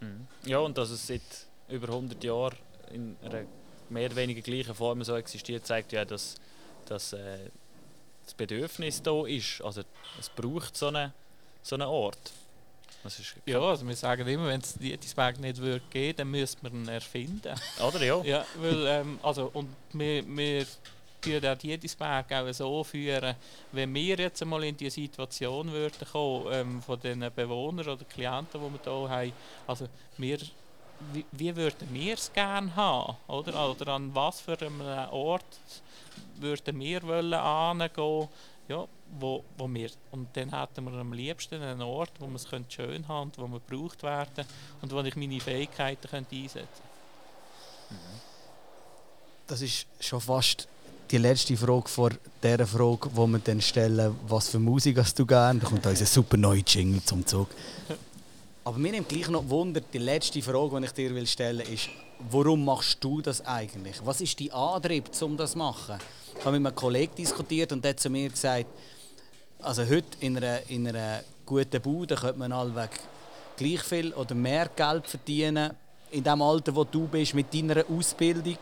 Mhm. 0.00 0.26
Ja, 0.46 0.58
und 0.58 0.76
dass 0.76 0.90
es 0.90 1.06
seit 1.06 1.22
über 1.68 1.86
100 1.88 2.22
Jahren 2.24 2.56
in 2.92 3.16
einer 3.22 3.44
mehr 3.88 4.06
oder 4.06 4.16
weniger 4.16 4.40
gleichen 4.40 4.74
Form 4.74 5.04
so 5.04 5.14
existiert, 5.14 5.64
zeigt 5.64 5.92
ja, 5.92 6.04
dass, 6.04 6.34
dass 6.86 7.12
äh, 7.12 7.38
das 8.24 8.34
Bedürfnis 8.34 9.00
da 9.00 9.26
ist. 9.26 9.62
Also 9.62 9.82
es 10.18 10.28
braucht 10.28 10.76
so 10.76 10.88
einen, 10.88 11.12
so 11.62 11.76
einen 11.76 11.86
Ort. 11.86 12.32
Ja, 13.46 13.60
also 13.60 13.86
wir 13.86 13.96
sagen 13.96 14.26
immer, 14.26 14.48
wenn 14.48 14.60
es 14.60 14.74
Dietisberg 14.74 15.38
nicht 15.38 15.58
würde 15.58 15.84
geben, 15.90 16.16
dann 16.16 16.30
müsste 16.30 16.62
man 16.62 16.74
ihn 16.74 16.88
erfinden. 16.88 17.54
Oder 17.86 18.02
ja? 18.02 18.22
Ja, 18.22 18.46
weil, 18.60 18.86
ähm, 18.86 19.18
also, 19.22 19.50
und 19.52 19.68
wir, 19.92 20.24
wir 20.26 20.66
führen 21.20 21.46
auch 21.46 21.58
Dietisberg 21.58 22.32
auch 22.32 22.52
so 22.52 22.84
führen, 22.84 23.34
wenn 23.72 23.94
wir 23.94 24.16
jetzt 24.16 24.42
einmal 24.42 24.64
in 24.64 24.76
die 24.76 24.90
Situation 24.90 25.70
würden 25.72 26.06
kommen, 26.10 26.46
ähm, 26.52 26.82
von 26.82 27.00
den 27.00 27.30
Bewohnern 27.34 27.88
oder 27.88 28.04
Klienten, 28.04 28.60
die 28.60 28.72
wir 28.72 28.80
hier 28.82 29.08
haben, 29.08 29.32
also 29.66 29.88
wir 30.18 30.38
wie, 31.12 31.24
wie 31.32 31.54
würden 31.54 31.88
wir 31.92 32.14
es 32.14 32.32
gerne 32.32 32.74
haben? 32.74 33.16
Oder? 33.26 33.70
oder 33.70 33.88
an 33.92 34.14
was 34.14 34.40
für 34.40 34.58
einem 34.60 34.80
Ort 35.10 35.44
würden 36.36 36.80
wir 36.80 37.02
wollen 37.02 37.34
angehen? 37.34 38.28
Ja, 38.68 38.86
wo, 39.18 39.44
wo 39.58 39.68
wir, 39.68 39.90
und 40.10 40.28
dann 40.34 40.58
hätten 40.58 40.84
wir 40.84 40.92
am 40.92 41.12
liebsten 41.12 41.60
einen 41.60 41.82
Ort, 41.82 42.12
wo 42.18 42.26
wir 42.26 42.36
es 42.36 42.48
schön 42.68 43.06
haben 43.08 43.30
und 43.30 43.38
wo 43.38 43.46
wir 43.46 43.60
gebraucht 43.68 44.02
werden 44.02 44.46
und 44.80 44.92
wo 44.92 45.00
ich 45.00 45.16
meine 45.16 45.40
Fähigkeiten 45.40 46.08
könnte 46.08 46.34
einsetzen 46.34 46.62
könnte. 46.62 46.94
Das 49.46 49.60
ist 49.60 49.86
schon 50.00 50.20
fast 50.20 50.66
die 51.10 51.18
letzte 51.18 51.56
Frage 51.56 51.88
vor 51.88 52.10
der 52.42 52.66
Frage, 52.66 53.10
die 53.10 53.16
wir 53.16 53.38
dann 53.38 53.60
stellen, 53.60 54.16
was 54.26 54.48
für 54.48 54.58
Musik 54.58 54.98
hast 54.98 55.18
du 55.18 55.26
gerne? 55.26 55.60
Da 55.60 55.66
kommt 55.66 55.86
unser 55.86 56.06
super 56.06 56.36
neuer 56.38 56.62
Jingle 56.66 57.02
zum 57.04 57.26
Zug. 57.26 57.48
Aber 58.64 58.78
mir 58.78 58.92
nimmt 58.92 59.10
gleich 59.10 59.28
noch 59.28 59.46
Wunder, 59.48 59.82
die 59.82 59.98
letzte 59.98 60.40
Frage, 60.40 60.80
die 60.80 60.86
ich 60.86 60.92
dir 60.92 61.14
will 61.14 61.26
stellen 61.26 61.58
will, 61.58 61.74
ist, 61.74 61.90
warum 62.18 62.64
machst 62.64 63.02
du 63.02 63.20
das 63.20 63.44
eigentlich? 63.46 63.96
Was 64.04 64.20
ist 64.20 64.40
dein 64.40 64.52
Antrieb, 64.52 65.10
um 65.20 65.36
das 65.36 65.52
zu 65.52 65.58
machen? 65.58 65.98
Ich 66.38 66.44
habe 66.44 66.58
mit 66.58 66.66
einem 66.66 66.76
Kollegen 66.76 67.14
diskutiert 67.14 67.72
und 67.72 67.84
der 67.84 67.90
hat 67.90 68.00
zu 68.00 68.10
mir 68.10 68.28
gesagt, 68.28 68.66
also 69.60 69.82
heute 69.82 70.06
in 70.20 70.36
einer, 70.36 70.68
in 70.68 70.88
einer 70.88 71.22
guten 71.46 71.80
Bude 71.80 72.16
könnte 72.16 72.38
man 72.38 72.52
allweg 72.52 72.90
gleich 73.56 73.82
viel 73.82 74.12
oder 74.12 74.34
mehr 74.34 74.68
Geld 74.74 75.06
verdienen 75.06 75.72
in 76.10 76.22
dem 76.22 76.42
Alter, 76.42 76.74
wo 76.74 76.84
du 76.84 77.06
bist, 77.06 77.34
mit 77.34 77.52
deiner 77.52 77.84
Ausbildung, 77.88 78.58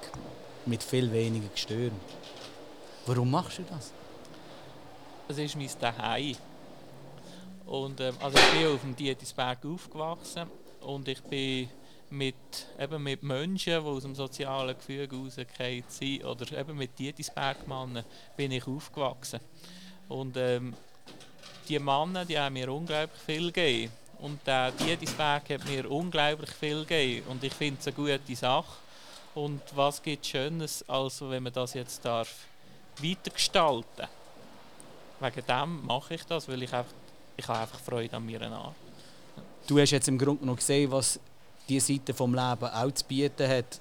mit 0.67 0.83
viel 0.83 1.11
weniger 1.13 1.49
Gestören. 1.49 2.01
Warum 3.07 3.31
machst 3.31 3.59
du 3.59 3.63
das? 3.63 3.93
Es 5.29 5.39
ist 5.39 5.57
mein 5.57 5.69
Daheim. 5.81 6.37
Und, 7.67 8.01
ähm, 8.01 8.15
also 8.21 8.39
ich 8.39 8.59
bin 8.59 8.67
auf 8.69 8.81
dem 8.81 8.97
Dietisberg 8.97 9.65
aufgewachsen 9.65 10.49
und 10.81 11.09
ich 11.09 11.23
bin 11.23 11.69
mit, 12.13 12.35
eben 12.79 13.03
mit 13.03 13.23
Menschen, 13.23 13.83
die 13.83 13.89
aus 13.89 14.03
dem 14.03 14.15
sozialen 14.15 14.77
Gefüge 14.77 15.17
rausgefallen 15.17 15.85
sind, 15.89 16.25
oder 16.25 16.59
eben 16.59 16.77
mit 16.77 16.99
Dietisbergmannen 16.99 18.05
bin 18.37 18.53
ich 18.53 18.67
aufgewachsen. 18.67 19.41
Und 20.09 20.37
ähm, 20.37 20.75
die 21.69 21.79
Männer, 21.79 22.25
die 22.25 22.39
haben 22.39 22.53
mir 22.53 22.73
unglaublich 22.73 23.21
viel 23.23 23.47
gegeben. 23.51 23.93
Und 24.21 24.47
der 24.47 24.71
Dietisberg 24.73 25.51
hat 25.51 25.65
mir 25.65 25.91
unglaublich 25.91 26.51
viel 26.51 26.83
gegeben. 26.83 27.27
Und 27.29 27.43
ich 27.43 27.55
finde 27.55 27.81
es 27.81 27.87
eine 27.87 27.97
gute 27.97 28.37
Sache. 28.37 28.77
Und 29.35 29.63
was 29.75 30.03
gibt 30.03 30.27
Schönes, 30.27 30.89
als 30.89 31.21
wenn 31.23 31.43
man 31.43 31.53
das 31.53 31.75
jetzt 31.75 32.05
darf 32.05 32.47
weitergestalten 32.99 34.07
Wegen 35.19 35.47
dem 35.47 35.87
mache 35.87 36.15
ich 36.15 36.25
das, 36.25 36.49
weil 36.49 36.63
ich, 36.63 36.73
einfach, 36.75 36.93
ich 37.37 37.49
habe 37.49 37.61
einfach 37.61 37.79
Freude 37.81 38.17
an 38.17 38.27
mir 38.27 38.43
an. 38.43 38.75
Du 39.67 39.79
hast 39.79 39.93
jetzt 39.93 40.09
im 40.09 40.19
Grunde 40.19 40.45
noch 40.45 40.57
gesehen, 40.57 40.91
was 40.91 41.19
diese 41.75 41.93
Seite 41.93 42.13
des 42.13 42.19
Lebens 42.19 42.63
auch 42.63 42.93
zu 42.93 43.05
bieten 43.07 43.49
hat. 43.49 43.81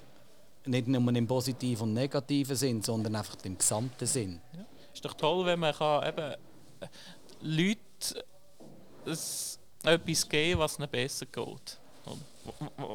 Nicht 0.64 0.86
nur 0.86 1.14
im 1.14 1.26
positiven 1.26 1.88
und 1.88 1.94
negativen 1.94 2.54
Sinn, 2.54 2.82
sondern 2.82 3.16
einfach 3.16 3.36
im 3.44 3.58
gesamten 3.58 4.06
Sinn. 4.06 4.40
Ja. 4.52 4.64
Ist 4.94 5.04
doch 5.04 5.14
toll, 5.14 5.44
wenn 5.46 5.58
man 5.58 5.74
kann 5.74 6.08
eben 6.08 6.34
Leuten 7.40 7.88
etwas 9.84 10.28
geben 10.28 10.58
was 10.60 10.78
ihnen 10.78 10.88
besser 10.88 11.26
geht. 11.26 11.78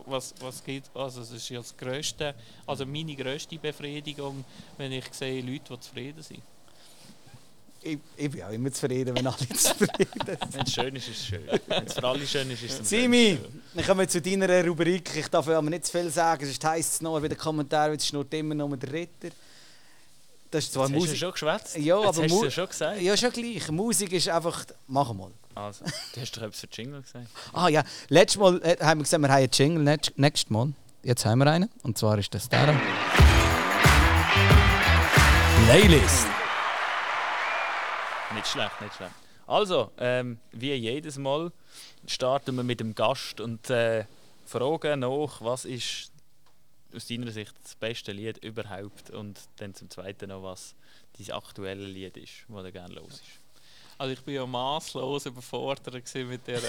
Was, 0.05 0.33
was 0.41 0.63
gibt, 0.63 0.93
also 0.93 1.21
es 1.21 1.31
ist 1.31 1.49
ja 1.49 1.59
das 1.59 1.75
grösste, 1.75 2.35
also 2.65 2.85
meine 2.85 3.15
grösste 3.15 3.57
Befriedigung, 3.57 4.43
wenn 4.77 4.91
ich 4.91 5.05
sehe 5.13 5.41
Leute, 5.41 5.73
die 5.73 5.79
zufrieden 5.79 6.21
sind. 6.21 6.43
Ich, 7.87 7.99
ich 8.17 8.31
bin 8.31 8.43
auch 8.43 8.49
immer 8.51 8.71
zufrieden, 8.71 9.15
wenn 9.15 9.27
alle 9.27 9.37
zufrieden 9.55 10.07
sind. 10.25 10.53
Wenn 10.53 10.61
es 10.61 10.73
schön 10.73 10.95
ist, 10.95 11.07
ist 11.07 11.19
es 11.19 11.25
schön. 11.27 11.41
Wenn 11.67 11.85
es 11.85 11.93
für 11.93 12.03
alle 12.03 12.27
schön 12.27 12.51
ist, 12.51 12.63
ist 12.63 12.81
es 12.81 12.89
Simi, 12.89 13.37
wir 13.73 13.83
kommen 13.83 14.07
zu 14.09 14.21
deiner 14.21 14.65
Rubrik. 14.65 15.09
Ich 15.15 15.27
darf 15.27 15.47
aber 15.47 15.69
nicht 15.69 15.85
zu 15.85 15.91
viel 15.97 16.09
sagen, 16.09 16.45
sonst 16.45 16.63
heisst 16.65 16.93
es 16.95 17.01
noch, 17.01 17.21
wie 17.21 17.29
der 17.29 17.37
Kommentar, 17.37 17.91
es 17.91 18.05
schnurrt 18.07 18.33
immer 18.33 18.55
noch 18.55 18.67
mit 18.67 18.83
der 18.83 18.91
Ritter. 18.93 19.29
Das 20.51 20.63
ist 20.63 20.73
zwar 20.73 20.85
Jetzt 20.89 20.93
hast 20.95 20.99
du 21.01 21.05
Musik. 21.07 21.17
schon 21.19 21.31
geschwätzt? 21.31 21.77
Ja, 21.77 21.97
Jetzt 21.99 22.07
aber 22.07 22.23
hast 22.23 22.31
du 22.31 22.43
ja 22.45 22.51
schon 22.51 22.67
gesagt. 22.67 23.01
Ja, 23.01 23.17
schon 23.17 23.31
gleich. 23.31 23.69
Musik 23.71 24.11
ist 24.13 24.29
einfach. 24.29 24.65
Mach 24.87 25.13
mal. 25.13 25.31
Also, 25.55 25.83
du 26.13 26.21
hast 26.21 26.31
doch 26.37 26.41
etwas 26.43 26.59
für 26.59 26.67
Jingle 26.71 27.01
gesagt. 27.01 27.25
Ah 27.51 27.67
ja, 27.67 27.83
letztes 28.09 28.39
Mal 28.39 28.61
äh, 28.63 28.77
haben 28.79 28.99
wir 28.99 29.03
gesagt, 29.03 29.21
wir 29.21 29.27
haben 29.29 29.35
einen 29.37 29.49
Jingle. 29.51 29.83
Nächst- 29.83 30.13
Nächstes 30.17 30.49
Mal. 30.49 30.71
Jetzt 31.03 31.25
haben 31.25 31.39
wir 31.39 31.47
einen. 31.51 31.69
Und 31.83 31.97
zwar 31.97 32.17
ist 32.17 32.33
das 32.33 32.47
der. 32.47 32.73
Playlist. 35.65 36.27
Nicht 38.47 38.53
schlecht, 38.53 38.81
nicht 38.81 38.95
schlecht. 38.95 39.13
Also, 39.45 39.91
ähm, 39.97 40.39
wie 40.53 40.73
jedes 40.73 41.17
Mal 41.17 41.51
starten 42.05 42.55
wir 42.55 42.63
mit 42.63 42.79
dem 42.79 42.95
Gast 42.95 43.41
und 43.41 43.69
äh, 43.69 44.05
fragen 44.45 45.01
nach, 45.01 45.41
was 45.41 45.65
ist 45.65 46.11
aus 46.95 47.07
deiner 47.07 47.31
Sicht 47.31 47.53
das 47.61 47.75
beste 47.75 48.13
Lied 48.13 48.37
überhaupt 48.37 49.09
und 49.09 49.37
dann 49.57 49.73
zum 49.73 49.89
Zweiten 49.89 50.29
noch, 50.29 50.43
was 50.43 50.75
dein 51.17 51.31
aktuelle 51.35 51.85
Lied 51.85 52.15
ist, 52.15 52.45
das 52.47 52.63
du 52.63 52.71
gerne 52.71 52.95
los 52.95 53.15
ist. 53.15 53.23
Also 53.97 54.13
ich 54.13 54.21
bin 54.21 54.35
ja 54.35 54.45
maßlos 54.45 55.25
überfordert 55.25 55.93
mit 56.15 56.47
der 56.47 56.61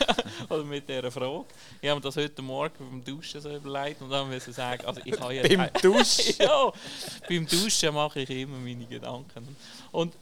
oder 0.48 0.64
mit 0.64 0.88
dieser 0.88 1.10
Frage. 1.10 1.44
Ich 1.82 1.90
habe 1.90 2.00
mir 2.00 2.04
das 2.04 2.16
heute 2.16 2.40
Morgen 2.40 2.74
beim 2.78 3.04
Duschen 3.04 3.40
so 3.40 3.54
überlegt 3.54 4.00
und 4.00 4.08
dann 4.08 4.28
müssen 4.28 4.52
sagen, 4.52 4.86
also 4.86 5.00
ich 5.04 5.20
habe 5.20 5.34
ja 5.34 5.42
Beim 5.42 5.68
Duschen? 5.82 6.34
ja, 6.38 6.72
beim 7.28 7.46
Duschen 7.46 7.92
mache 7.92 8.20
ich 8.20 8.30
immer 8.30 8.56
meine 8.58 8.86
Gedanken. 8.86 9.56
Und 9.90 10.14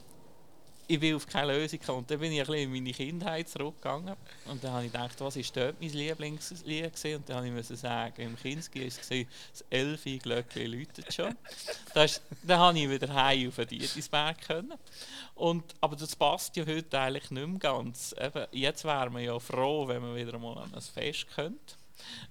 ich 0.86 1.00
will 1.00 1.16
auf 1.16 1.26
keine 1.26 1.56
Lösung 1.56 1.80
kommen. 1.80 1.98
Und 1.98 2.10
dann 2.10 2.20
bin 2.20 2.32
ich 2.32 2.40
ein 2.40 2.46
bisschen 2.46 2.62
in 2.62 2.72
meine 2.72 2.92
Kindheit 2.92 3.48
zurückgegangen. 3.48 4.14
Und 4.46 4.62
dann 4.62 4.72
habe 4.72 4.86
ich 4.86 4.92
gedacht, 4.92 5.20
was 5.20 5.36
ist 5.36 5.56
dort 5.56 5.80
mein 5.80 5.90
Lieblingslied 5.90 6.94
gewesen? 6.94 7.16
Und 7.16 7.28
dann 7.28 7.36
habe 7.36 7.60
ich 7.60 7.66
sagen, 7.66 8.22
im 8.22 8.36
Kinski 8.36 8.80
war 8.80 8.86
es 8.86 8.96
das 8.98 9.64
Elfi 9.70 10.18
Glöckli 10.18 10.66
läutet 10.66 11.12
schon. 11.12 11.34
Das 11.94 12.20
dann 12.42 12.58
habe 12.58 12.78
ich 12.78 12.88
wieder 12.88 13.12
heim 13.12 13.48
auf 13.48 13.56
den 13.56 13.68
Dietisberg 13.68 14.40
können. 14.40 14.74
Und, 15.34 15.74
aber 15.80 15.96
das 15.96 16.14
passt 16.14 16.56
ja 16.56 16.66
heute 16.66 16.98
eigentlich 16.98 17.30
nicht 17.30 17.46
mehr 17.46 17.58
ganz. 17.58 18.14
Eben, 18.20 18.46
jetzt 18.52 18.84
wären 18.84 19.14
wir 19.14 19.20
ja 19.20 19.38
froh, 19.38 19.88
wenn 19.88 20.02
wir 20.02 20.14
wieder 20.14 20.38
mal 20.38 20.58
an 20.58 20.74
ein 20.74 20.80
Fest 20.80 21.26
könnte. 21.34 21.76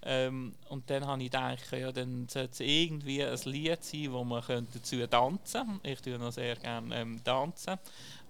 Ähm, 0.03 0.53
und 0.69 0.89
dann 0.89 1.05
habe 1.07 1.23
ich 1.23 1.31
gedacht, 1.31 1.71
ja, 1.71 1.91
dann 1.91 2.27
sollte 2.27 2.51
es 2.51 2.59
irgendwie 2.59 3.23
ein 3.23 3.39
Lied 3.45 3.83
sein, 3.83 4.11
wo 4.11 4.23
man 4.23 4.43
könnte 4.43 4.79
dazu 4.79 5.05
tanzen 5.07 5.79
Ich 5.83 6.01
tue 6.01 6.17
noch 6.17 6.31
sehr 6.31 6.55
gerne 6.55 6.95
ähm, 6.95 7.23
tanzen. 7.23 7.77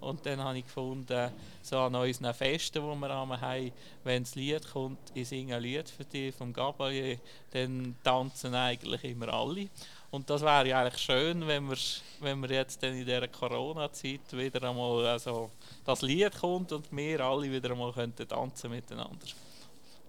Und 0.00 0.24
dann 0.26 0.42
habe 0.42 0.58
ich 0.58 0.64
gefunden, 0.64 1.30
so 1.62 1.78
an 1.78 1.94
unseren 1.94 2.34
Festen, 2.34 2.82
die 2.82 3.00
wir 3.00 3.08
haben, 3.08 3.72
wenn 4.04 4.22
das 4.22 4.34
Lied 4.34 4.70
kommt, 4.70 4.98
ich 5.14 5.28
singe 5.28 5.56
ein 5.56 5.62
Lied 5.62 5.88
für 5.88 6.04
dich 6.04 6.34
vom 6.34 6.52
Gabriel, 6.52 7.18
dann 7.52 7.96
tanzen 8.04 8.54
eigentlich 8.54 9.04
immer 9.04 9.32
alle. 9.32 9.68
Und 10.10 10.30
das 10.30 10.42
wäre 10.42 10.68
ja 10.68 10.80
eigentlich 10.80 11.02
schön, 11.02 11.44
wenn 11.46 11.68
wir, 11.68 11.76
wenn 12.20 12.40
wir 12.40 12.50
jetzt 12.50 12.80
dann 12.82 12.92
in 12.92 13.04
dieser 13.04 13.26
Corona-Zeit 13.26 14.32
wieder 14.32 14.68
einmal 14.68 15.06
also, 15.06 15.50
das 15.84 16.02
Lied 16.02 16.38
kommt 16.38 16.70
und 16.70 16.94
wir 16.94 17.20
alle 17.20 17.50
wieder 17.50 17.70
einmal 17.70 17.92
könnten 17.92 18.28
tanzen 18.28 18.70
miteinander. 18.70 19.26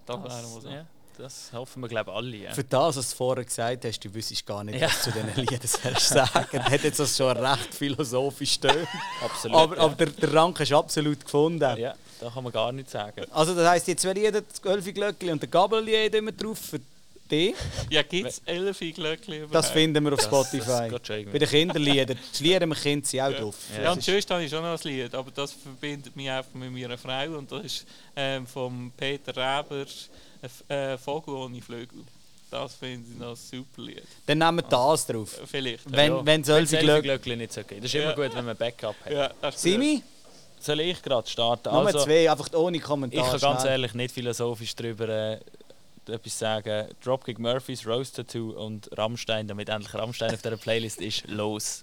Das, 0.04 0.16
wäre 0.16 0.26
mal 0.26 0.60
so. 0.60 0.68
ja, 0.68 0.86
das 1.18 1.50
hoffen 1.52 1.82
wir, 1.82 1.88
glaube 1.88 2.10
ich, 2.10 2.16
alle. 2.16 2.36
Ja. 2.36 2.52
Für 2.52 2.64
das, 2.64 2.96
was 2.96 3.10
du 3.10 3.16
vorher 3.16 3.44
gesagt 3.44 3.84
hast, 3.84 4.04
du 4.04 4.12
wüsstest 4.14 4.44
gar 4.46 4.62
nicht, 4.64 4.80
Ja. 4.80 4.86
was 4.88 5.04
du 5.04 5.10
zu 5.10 5.18
diesen 5.18 5.34
Liedern 5.36 5.66
sollst 5.66 6.08
sagen. 6.08 6.46
Das 6.52 6.64
hat 6.70 6.82
jetzt 6.84 6.98
das 7.00 7.16
schon 7.16 7.36
recht 7.36 7.74
philosophisch 7.74 8.58
tönt. 8.60 8.86
Absolut. 9.22 9.56
Aber, 9.56 9.76
ja. 9.76 9.82
aber 9.82 9.94
der, 9.96 10.06
der 10.08 10.32
Rank 10.34 10.60
ist 10.60 10.72
absolut 10.72 11.24
gefunden. 11.24 11.76
ja, 11.78 11.94
da 12.20 12.30
kann 12.30 12.44
man 12.44 12.52
gar 12.52 12.72
nichts 12.72 12.92
sagen. 12.92 13.24
Also 13.30 13.54
das 13.54 13.68
heisst, 13.68 13.86
die 13.86 13.96
zwei 13.96 14.12
Lieder, 14.12 14.40
das 14.42 14.60
Glöckli 14.62 15.30
und 15.32 15.40
der 15.42 15.48
Gabellied 15.48 16.14
immer 16.14 16.32
drauf 16.32 16.58
für 16.58 16.80
dich. 17.30 17.54
Ja, 17.90 18.02
gibt 18.02 18.28
es 18.28 18.40
elf 18.46 18.78
Glöckli 18.78 19.38
überhaupt? 19.38 19.54
Das 19.54 19.70
finden 19.70 20.04
wir 20.04 20.12
auf 20.12 20.18
Das- 20.20 20.26
Spotify. 20.28 20.88
das 20.90 21.00
schon 21.06 21.24
Bei 21.32 21.38
den 21.38 21.48
Kinderliedern. 21.48 22.18
Die 22.38 22.42
Lieder 22.44 22.66
mit 22.66 22.80
Kindern 22.80 23.04
sind 23.04 23.20
auch 23.20 23.30
Ja. 23.30 23.40
drauf. 23.40 23.56
Ja, 23.76 23.82
Das 23.82 23.92
und 23.94 23.98
ist- 23.98 24.06
sonst 24.06 24.30
habe 24.30 24.44
ich 24.44 24.50
schon 24.50 24.62
noch 24.62 24.80
ein 24.80 24.88
Lied, 24.88 25.14
aber 25.14 25.30
das 25.32 25.52
verbindet 25.52 26.14
mich 26.14 26.30
einfach 26.30 26.54
mit 26.54 26.70
meiner 26.72 26.96
Frau 26.96 27.36
und 27.36 27.50
das 27.50 27.64
ist 27.64 27.86
ähm, 28.14 28.46
von 28.46 28.92
Peter 28.96 29.32
Reber 29.36 29.84
äh, 30.68 30.96
Vogel 30.98 31.34
ohne 31.34 31.60
Flügel. 31.60 32.04
Das 32.50 32.74
finde 32.74 33.08
ich 33.10 33.18
noch 33.18 33.30
ein 33.30 33.36
super 33.36 33.82
Lied. 33.82 34.02
Dann 34.26 34.38
nehmen 34.38 34.58
wir 34.58 34.62
das 34.62 35.06
drauf. 35.06 35.36
Vielleicht. 35.46 35.90
Wenn, 35.90 36.12
ja. 36.12 36.16
wenn 36.18 36.26
Wenn 36.26 36.42
Gölfi 36.42 36.76
Glöckli... 36.76 37.02
Glöckli 37.02 37.36
nicht 37.36 37.52
so 37.52 37.62
geht. 37.64 37.78
Das 37.78 37.86
ist 37.86 37.94
immer 37.94 38.10
Ja. 38.10 38.14
gut, 38.14 38.34
wenn 38.36 38.44
man 38.44 38.56
Backup 38.56 38.94
hat. 39.04 39.12
ja. 39.12 39.30
Simi? 39.52 40.02
Soll 40.60 40.80
ich 40.80 41.02
gerade 41.02 41.28
starten? 41.28 41.68
Nummer 41.68 41.86
Also, 41.86 42.04
zwei, 42.04 42.30
einfach 42.30 42.52
ohne 42.54 42.76
ich 42.78 42.82
Kommentar. 42.82 43.30
kann 43.30 43.40
ganz 43.40 43.60
schnell. 43.62 43.72
ehrlich 43.72 43.94
nicht 43.94 44.12
philosophisch 44.14 44.74
darüber 44.74 45.08
äh, 45.08 45.40
etwas 46.08 46.38
sagen. 46.38 46.88
Dropkick 47.04 47.38
Murphys, 47.38 47.86
Rose 47.86 48.12
Tattoo 48.12 48.52
und 48.52 48.88
Rammstein, 48.96 49.48
damit 49.48 49.68
endlich 49.68 49.92
Rammstein 49.94 50.32
auf 50.32 50.40
dieser 50.42 50.56
Playlist 50.56 51.00
ist, 51.00 51.26
los. 51.28 51.82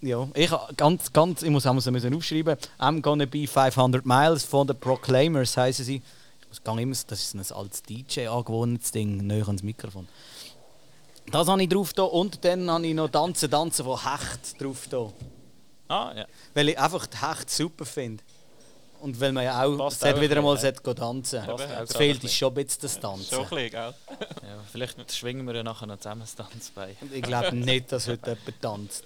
Ja, 0.00 0.26
ich 0.34 0.50
ganz, 0.76 1.12
ganz, 1.12 1.42
ich 1.42 1.50
muss 1.50 1.64
müssen 1.64 2.14
aufschreiben. 2.14 2.56
I'm 2.80 3.00
gonna 3.00 3.24
be 3.26 3.46
500 3.46 4.04
miles 4.04 4.42
von 4.42 4.66
den 4.66 4.78
Proclaimers 4.80 5.56
heißen 5.56 5.84
sie. 5.84 6.02
Ich 6.52 6.62
gehe 6.62 6.82
immer, 6.82 6.96
das 7.06 7.20
ist 7.20 7.34
ein 7.34 7.56
altes 7.56 7.82
DJ 7.82 8.28
angewohntes 8.28 8.92
Ding, 8.92 9.16
näher 9.26 9.46
ans 9.46 9.62
Mikrofon. 9.62 10.06
Das 11.30 11.48
habe 11.48 11.62
ich 11.62 11.68
drauf 11.68 11.92
da 11.92 12.02
und 12.02 12.44
dann 12.44 12.70
habe 12.70 12.86
ich 12.86 12.94
noch 12.94 13.08
Tanzen, 13.08 13.50
Tanzen 13.50 13.84
von 13.84 13.98
Hecht 14.02 14.60
drauf 14.60 14.86
da. 14.90 15.12
Ah, 15.88 16.12
ja. 16.16 16.26
Weil 16.54 16.70
ich 16.70 16.78
einfach 16.78 17.06
die 17.06 17.16
Hecht 17.16 17.50
super 17.50 17.84
finde. 17.84 18.22
Und 19.00 19.18
weil 19.18 19.32
man 19.32 19.44
ja 19.44 19.64
auch, 19.64 19.76
Passt 19.78 20.04
auch 20.04 20.20
wieder 20.20 20.36
ein 20.36 20.38
einmal 20.38 20.56
gehen 20.56 20.94
tanzen 20.94 21.40
Es 21.40 21.46
gerade 21.46 21.86
fehlt 21.88 22.22
uns 22.22 22.34
schon 22.34 22.48
ein 22.48 22.54
bisschen 22.54 22.82
das 22.82 23.00
Tanzen. 23.00 23.34
Schon 23.34 23.44
ein 23.44 23.50
bisschen, 23.50 23.70
gell? 23.70 23.94
ja. 24.48 24.58
Vielleicht 24.70 25.12
schwingen 25.12 25.44
wir 25.44 25.56
ja 25.56 25.62
nachher 25.64 25.86
noch 25.86 25.96
zusammen 25.96 26.20
das 26.20 26.36
Tanz 26.36 26.70
bei. 26.72 26.94
Ich 27.12 27.22
glaube 27.22 27.56
nicht, 27.56 27.90
dass 27.90 28.06
heute 28.06 28.38
jemand 28.46 28.62
tanzt. 28.62 29.04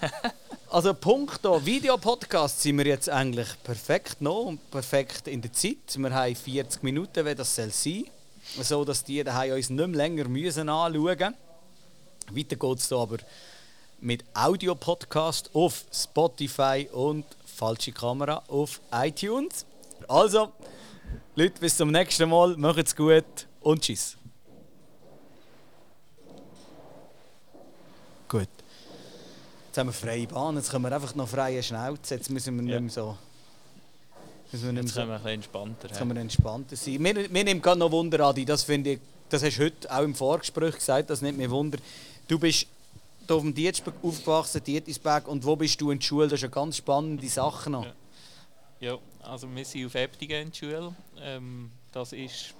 Also 0.70 0.92
Punkt 0.92 1.40
hier, 1.40 1.64
Videopodcast 1.64 2.60
sind 2.60 2.76
wir 2.76 2.86
jetzt 2.86 3.08
eigentlich 3.08 3.48
perfekt 3.62 4.20
noch 4.20 4.42
und 4.42 4.70
perfekt 4.70 5.26
in 5.26 5.40
der 5.40 5.50
Zeit. 5.50 5.96
Wir 5.96 6.14
haben 6.14 6.34
40 6.36 6.82
Minuten, 6.82 7.24
wenn 7.24 7.36
das 7.36 7.56
soll 7.56 7.70
sein 7.70 8.04
so 8.60 8.84
dass 8.84 9.02
die 9.02 9.24
daheim 9.24 9.54
uns 9.54 9.70
nicht 9.70 9.86
mehr 9.86 9.96
länger 9.96 10.28
müssen 10.28 10.68
anschauen 10.68 11.02
müssen. 11.02 11.34
Weiter 12.30 12.56
geht 12.56 12.78
es 12.78 12.92
aber 12.92 13.16
mit 14.00 14.24
Audio-Podcast 14.34 15.50
auf 15.54 15.84
Spotify 15.90 16.86
und 16.92 17.24
falsche 17.46 17.92
Kamera 17.92 18.42
auf 18.48 18.82
iTunes. 18.92 19.64
Also, 20.06 20.52
Leute, 21.34 21.60
bis 21.60 21.78
zum 21.78 21.90
nächsten 21.90 22.28
Mal. 22.28 22.56
Macht's 22.58 22.94
gut 22.94 23.46
und 23.62 23.80
tschüss. 23.80 24.18
Gut. 28.28 28.57
Jetzt 29.78 29.86
haben 29.86 29.90
wir 29.90 30.08
freie 30.10 30.26
Bahn, 30.26 30.56
jetzt 30.56 30.72
können 30.72 30.82
wir 30.82 30.92
einfach 30.92 31.14
noch 31.14 31.28
freie 31.28 31.62
Schnauze. 31.62 32.16
Jetzt 32.16 32.30
müssen 32.30 32.56
wir 32.56 32.62
nicht 32.64 32.74
Ja. 32.74 32.80
mehr 32.80 32.90
so. 32.90 33.16
Müssen 34.50 34.66
wir 34.66 34.72
nicht 34.72 34.82
Jetzt 34.86 34.96
mehr 34.96 35.04
können 35.04 35.06
so 35.06 35.06
wir 35.06 35.14
ein 35.14 35.22
bisschen 35.22 35.34
entspannter. 35.34 35.86
jetzt 35.88 35.98
können 35.98 36.14
wir 36.16 36.20
entspannter 36.20 36.74
sein. 36.76 37.00
Mir, 37.00 37.28
mir 37.28 37.44
nimmt 37.44 37.62
gerade 37.62 37.78
noch 37.78 37.92
Wunder, 37.92 38.18
Adi, 38.26 38.44
das 38.44 38.64
finde 38.64 38.94
ich, 38.94 39.00
das 39.28 39.44
hast 39.44 39.56
du 39.56 39.66
heute 39.66 39.88
auch 39.96 40.02
im 40.02 40.16
Vorgespräch 40.16 40.74
gesagt, 40.74 41.10
das 41.10 41.22
nimmt 41.22 41.38
mir 41.38 41.48
Wunder. 41.48 41.78
Du 42.26 42.40
bist 42.40 42.66
hier 43.24 43.36
auf 43.36 43.42
dem 43.42 43.54
Dietschberg 43.54 43.94
aufgewachsen, 44.02 44.64
Dietisberg, 44.64 45.28
und 45.28 45.44
wo 45.44 45.54
bist 45.54 45.80
du 45.80 45.92
in 45.92 46.00
der 46.00 46.04
Schule? 46.04 46.26
Das 46.26 46.40
ist 46.40 46.44
eine 46.44 46.50
ganz 46.50 46.78
spannende 46.78 47.28
Sache 47.28 47.70
noch. 47.70 47.84
Ja. 47.84 47.92
Ja, 48.80 48.98
also 49.22 49.46
wir 49.54 49.64
sind 49.64 49.86
auf 49.86 49.94
Eptigen 49.94 50.42
in 50.42 50.50
der 50.50 50.56
Schule. 50.56 50.94
Ähm, 51.20 51.70
das 51.92 52.12
ist, 52.12 52.52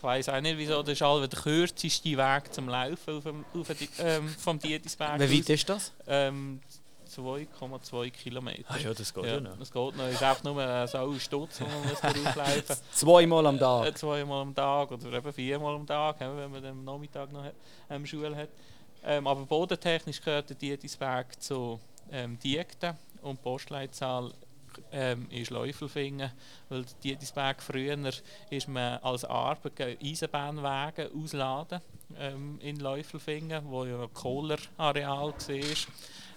ich 0.00 0.04
weiß 0.04 0.30
auch 0.30 0.40
nicht 0.40 0.56
wieso, 0.56 0.82
das 0.82 0.92
ist 0.92 1.00
der 1.02 1.28
kürzeste 1.28 2.16
Weg 2.16 2.54
zum 2.54 2.70
Laufen 2.70 3.18
auf 3.18 3.22
dem, 3.22 3.44
auf 3.52 3.68
dem, 3.68 3.88
ähm, 3.98 4.28
vom 4.28 4.58
Dietisberg. 4.58 5.20
Wie 5.20 5.38
weit 5.38 5.50
ist 5.50 5.68
das? 5.68 5.92
Ähm, 6.06 6.60
2,2 7.14 8.10
Kilometer. 8.10 8.64
Ah 8.68 8.78
ja, 8.78 8.94
das 8.94 9.12
geht 9.12 9.24
ja, 9.24 9.34
ja, 9.34 9.40
noch. 9.40 9.58
das 9.58 9.70
geht 9.70 9.96
noch. 9.96 10.04
Es 10.04 10.14
ist 10.14 10.22
einfach 10.22 10.44
nur 10.44 10.62
äh, 10.62 10.88
so 10.88 10.98
ein 10.98 11.20
Stutz, 11.20 11.60
wo 11.60 11.66
man 11.66 11.88
muss 11.90 12.00
drauflaufen 12.00 12.76
Zweimal 12.94 13.46
am 13.46 13.56
äh, 13.56 13.58
Tag. 13.58 13.98
zweimal 13.98 14.40
am 14.40 14.54
Tag 14.54 14.90
oder 14.90 15.12
eben 15.12 15.32
viermal 15.34 15.74
am 15.74 15.86
Tag, 15.86 16.18
wenn 16.20 16.50
man 16.50 16.64
am 16.64 16.82
Nachmittag 16.82 17.30
noch 17.30 17.44
ähm, 17.90 18.06
Schule 18.06 18.34
hat. 18.34 18.48
Ähm, 19.04 19.26
aber 19.26 19.44
bodentechnisch 19.44 20.22
gehört 20.22 20.48
der 20.48 20.56
Dietisberg 20.56 21.42
zu 21.42 21.78
ähm, 22.10 22.38
Diekten 22.38 22.96
und 23.20 23.38
die 23.38 23.42
Postleitzahl 23.42 24.32
ähm, 24.92 25.26
ist 25.30 25.50
Läufelfingen, 25.50 26.30
weil 26.68 26.82
der 26.82 26.94
Dietisberg 27.02 27.62
früher 27.62 27.98
ist 28.50 28.68
man 28.68 28.98
als 28.98 29.24
Arbeit 29.24 29.98
Eisenbahnwagen 30.02 31.08
ausladen 31.14 31.80
ähm, 32.18 32.58
in 32.62 32.80
Läufelfingen, 32.80 33.62
wo 33.66 33.84
ja 33.84 33.96
noch 33.96 34.12
Kohlerareal 34.12 35.32
war. 35.32 35.76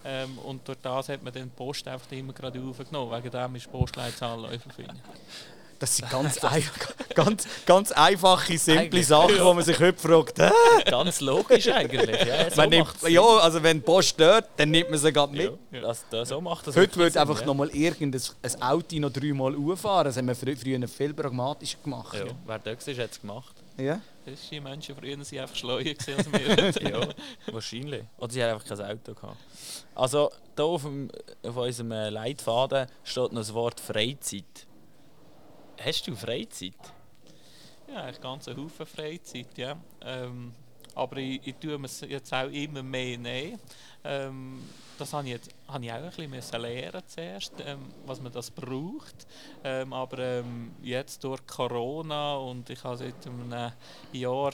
Ähm, 0.06 0.38
und 0.40 0.68
durch 0.68 0.80
das 0.82 1.10
hat 1.10 1.24
man 1.24 1.34
die 1.34 1.46
Post 1.46 1.88
einfach 1.88 2.12
immer 2.12 2.34
gerade 2.34 2.62
aufgenommen, 2.62 3.12
wegen 3.12 3.32
dem 3.32 3.56
ist 3.56 3.66
die 3.66 3.70
Postleitzahl 3.70 4.40
Läufelfingen. 4.40 5.00
Das 5.84 5.98
sind 5.98 6.10
ganz, 6.10 6.42
ein, 6.46 6.64
ganz, 7.14 7.46
ganz 7.66 7.92
einfache, 7.92 8.58
simple 8.58 9.04
Sachen, 9.04 9.38
wo 9.44 9.54
man 9.54 9.66
sich 9.66 9.78
heute 9.78 10.00
fragt. 10.00 10.40
Hä? 10.40 10.50
Ganz 10.86 11.20
logisch 11.20 11.68
eigentlich. 11.68 12.26
Ja, 12.26 12.50
so 12.56 12.62
nimmt, 12.64 12.88
ja, 13.10 13.22
also 13.22 13.62
wenn 13.62 13.80
die 13.80 13.84
Post 13.84 14.12
stört, 14.12 14.48
dann 14.56 14.72
nimmt 14.72 14.92
man 14.92 14.98
sie 14.98 15.12
gerade 15.12 15.34
mit. 15.36 15.52
Ja, 15.72 15.82
das, 15.82 16.06
das, 16.10 16.30
so 16.30 16.40
macht 16.40 16.68
das 16.68 16.78
Heute 16.78 16.96
würde 16.96 17.20
einfach 17.20 17.42
ja. 17.42 17.46
noch 17.46 17.56
mal 17.56 17.68
irgendein 17.72 18.22
ein 18.44 18.62
Auto 18.62 18.96
noch 18.96 19.12
dreimal 19.12 19.54
auffahren. 19.58 20.06
Das 20.06 20.16
haben 20.16 20.28
wir 20.28 20.36
frü 20.36 20.56
früher 20.56 20.88
viel 20.88 21.14
pragmatischer 21.14 21.80
gemacht. 21.84 22.18
Ja, 22.18 22.34
wer 22.46 22.60
da 22.60 22.72
war, 22.72 23.04
hat 23.04 23.12
es 23.12 23.20
gemacht. 23.20 23.56
Ja. 23.76 24.00
Das 24.26 24.40
die 24.50 24.62
Menschen 24.62 24.96
früher 24.96 25.22
sind 25.22 25.40
einfach 25.40 25.56
schleuer 25.58 25.96
als 26.18 26.32
wir. 26.32 26.92
ja, 26.92 27.08
wahrscheinlich. 27.52 28.04
Oder 28.20 28.32
sie 28.32 28.42
haben 28.42 28.54
einfach 28.54 28.68
kein 28.70 28.86
Auto 28.86 29.14
gehabt. 29.14 29.38
Also, 29.96 30.32
hier 30.56 30.64
auf, 30.64 30.84
dem, 30.84 31.12
auf 31.46 31.58
unserem 31.58 31.92
äh, 31.92 32.10
Leitfaden 32.10 32.88
steht 33.04 33.34
noch 33.34 33.42
das 33.42 33.54
Wort 33.54 33.82
Freizeit. 33.82 34.66
Hast 35.86 36.08
du 36.08 36.16
Freizeit? 36.16 36.74
Ja, 37.90 38.04
eigentlich 38.04 38.22
ganz 38.22 38.48
einen 38.48 38.64
Haufen 38.64 38.86
Freizeit, 38.86 39.58
ja. 39.58 39.76
Ähm, 40.02 40.54
aber 40.96 41.18
ich, 41.18 41.46
ich 41.46 41.56
tue 41.56 41.78
mir 41.78 41.88
es 41.88 42.00
jetzt 42.02 42.34
auch 42.34 42.50
immer 42.50 42.82
mehr 42.82 43.18
nehmen. 43.18 43.60
Ähm, 44.06 44.64
das 44.98 45.12
habe 45.12 45.26
ich, 45.26 45.34
jetzt, 45.34 45.50
habe 45.68 45.84
ich 45.84 45.92
auch 45.92 45.96
ein 45.96 46.06
bisschen 46.06 46.30
müssen 46.30 46.62
lernen 46.62 47.02
zuerst, 47.06 47.54
ähm, 47.66 47.80
was 48.06 48.22
man 48.22 48.32
das 48.32 48.50
braucht. 48.50 49.28
Ähm, 49.64 49.92
aber 49.92 50.20
ähm, 50.20 50.72
jetzt 50.82 51.22
durch 51.24 51.46
Corona 51.48 52.36
und 52.36 52.70
ich 52.70 52.82
habe 52.84 52.96
seit 52.96 53.28
einem 53.28 53.74
Jahr 54.14 54.54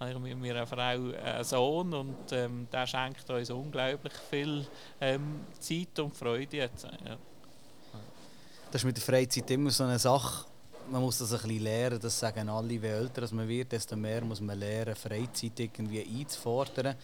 habe 0.00 0.10
ich 0.10 0.18
mit 0.18 0.38
meiner 0.38 0.66
Frau 0.66 0.78
einen 0.78 1.44
Sohn 1.44 1.92
und 1.92 2.32
ähm, 2.32 2.66
der 2.72 2.86
schenkt 2.86 3.28
uns 3.28 3.50
unglaublich 3.50 4.14
viel 4.30 4.66
ähm, 5.02 5.40
Zeit 5.58 5.98
und 5.98 6.16
Freude 6.16 6.56
jetzt. 6.56 6.84
Ja. 6.84 7.18
Das 8.70 8.80
ist 8.80 8.86
mit 8.86 8.96
der 8.96 9.04
Freizeit 9.04 9.50
immer 9.50 9.70
so 9.70 9.84
eine 9.84 9.98
Sache. 9.98 10.46
Man 10.92 11.00
muss 11.00 11.16
das 11.16 11.32
ein 11.32 11.40
bisschen 11.40 11.62
lernen. 11.62 11.98
Das 11.98 12.20
sagen 12.20 12.50
alle, 12.50 12.74
je 12.74 12.86
älter 12.86 13.26
man 13.34 13.48
wird, 13.48 13.72
desto 13.72 13.96
mehr 13.96 14.22
muss 14.22 14.42
man 14.42 14.58
lernen, 14.58 14.94
Freizeit 14.94 15.58
irgendwie 15.58 16.04
einzufordern. 16.04 16.96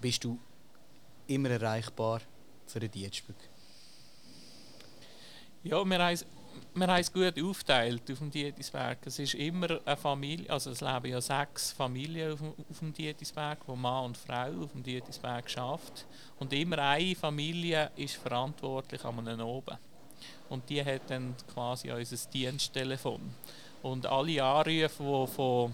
Bist 0.00 0.22
du 0.22 0.38
immer 1.26 1.50
erreichbar 1.50 2.20
für 2.64 2.78
den 2.78 2.92
Dienststück? 2.92 3.34
Ja, 5.64 5.84
wir 5.84 5.98
haben 5.98 7.00
es, 7.00 7.12
gut 7.12 7.42
aufgeteilt 7.42 8.08
auf 8.08 8.18
dem 8.18 8.30
Dietisberg. 8.30 8.98
Es 9.04 9.18
ist 9.18 9.34
immer 9.34 9.80
eine 9.84 9.96
Familie, 9.96 10.48
also 10.48 10.70
es 10.70 10.80
leben 10.80 11.06
ja 11.06 11.20
sechs 11.20 11.72
Familien 11.72 12.34
auf 12.34 12.38
dem, 12.38 12.54
auf 12.70 12.78
dem 12.78 12.92
Dietisberg, 12.92 13.58
wo 13.66 13.74
Mann 13.74 14.04
und 14.04 14.16
Frau 14.16 14.62
auf 14.62 14.70
dem 14.70 14.84
Dietisberg 14.84 15.50
schafft 15.50 16.06
Und 16.38 16.52
immer 16.52 16.78
eine 16.78 17.16
Familie 17.16 17.90
ist 17.96 18.14
verantwortlich 18.14 19.04
an 19.04 19.26
einem 19.26 19.40
oben. 19.40 19.76
Und 20.48 20.68
die 20.68 20.84
hat 20.84 21.02
dann 21.08 21.34
quasi 21.52 21.90
unser 21.90 22.30
Diensttelefon. 22.30 23.20
Und 23.82 24.06
alle 24.06 24.42
Anrufe, 24.42 25.02
die 25.02 25.32
von 25.32 25.72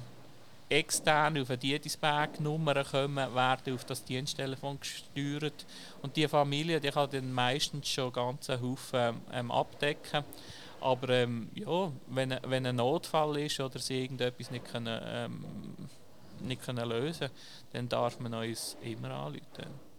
extern 0.70 1.36
auf 1.40 1.50
eine 1.50 1.58
Dietisberg-Nummer 1.58 2.84
kommen, 2.84 3.34
werden 3.34 3.74
auf 3.74 3.84
das 3.84 4.04
Diensttelefon 4.04 4.78
gesteuert. 4.80 5.66
Und 6.00 6.16
die 6.16 6.28
Familie 6.28 6.80
die 6.80 6.90
kann 6.90 7.10
dann 7.10 7.32
meistens 7.32 7.88
schon 7.88 8.14
einen 8.14 8.62
Haufen 8.62 9.20
ähm, 9.32 9.50
abdecken. 9.50 10.24
Aber 10.80 11.08
ähm, 11.10 11.50
ja, 11.54 11.92
wenn, 12.06 12.38
wenn 12.46 12.66
ein 12.66 12.76
Notfall 12.76 13.38
ist 13.38 13.60
oder 13.60 13.78
sie 13.78 14.02
irgendetwas 14.02 14.50
nicht, 14.50 14.64
können, 14.64 15.00
ähm, 15.04 15.44
nicht 16.40 16.62
können 16.62 16.88
lösen 16.88 17.28
dann 17.72 17.88
darf 17.88 18.18
man 18.18 18.32
uns 18.32 18.76
immer 18.82 19.10
anrufen. 19.10 19.90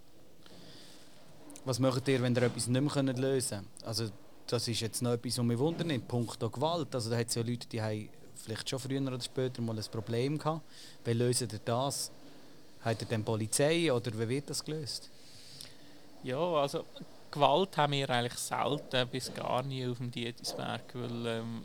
Was 1.66 1.78
macht 1.78 2.08
ihr, 2.08 2.22
wenn 2.24 2.36
ihr 2.36 2.44
etwas 2.44 2.68
nicht 2.68 2.96
mehr 2.96 3.14
lösen 3.14 3.60
könnt? 3.60 3.88
Also, 3.88 4.10
das 4.52 4.68
ist 4.68 4.82
jetzt 4.82 5.02
noch 5.02 5.14
etwas, 5.14 5.38
was 5.38 5.46
mich 5.46 5.58
wundert, 5.58 5.90
in 5.90 6.02
puncto 6.02 6.50
Gewalt. 6.50 6.94
Also, 6.94 7.10
da 7.10 7.18
hat 7.18 7.30
es 7.30 7.36
ja 7.36 7.42
Leute, 7.42 7.68
die 7.68 7.82
haben 7.82 8.10
vielleicht 8.36 8.70
schon 8.70 8.80
früher 8.80 9.02
oder 9.02 9.22
später 9.22 9.62
mal 9.62 9.78
ein 9.78 9.86
Problem 9.92 10.38
gehabt. 10.38 10.62
Wie 11.06 11.14
lösen 11.14 11.48
ihr 11.52 11.60
das? 11.64 12.12
Hat 12.82 13.02
ihr 13.02 13.08
dann 13.08 13.24
Polizei 13.24 13.92
oder 13.94 14.12
wie 14.20 14.28
wird 14.28 14.50
das 14.50 14.64
gelöst? 14.64 15.10
Ja, 16.24 16.38
also 16.38 16.86
Gewalt 17.30 17.78
haben 17.78 17.94
wir 17.94 18.10
eigentlich 18.10 18.38
selten 18.38 19.08
bis 19.08 19.34
gar 19.34 19.64
nie 19.64 19.88
auf 19.88 19.98
dem 19.98 20.12
Dietisberg, 20.12 20.84
weil 20.94 21.26
ähm, 21.28 21.64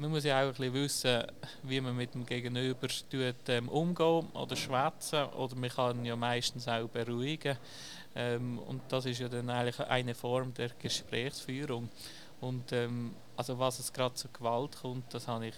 man 0.00 0.12
muss 0.12 0.24
ja 0.24 0.42
auch 0.42 0.58
ein 0.58 0.72
wissen, 0.72 1.22
wie 1.62 1.78
man 1.78 1.94
mit 1.94 2.14
dem 2.14 2.24
Gegenüber 2.24 2.88
tut, 2.88 3.48
ähm, 3.48 3.68
umgehen 3.68 4.28
oder 4.32 4.56
schwätzen 4.56 5.24
oder 5.24 5.54
man 5.56 5.68
kann 5.68 6.04
ja 6.06 6.16
meistens 6.16 6.66
auch 6.68 6.88
beruhigen. 6.88 7.58
Ähm, 8.14 8.58
und 8.60 8.80
das 8.88 9.04
ist 9.04 9.20
ja 9.20 9.28
dann 9.28 9.50
eigentlich 9.50 9.78
eine 9.78 10.14
Form 10.14 10.54
der 10.54 10.70
Gesprächsführung. 10.70 11.90
Und 12.40 12.72
ähm, 12.72 13.14
also 13.36 13.58
was 13.58 13.78
es 13.78 13.92
gerade 13.92 14.14
zur 14.14 14.32
Gewalt 14.32 14.78
kommt, 14.80 15.12
das 15.12 15.28
habe 15.28 15.48
ich, 15.48 15.56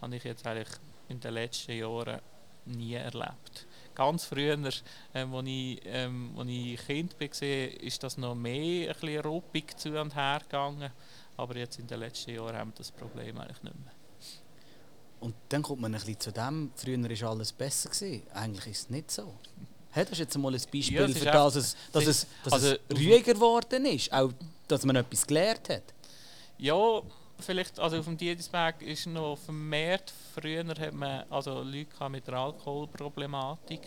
habe 0.00 0.16
ich 0.16 0.24
jetzt 0.24 0.44
eigentlich 0.44 0.76
in 1.08 1.20
den 1.20 1.34
letzten 1.34 1.72
Jahren 1.72 2.20
nie 2.64 2.94
erlebt. 2.94 3.68
Ganz 3.94 4.24
früher, 4.24 4.54
ähm, 5.14 5.34
als 5.34 5.46
ich, 5.46 5.80
ähm, 5.84 6.34
ich 6.48 6.86
Kind 6.86 7.14
war, 7.20 7.42
ist 7.80 8.02
das 8.02 8.18
noch 8.18 8.34
mehr 8.34 8.88
ein 8.88 9.00
bisschen 9.00 9.20
ruppig 9.20 9.76
zu 9.76 10.00
und 10.00 10.16
her 10.16 10.40
gegangen. 10.42 10.90
Aber 11.36 11.56
jetzt 11.56 11.78
in 11.78 11.86
den 11.86 12.00
letzten 12.00 12.34
Jahren 12.34 12.56
haben 12.56 12.70
wir 12.70 12.78
das 12.78 12.90
Problem 12.90 13.38
eigentlich 13.38 13.62
nicht 13.62 13.74
mehr. 13.74 13.92
Und 15.20 15.34
dann 15.50 15.62
kommt 15.62 15.80
man 15.80 15.94
ein 15.94 16.00
bisschen 16.00 16.18
zu 16.18 16.32
dem, 16.32 16.72
früher 16.74 16.98
war 17.00 17.30
alles 17.30 17.52
besser. 17.52 17.90
Gewesen. 17.90 18.22
Eigentlich 18.34 18.66
ist 18.66 18.80
es 18.80 18.90
nicht 18.90 19.10
so. 19.10 19.34
Hey, 19.94 20.04
das 20.04 20.12
ist 20.12 20.20
jetzt 20.20 20.38
mal 20.38 20.48
ein 20.48 20.54
Beispiel 20.54 20.94
Ja, 20.94 21.06
für 21.06 21.24
das, 21.26 21.54
es, 21.54 21.76
dass 21.92 22.06
es 22.06 22.26
dass 22.44 22.52
also, 22.54 22.68
es 22.88 22.96
ruhiger 22.96 23.34
geworden 23.34 23.84
ist. 23.84 24.10
Auch, 24.10 24.32
dass 24.66 24.86
man 24.86 24.96
etwas 24.96 25.26
gelernt 25.26 25.68
hat. 25.68 25.82
Ja, 26.56 27.02
vielleicht, 27.38 27.78
also 27.78 27.98
auf 27.98 28.06
dem 28.06 28.16
Dietisberg 28.16 28.80
ist 28.80 29.06
noch 29.06 29.36
vermehrt. 29.36 30.10
Früher 30.34 30.66
hat 30.66 30.94
man 30.94 31.24
also 31.28 31.62
Leute 31.62 32.08
mit 32.08 32.26
der 32.26 32.34
Alkoholproblematik. 32.34 33.82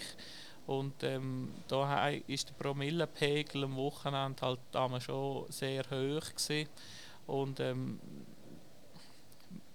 Und 0.68 1.02
ähm, 1.02 1.52
da 1.68 2.10
ist 2.10 2.50
der 2.50 2.54
Promillepegel 2.54 3.64
am 3.64 3.76
Wochenende 3.76 4.42
halt 4.42 4.60
damals 4.72 5.06
schon 5.06 5.46
sehr 5.50 5.84
hoch 5.86 6.36
gewesen. 6.36 6.70
Und 7.28 7.60
ähm, 7.60 8.00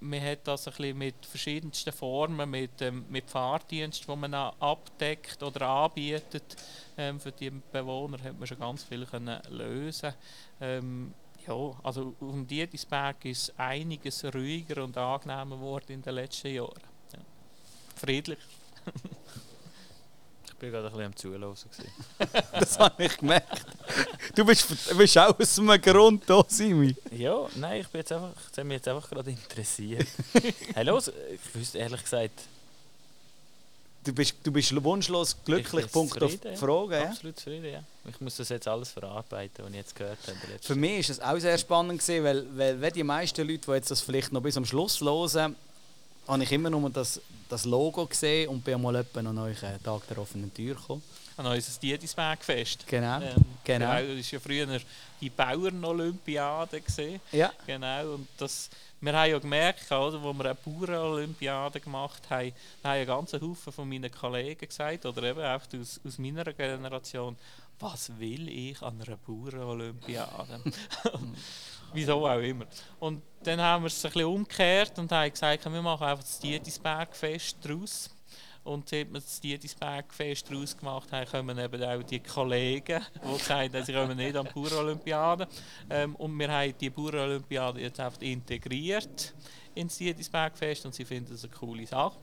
man 0.01 0.23
hat 0.23 0.41
das 0.45 0.67
ein 0.67 0.75
bisschen 0.75 0.99
mit 0.99 1.27
verschiedensten 1.27 1.93
Formen, 1.93 2.51
mit, 2.51 2.81
ähm, 2.81 3.05
mit 3.09 3.29
Fahrdienst, 3.31 4.09
wo 4.09 4.17
man 4.17 4.35
abdeckt 4.35 5.43
oder 5.43 5.69
anbietet. 5.69 6.57
Ähm, 6.97 7.21
für 7.21 7.33
die 7.33 7.51
Bewohner 7.51 8.23
hat 8.23 8.39
man 8.39 8.47
schon 8.47 8.59
ganz 8.59 8.83
viel 8.83 9.05
können 9.07 9.41
lösen. 9.51 10.15
Ähm, 10.61 11.15
ja, 11.47 11.73
also 11.83 12.15
dem 12.21 12.47
Dietisberg 12.47 13.25
ist 13.25 13.53
einiges 13.59 14.25
ruhiger 14.25 14.85
und 14.85 14.97
angenehmer 14.97 15.57
geworden 15.57 15.93
in 15.93 16.03
den 16.03 16.15
letzten 16.15 16.55
Jahren. 16.55 16.83
Ja. 17.13 17.19
Friedlich. 17.97 18.39
Ich 20.61 20.63
bin 20.63 20.73
gerade 20.73 20.89
ein 20.89 20.93
bisschen 20.93 21.07
am 21.07 21.17
Zuhören. 21.17 21.57
Das 22.53 22.79
habe 22.79 23.03
ich 23.03 23.17
gemerkt. 23.17 23.65
Du 24.35 24.45
bist, 24.45 24.91
du 24.91 24.95
bist 24.99 25.17
auch 25.17 25.41
aus 25.41 25.59
einem 25.59 25.81
Grund 25.81 26.29
da, 26.29 26.45
Simi. 26.47 26.95
Ja, 27.13 27.47
nein, 27.55 27.81
ich 27.81 27.89
bin 27.89 28.01
jetzt 28.01 28.13
einfach, 28.13 28.33
das 28.51 28.59
hat 28.59 28.67
mich 28.67 28.75
jetzt 28.75 28.89
einfach 28.89 29.09
gerade 29.09 29.31
interessiert. 29.31 30.07
hey, 30.75 30.85
los, 30.85 31.09
ich 31.09 31.55
wüsste 31.55 31.79
ehrlich 31.79 32.03
gesagt, 32.03 32.43
Du 34.05 34.15
bist, 34.15 34.35
du 34.43 34.53
bist 34.53 34.85
wunschlos 34.85 35.37
glücklich, 35.45 35.85
bin 35.85 35.93
Punkt 35.93 36.23
auf 36.23 36.31
zufrieden, 36.31 36.41
die 36.43 36.49
ja. 36.49 36.57
Frage. 36.57 36.95
Ja? 36.95 37.09
absolut 37.09 37.39
zufrieden, 37.39 37.73
ja. 37.73 37.83
Ich 38.09 38.21
muss 38.21 38.37
das 38.37 38.49
jetzt 38.49 38.67
alles 38.67 38.91
verarbeiten, 38.91 39.65
was 39.65 39.71
ich 39.71 39.77
jetzt 39.77 39.95
gehört 39.95 40.19
habe. 40.27 40.39
Für 40.61 40.75
mich 40.75 41.01
ist 41.01 41.11
es 41.11 41.21
auch 41.21 41.39
sehr 41.39 41.57
spannend, 41.59 42.01
gewesen, 42.01 42.25
weil, 42.25 42.47
weil 42.57 42.81
wenn 42.81 42.93
die 42.95 43.05
meisten 43.05 43.47
Leute, 43.47 43.67
die 43.67 43.73
jetzt 43.73 43.91
das 43.91 44.01
vielleicht 44.01 44.33
noch 44.33 44.41
bis 44.41 44.57
am 44.57 44.65
Schluss 44.65 45.01
hören, 45.01 45.55
habe 46.31 46.43
ich 46.43 46.53
immer 46.53 46.71
nur 46.71 46.89
das, 46.91 47.21
das 47.49 47.65
Logo 47.65 48.07
gesehen 48.07 48.49
und 48.49 48.65
bin 48.65 48.81
mal 48.81 48.95
etwa 48.97 49.21
an 49.21 49.39
euch 49.39 49.63
einen 49.65 49.83
Tag 49.83 50.07
der 50.09 50.19
offenen 50.19 50.53
Tür 50.55 50.75
gekommen. 50.75 51.03
An 51.37 51.47
unser 51.47 51.81
Dietisbergfest. 51.81 52.87
Genau. 52.87 53.21
Ähm, 53.21 53.45
Genau. 53.65 53.87
Das 53.87 54.03
war 54.03 54.15
ja 54.33 54.41
früher 54.41 54.81
die 55.21 55.31
Bauern-Olympiade. 55.31 56.83
Ja. 57.33 57.53
Genau, 57.67 58.15
und 58.15 58.29
das, 58.37 58.71
wir 59.01 59.13
haben 59.13 59.31
ja 59.31 59.39
gemerkt, 59.39 59.91
oder, 59.91 60.15
als 60.15 60.15
wir 60.15 60.45
eine 60.45 60.55
Bauern-Olympiade 60.55 61.81
gemacht 61.81 62.23
haben, 62.31 62.53
da 62.83 62.91
haben 62.91 62.99
ja 62.99 63.05
ganz 63.05 63.33
Haufen 63.35 63.73
von 63.73 63.89
meinen 63.89 64.11
Kollegen 64.11 64.67
gesagt, 64.67 65.07
oder 65.07 65.23
eben 65.23 65.41
auch 65.41 65.61
aus, 65.81 66.01
aus 66.05 66.19
meiner 66.19 66.53
Generation, 66.53 67.37
was 67.81 68.19
will 68.19 68.49
ich 68.49 68.81
an 68.83 69.01
einer 69.01 69.17
Bauern-Olympiade? 69.17 70.61
Wieso 71.93 72.27
auch 72.27 72.39
immer. 72.39 72.67
Und 72.99 73.23
dann 73.43 73.61
haben 73.61 73.85
wir 73.85 73.89
es 73.89 74.05
ein 74.05 74.13
bisschen 74.13 74.27
umgekehrt 74.27 74.99
und 74.99 75.11
haben 75.11 75.31
gesagt, 75.31 75.65
wir 75.65 75.83
machen 75.83 76.07
einfach 76.07 76.23
das 76.23 76.39
Dietisbergfest 76.39 77.57
daraus. 77.63 78.11
Und 78.63 78.89
seit 78.89 79.11
wir 79.11 79.21
das 79.21 79.41
Dietisbergfest 79.41 80.51
daraus 80.51 80.77
gemacht 80.77 81.11
haben, 81.13 81.27
kommen 81.27 81.59
eben 81.59 81.83
auch 81.83 82.03
die 82.03 82.21
Kollegen, 82.21 83.01
die 83.25 83.39
gesagt 83.39 83.75
haben, 83.75 83.85
sie 83.85 83.93
kommen 83.93 84.17
nicht 84.17 84.37
an 84.37 84.47
die 84.47 84.53
Bauernolympiade. 84.53 85.49
Ähm, 85.89 86.15
und 86.17 86.39
wir 86.39 86.53
haben 86.53 86.75
die 86.79 86.91
Bauernolympiade 86.91 87.81
jetzt 87.81 87.99
einfach 87.99 88.21
integriert 88.21 89.35
ins 89.75 89.97
Dietisbergfest 89.97 90.85
und 90.85 90.95
sie 90.95 91.05
finden 91.05 91.35
es 91.35 91.45
eine 91.45 91.53
coole 91.53 91.87
Sache. 91.87 92.19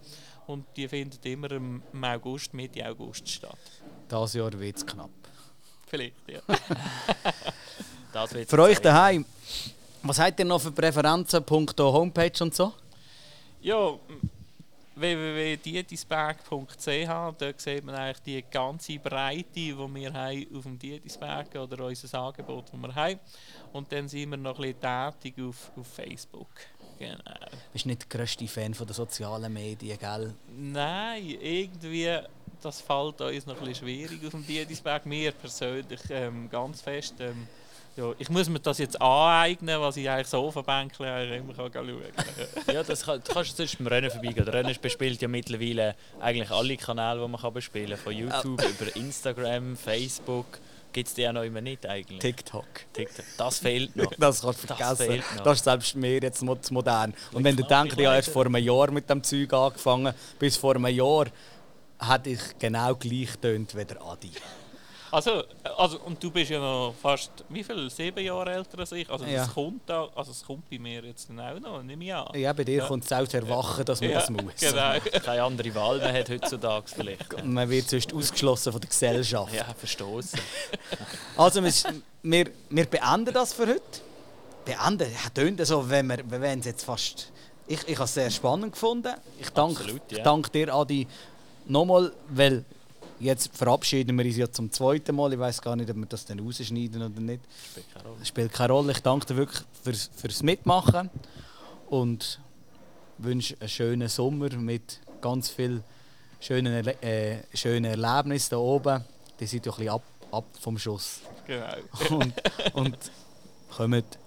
Und 0.45 0.65
die 0.77 0.87
findet 0.87 1.25
immer 1.25 1.51
im 1.51 1.81
im 1.91 2.03
August, 2.03 2.53
Mitte 2.53 2.87
August 2.87 3.27
statt. 3.27 3.57
Das 4.07 4.33
Jahr 4.33 4.57
wird 4.57 4.77
es 4.77 4.85
knapp. 4.85 5.09
Vielleicht, 5.87 6.15
ja. 6.27 6.39
Das 8.13 8.33
wird's 8.33 8.49
Für 8.49 8.61
euch 8.61 8.79
daheim, 8.79 9.25
Was 10.01 10.17
habt 10.19 10.39
ihr 10.39 10.45
noch 10.45 10.61
für 10.61 10.71
Präferenzen, 10.71 11.43
punkto 11.43 11.91
Homepage 11.91 12.31
und 12.41 12.55
so? 12.55 12.73
Ja, 13.61 13.91
www.dietisberg.ch, 14.95 17.35
dort 17.37 17.61
sieht 17.61 17.83
man 17.83 17.95
eigentlich 17.95 18.21
die 18.21 18.43
ganze 18.49 18.97
Breite, 18.99 19.45
die 19.53 19.75
wir 19.75 20.13
haben 20.13 20.47
auf 20.55 20.63
dem 20.63 20.79
Dietisberg 20.79 21.53
oder 21.55 21.85
unser 21.85 22.19
Angebot, 22.19 22.65
das 22.71 22.81
wir 22.81 22.95
haben. 22.95 23.19
Und 23.73 23.91
dann 23.91 24.07
sind 24.07 24.29
wir 24.31 24.37
noch 24.37 24.57
ein 24.59 24.73
bisschen 24.73 25.13
tätig 25.21 25.43
auf, 25.43 25.71
auf 25.77 25.87
Facebook. 25.87 26.47
Genau. 26.97 27.17
Bist 27.71 27.85
nicht 27.85 28.01
der 28.01 28.09
grösste 28.19 28.47
Fan 28.47 28.73
von 28.73 28.87
der 28.87 28.95
sozialen 28.95 29.53
Medien, 29.53 29.99
gell? 29.99 30.33
Nein, 30.57 31.37
irgendwie, 31.39 32.17
das 32.61 32.81
fällt 32.81 33.21
uns 33.21 33.45
noch 33.45 33.55
ein 33.55 33.59
bisschen 33.59 33.75
schwierig 33.75 34.25
auf 34.25 34.31
dem 34.31 34.45
Dietisberg. 34.45 35.05
Mir 35.05 35.31
persönlich 35.31 36.01
ähm, 36.09 36.49
ganz 36.49 36.81
fest. 36.81 37.15
Ähm, 37.19 37.47
ja, 37.97 38.13
ich 38.19 38.29
muss 38.29 38.47
mir 38.47 38.59
das 38.59 38.77
jetzt 38.77 39.01
aneignen, 39.01 39.81
was 39.81 39.97
ich 39.97 40.07
eigentlich 40.07 40.27
so 40.27 40.45
auf 40.45 40.53
der 40.53 40.61
Bänkle 40.61 41.35
immer 41.35 41.53
kann 41.53 41.71
schauen 41.73 42.01
kann. 42.15 42.75
ja, 42.75 42.83
das 42.83 43.03
kann, 43.03 43.21
du 43.25 43.33
kannst 43.33 43.57
sonst 43.57 43.77
beim 43.79 43.87
Rennen 43.87 44.11
vorbeigehen. 44.11 44.45
Der 44.45 44.53
Rennen 44.53 44.75
bespielt 44.79 45.19
ja 45.19 45.27
mittlerweile 45.27 45.95
eigentlich 46.19 46.51
alle 46.51 46.77
Kanäle, 46.77 47.21
die 47.21 47.27
man 47.27 47.41
kann 47.41 47.53
bespielen 47.53 47.89
kann. 47.89 47.97
Von 47.97 48.13
YouTube 48.13 48.61
über 48.63 48.95
Instagram, 48.95 49.75
Facebook. 49.75 50.59
Gibt 50.93 51.09
es 51.09 51.15
die 51.15 51.27
auch 51.27 51.33
noch 51.33 51.43
immer 51.43 51.61
nicht 51.61 51.85
eigentlich? 51.85 52.19
TikTok. 52.19 52.65
TikTok. 52.93 53.25
Das 53.37 53.59
fehlt 53.59 53.95
noch. 53.95 54.11
Das 54.17 54.41
kannst 54.41 54.63
du 54.63 54.67
vergessen. 54.67 55.23
Das, 55.37 55.43
das, 55.43 55.57
ist 55.57 55.63
selbst 55.63 55.95
mir 55.95 56.19
jetzt 56.21 56.39
zu 56.39 56.73
modern. 56.73 57.13
Und 57.33 57.43
wenn 57.43 57.55
du 57.55 57.63
denkst, 57.63 57.95
ich 57.97 58.05
habe 58.05 58.15
erst 58.15 58.29
vor 58.29 58.45
einem 58.45 58.57
Jahr 58.57 58.91
mit 58.91 59.09
dem 59.09 59.23
Zeug 59.23 59.51
angefangen, 59.53 60.13
bis 60.39 60.55
vor 60.55 60.75
einem 60.75 60.87
Jahr 60.87 61.25
hätte 61.99 62.29
ich 62.29 62.41
genau 62.59 62.95
gleich 62.95 63.35
tönt 63.41 63.75
wie 63.75 63.85
der 63.85 64.01
Adi. 64.01 64.31
Also, 65.09 65.43
also, 65.77 65.99
und 65.99 66.21
du 66.21 66.29
bist 66.29 66.51
ja 66.51 66.59
noch 66.59 66.93
fast, 67.01 67.31
wie 67.49 67.63
viel, 67.63 67.89
sieben 67.89 68.23
Jahre 68.23 68.51
älter 68.51 68.79
als 68.79 68.91
ich. 68.91 69.09
Also 69.09 69.23
das, 69.23 69.33
ja. 69.33 69.47
kommt, 69.47 69.81
da, 69.85 70.09
also 70.13 70.31
das 70.31 70.43
kommt 70.43 70.69
bei 70.69 70.77
mir 70.77 71.03
jetzt 71.03 71.29
auch 71.31 71.59
noch, 71.59 71.81
nehme 71.81 72.03
ich 72.03 72.13
an. 72.13 72.27
Ja, 72.37 72.51
bei 72.51 72.63
dir 72.63 72.79
ja. 72.79 72.87
kommt 72.87 73.05
es 73.05 73.13
auch 73.13 73.27
zu 73.27 73.37
erwachen, 73.37 73.85
dass 73.85 74.01
man 74.01 74.09
ja, 74.09 74.19
das 74.19 74.29
muss. 74.29 74.53
Genau. 74.59 74.99
Keine 75.23 75.43
andere 75.43 75.75
Wahl 75.75 75.99
mehr 75.99 76.13
hat 76.13 76.29
heutzutage 76.29 76.85
vielleicht. 76.93 77.43
Man 77.45 77.69
wird 77.69 77.89
sonst 77.89 78.13
ausgeschlossen 78.13 78.71
von 78.71 78.81
der 78.81 78.89
Gesellschaft. 78.89 79.53
Ja, 79.53 79.65
verstoßen. 79.73 80.39
also 81.37 81.63
wir, 81.63 82.45
wir 82.69 82.85
beenden 82.85 83.33
das 83.33 83.53
für 83.53 83.67
heute. 83.67 83.81
Beenden, 84.65 85.09
tönt 85.33 85.65
so, 85.65 85.89
wenn 85.89 86.07
wir, 86.07 86.19
wenn 86.29 86.59
es 86.59 86.65
jetzt 86.65 86.83
fast... 86.83 87.31
Ich, 87.69 87.85
ich 87.87 87.95
habe 87.95 88.05
es 88.05 88.13
sehr 88.13 88.29
spannend 88.29 88.73
gefunden. 88.73 89.13
Ich 89.39 89.49
danke, 89.49 89.81
Absolut, 89.81 90.11
ja. 90.11 90.23
danke 90.23 90.49
dir, 90.51 90.73
Adi, 90.73 91.07
nochmal, 91.69 92.11
weil 92.29 92.65
Jetzt 93.19 93.55
verabschieden 93.55 94.15
wir 94.17 94.25
uns 94.25 94.37
ja 94.37 94.51
zum 94.51 94.71
zweiten 94.71 95.15
Mal. 95.15 95.33
Ich 95.33 95.39
weiß 95.39 95.61
gar 95.61 95.75
nicht, 95.75 95.89
ob 95.89 95.97
wir 95.97 96.05
das 96.05 96.25
dann 96.25 96.39
rausschneiden 96.39 97.01
oder 97.01 97.19
nicht. 97.19 97.41
Spielt 97.71 97.93
keine 97.93 98.07
Rolle. 98.07 98.25
Spielt 98.25 98.53
keine 98.53 98.73
Rolle. 98.73 98.91
Ich 98.91 98.99
danke 98.99 99.25
dir 99.25 99.37
wirklich 99.37 99.63
fürs, 99.83 100.11
fürs 100.15 100.43
Mitmachen 100.43 101.09
und 101.89 102.39
wünsche 103.17 103.55
einen 103.59 103.69
schönen 103.69 104.07
Sommer 104.07 104.49
mit 104.55 104.99
ganz 105.19 105.49
vielen 105.49 105.83
schönen, 106.39 106.73
Erle 106.73 107.01
äh, 107.01 107.37
schönen 107.55 107.85
Erlebnissen 107.85 108.49
hier 108.49 108.59
oben. 108.59 109.03
Die 109.39 109.47
sind 109.47 109.65
ja 109.65 109.71
ein 109.71 109.77
bisschen 109.77 109.93
ab, 109.93 110.03
ab 110.31 110.45
vom 110.61 110.77
Schuss. 110.77 111.21
Genau. 111.47 111.65
und, 112.11 112.33
und 112.73 112.97
kommt, 113.75 114.19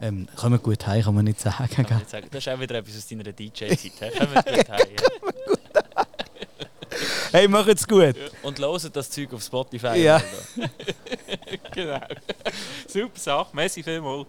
ähm, 0.00 0.28
kommt 0.36 0.62
gut 0.62 0.86
heim, 0.86 1.02
kann 1.02 1.14
man 1.16 1.24
nicht 1.24 1.40
sagen. 1.40 1.68
Kann 1.68 1.98
nicht 1.98 2.10
sagen. 2.10 2.28
Das 2.30 2.46
ist 2.46 2.52
auch 2.52 2.60
wieder 2.60 2.76
etwas 2.76 2.96
aus 2.96 3.08
deiner 3.08 3.24
DJ-Zeit. 3.24 3.92
kommt 4.18 4.46
gut 4.46 4.68
heim. 4.68 4.86
Ja. 4.96 5.82
Hey, 7.36 7.48
macht's 7.48 7.86
gut. 7.86 8.16
Und 8.42 8.58
loset 8.58 8.96
das 8.96 9.10
Zeug 9.10 9.30
auf 9.34 9.42
Spotify. 9.42 9.98
Ja. 9.98 10.22
genau. 11.70 12.00
Super 12.88 13.18
Sache. 13.18 13.54
Messi 13.54 13.82
vielmals. 13.82 14.26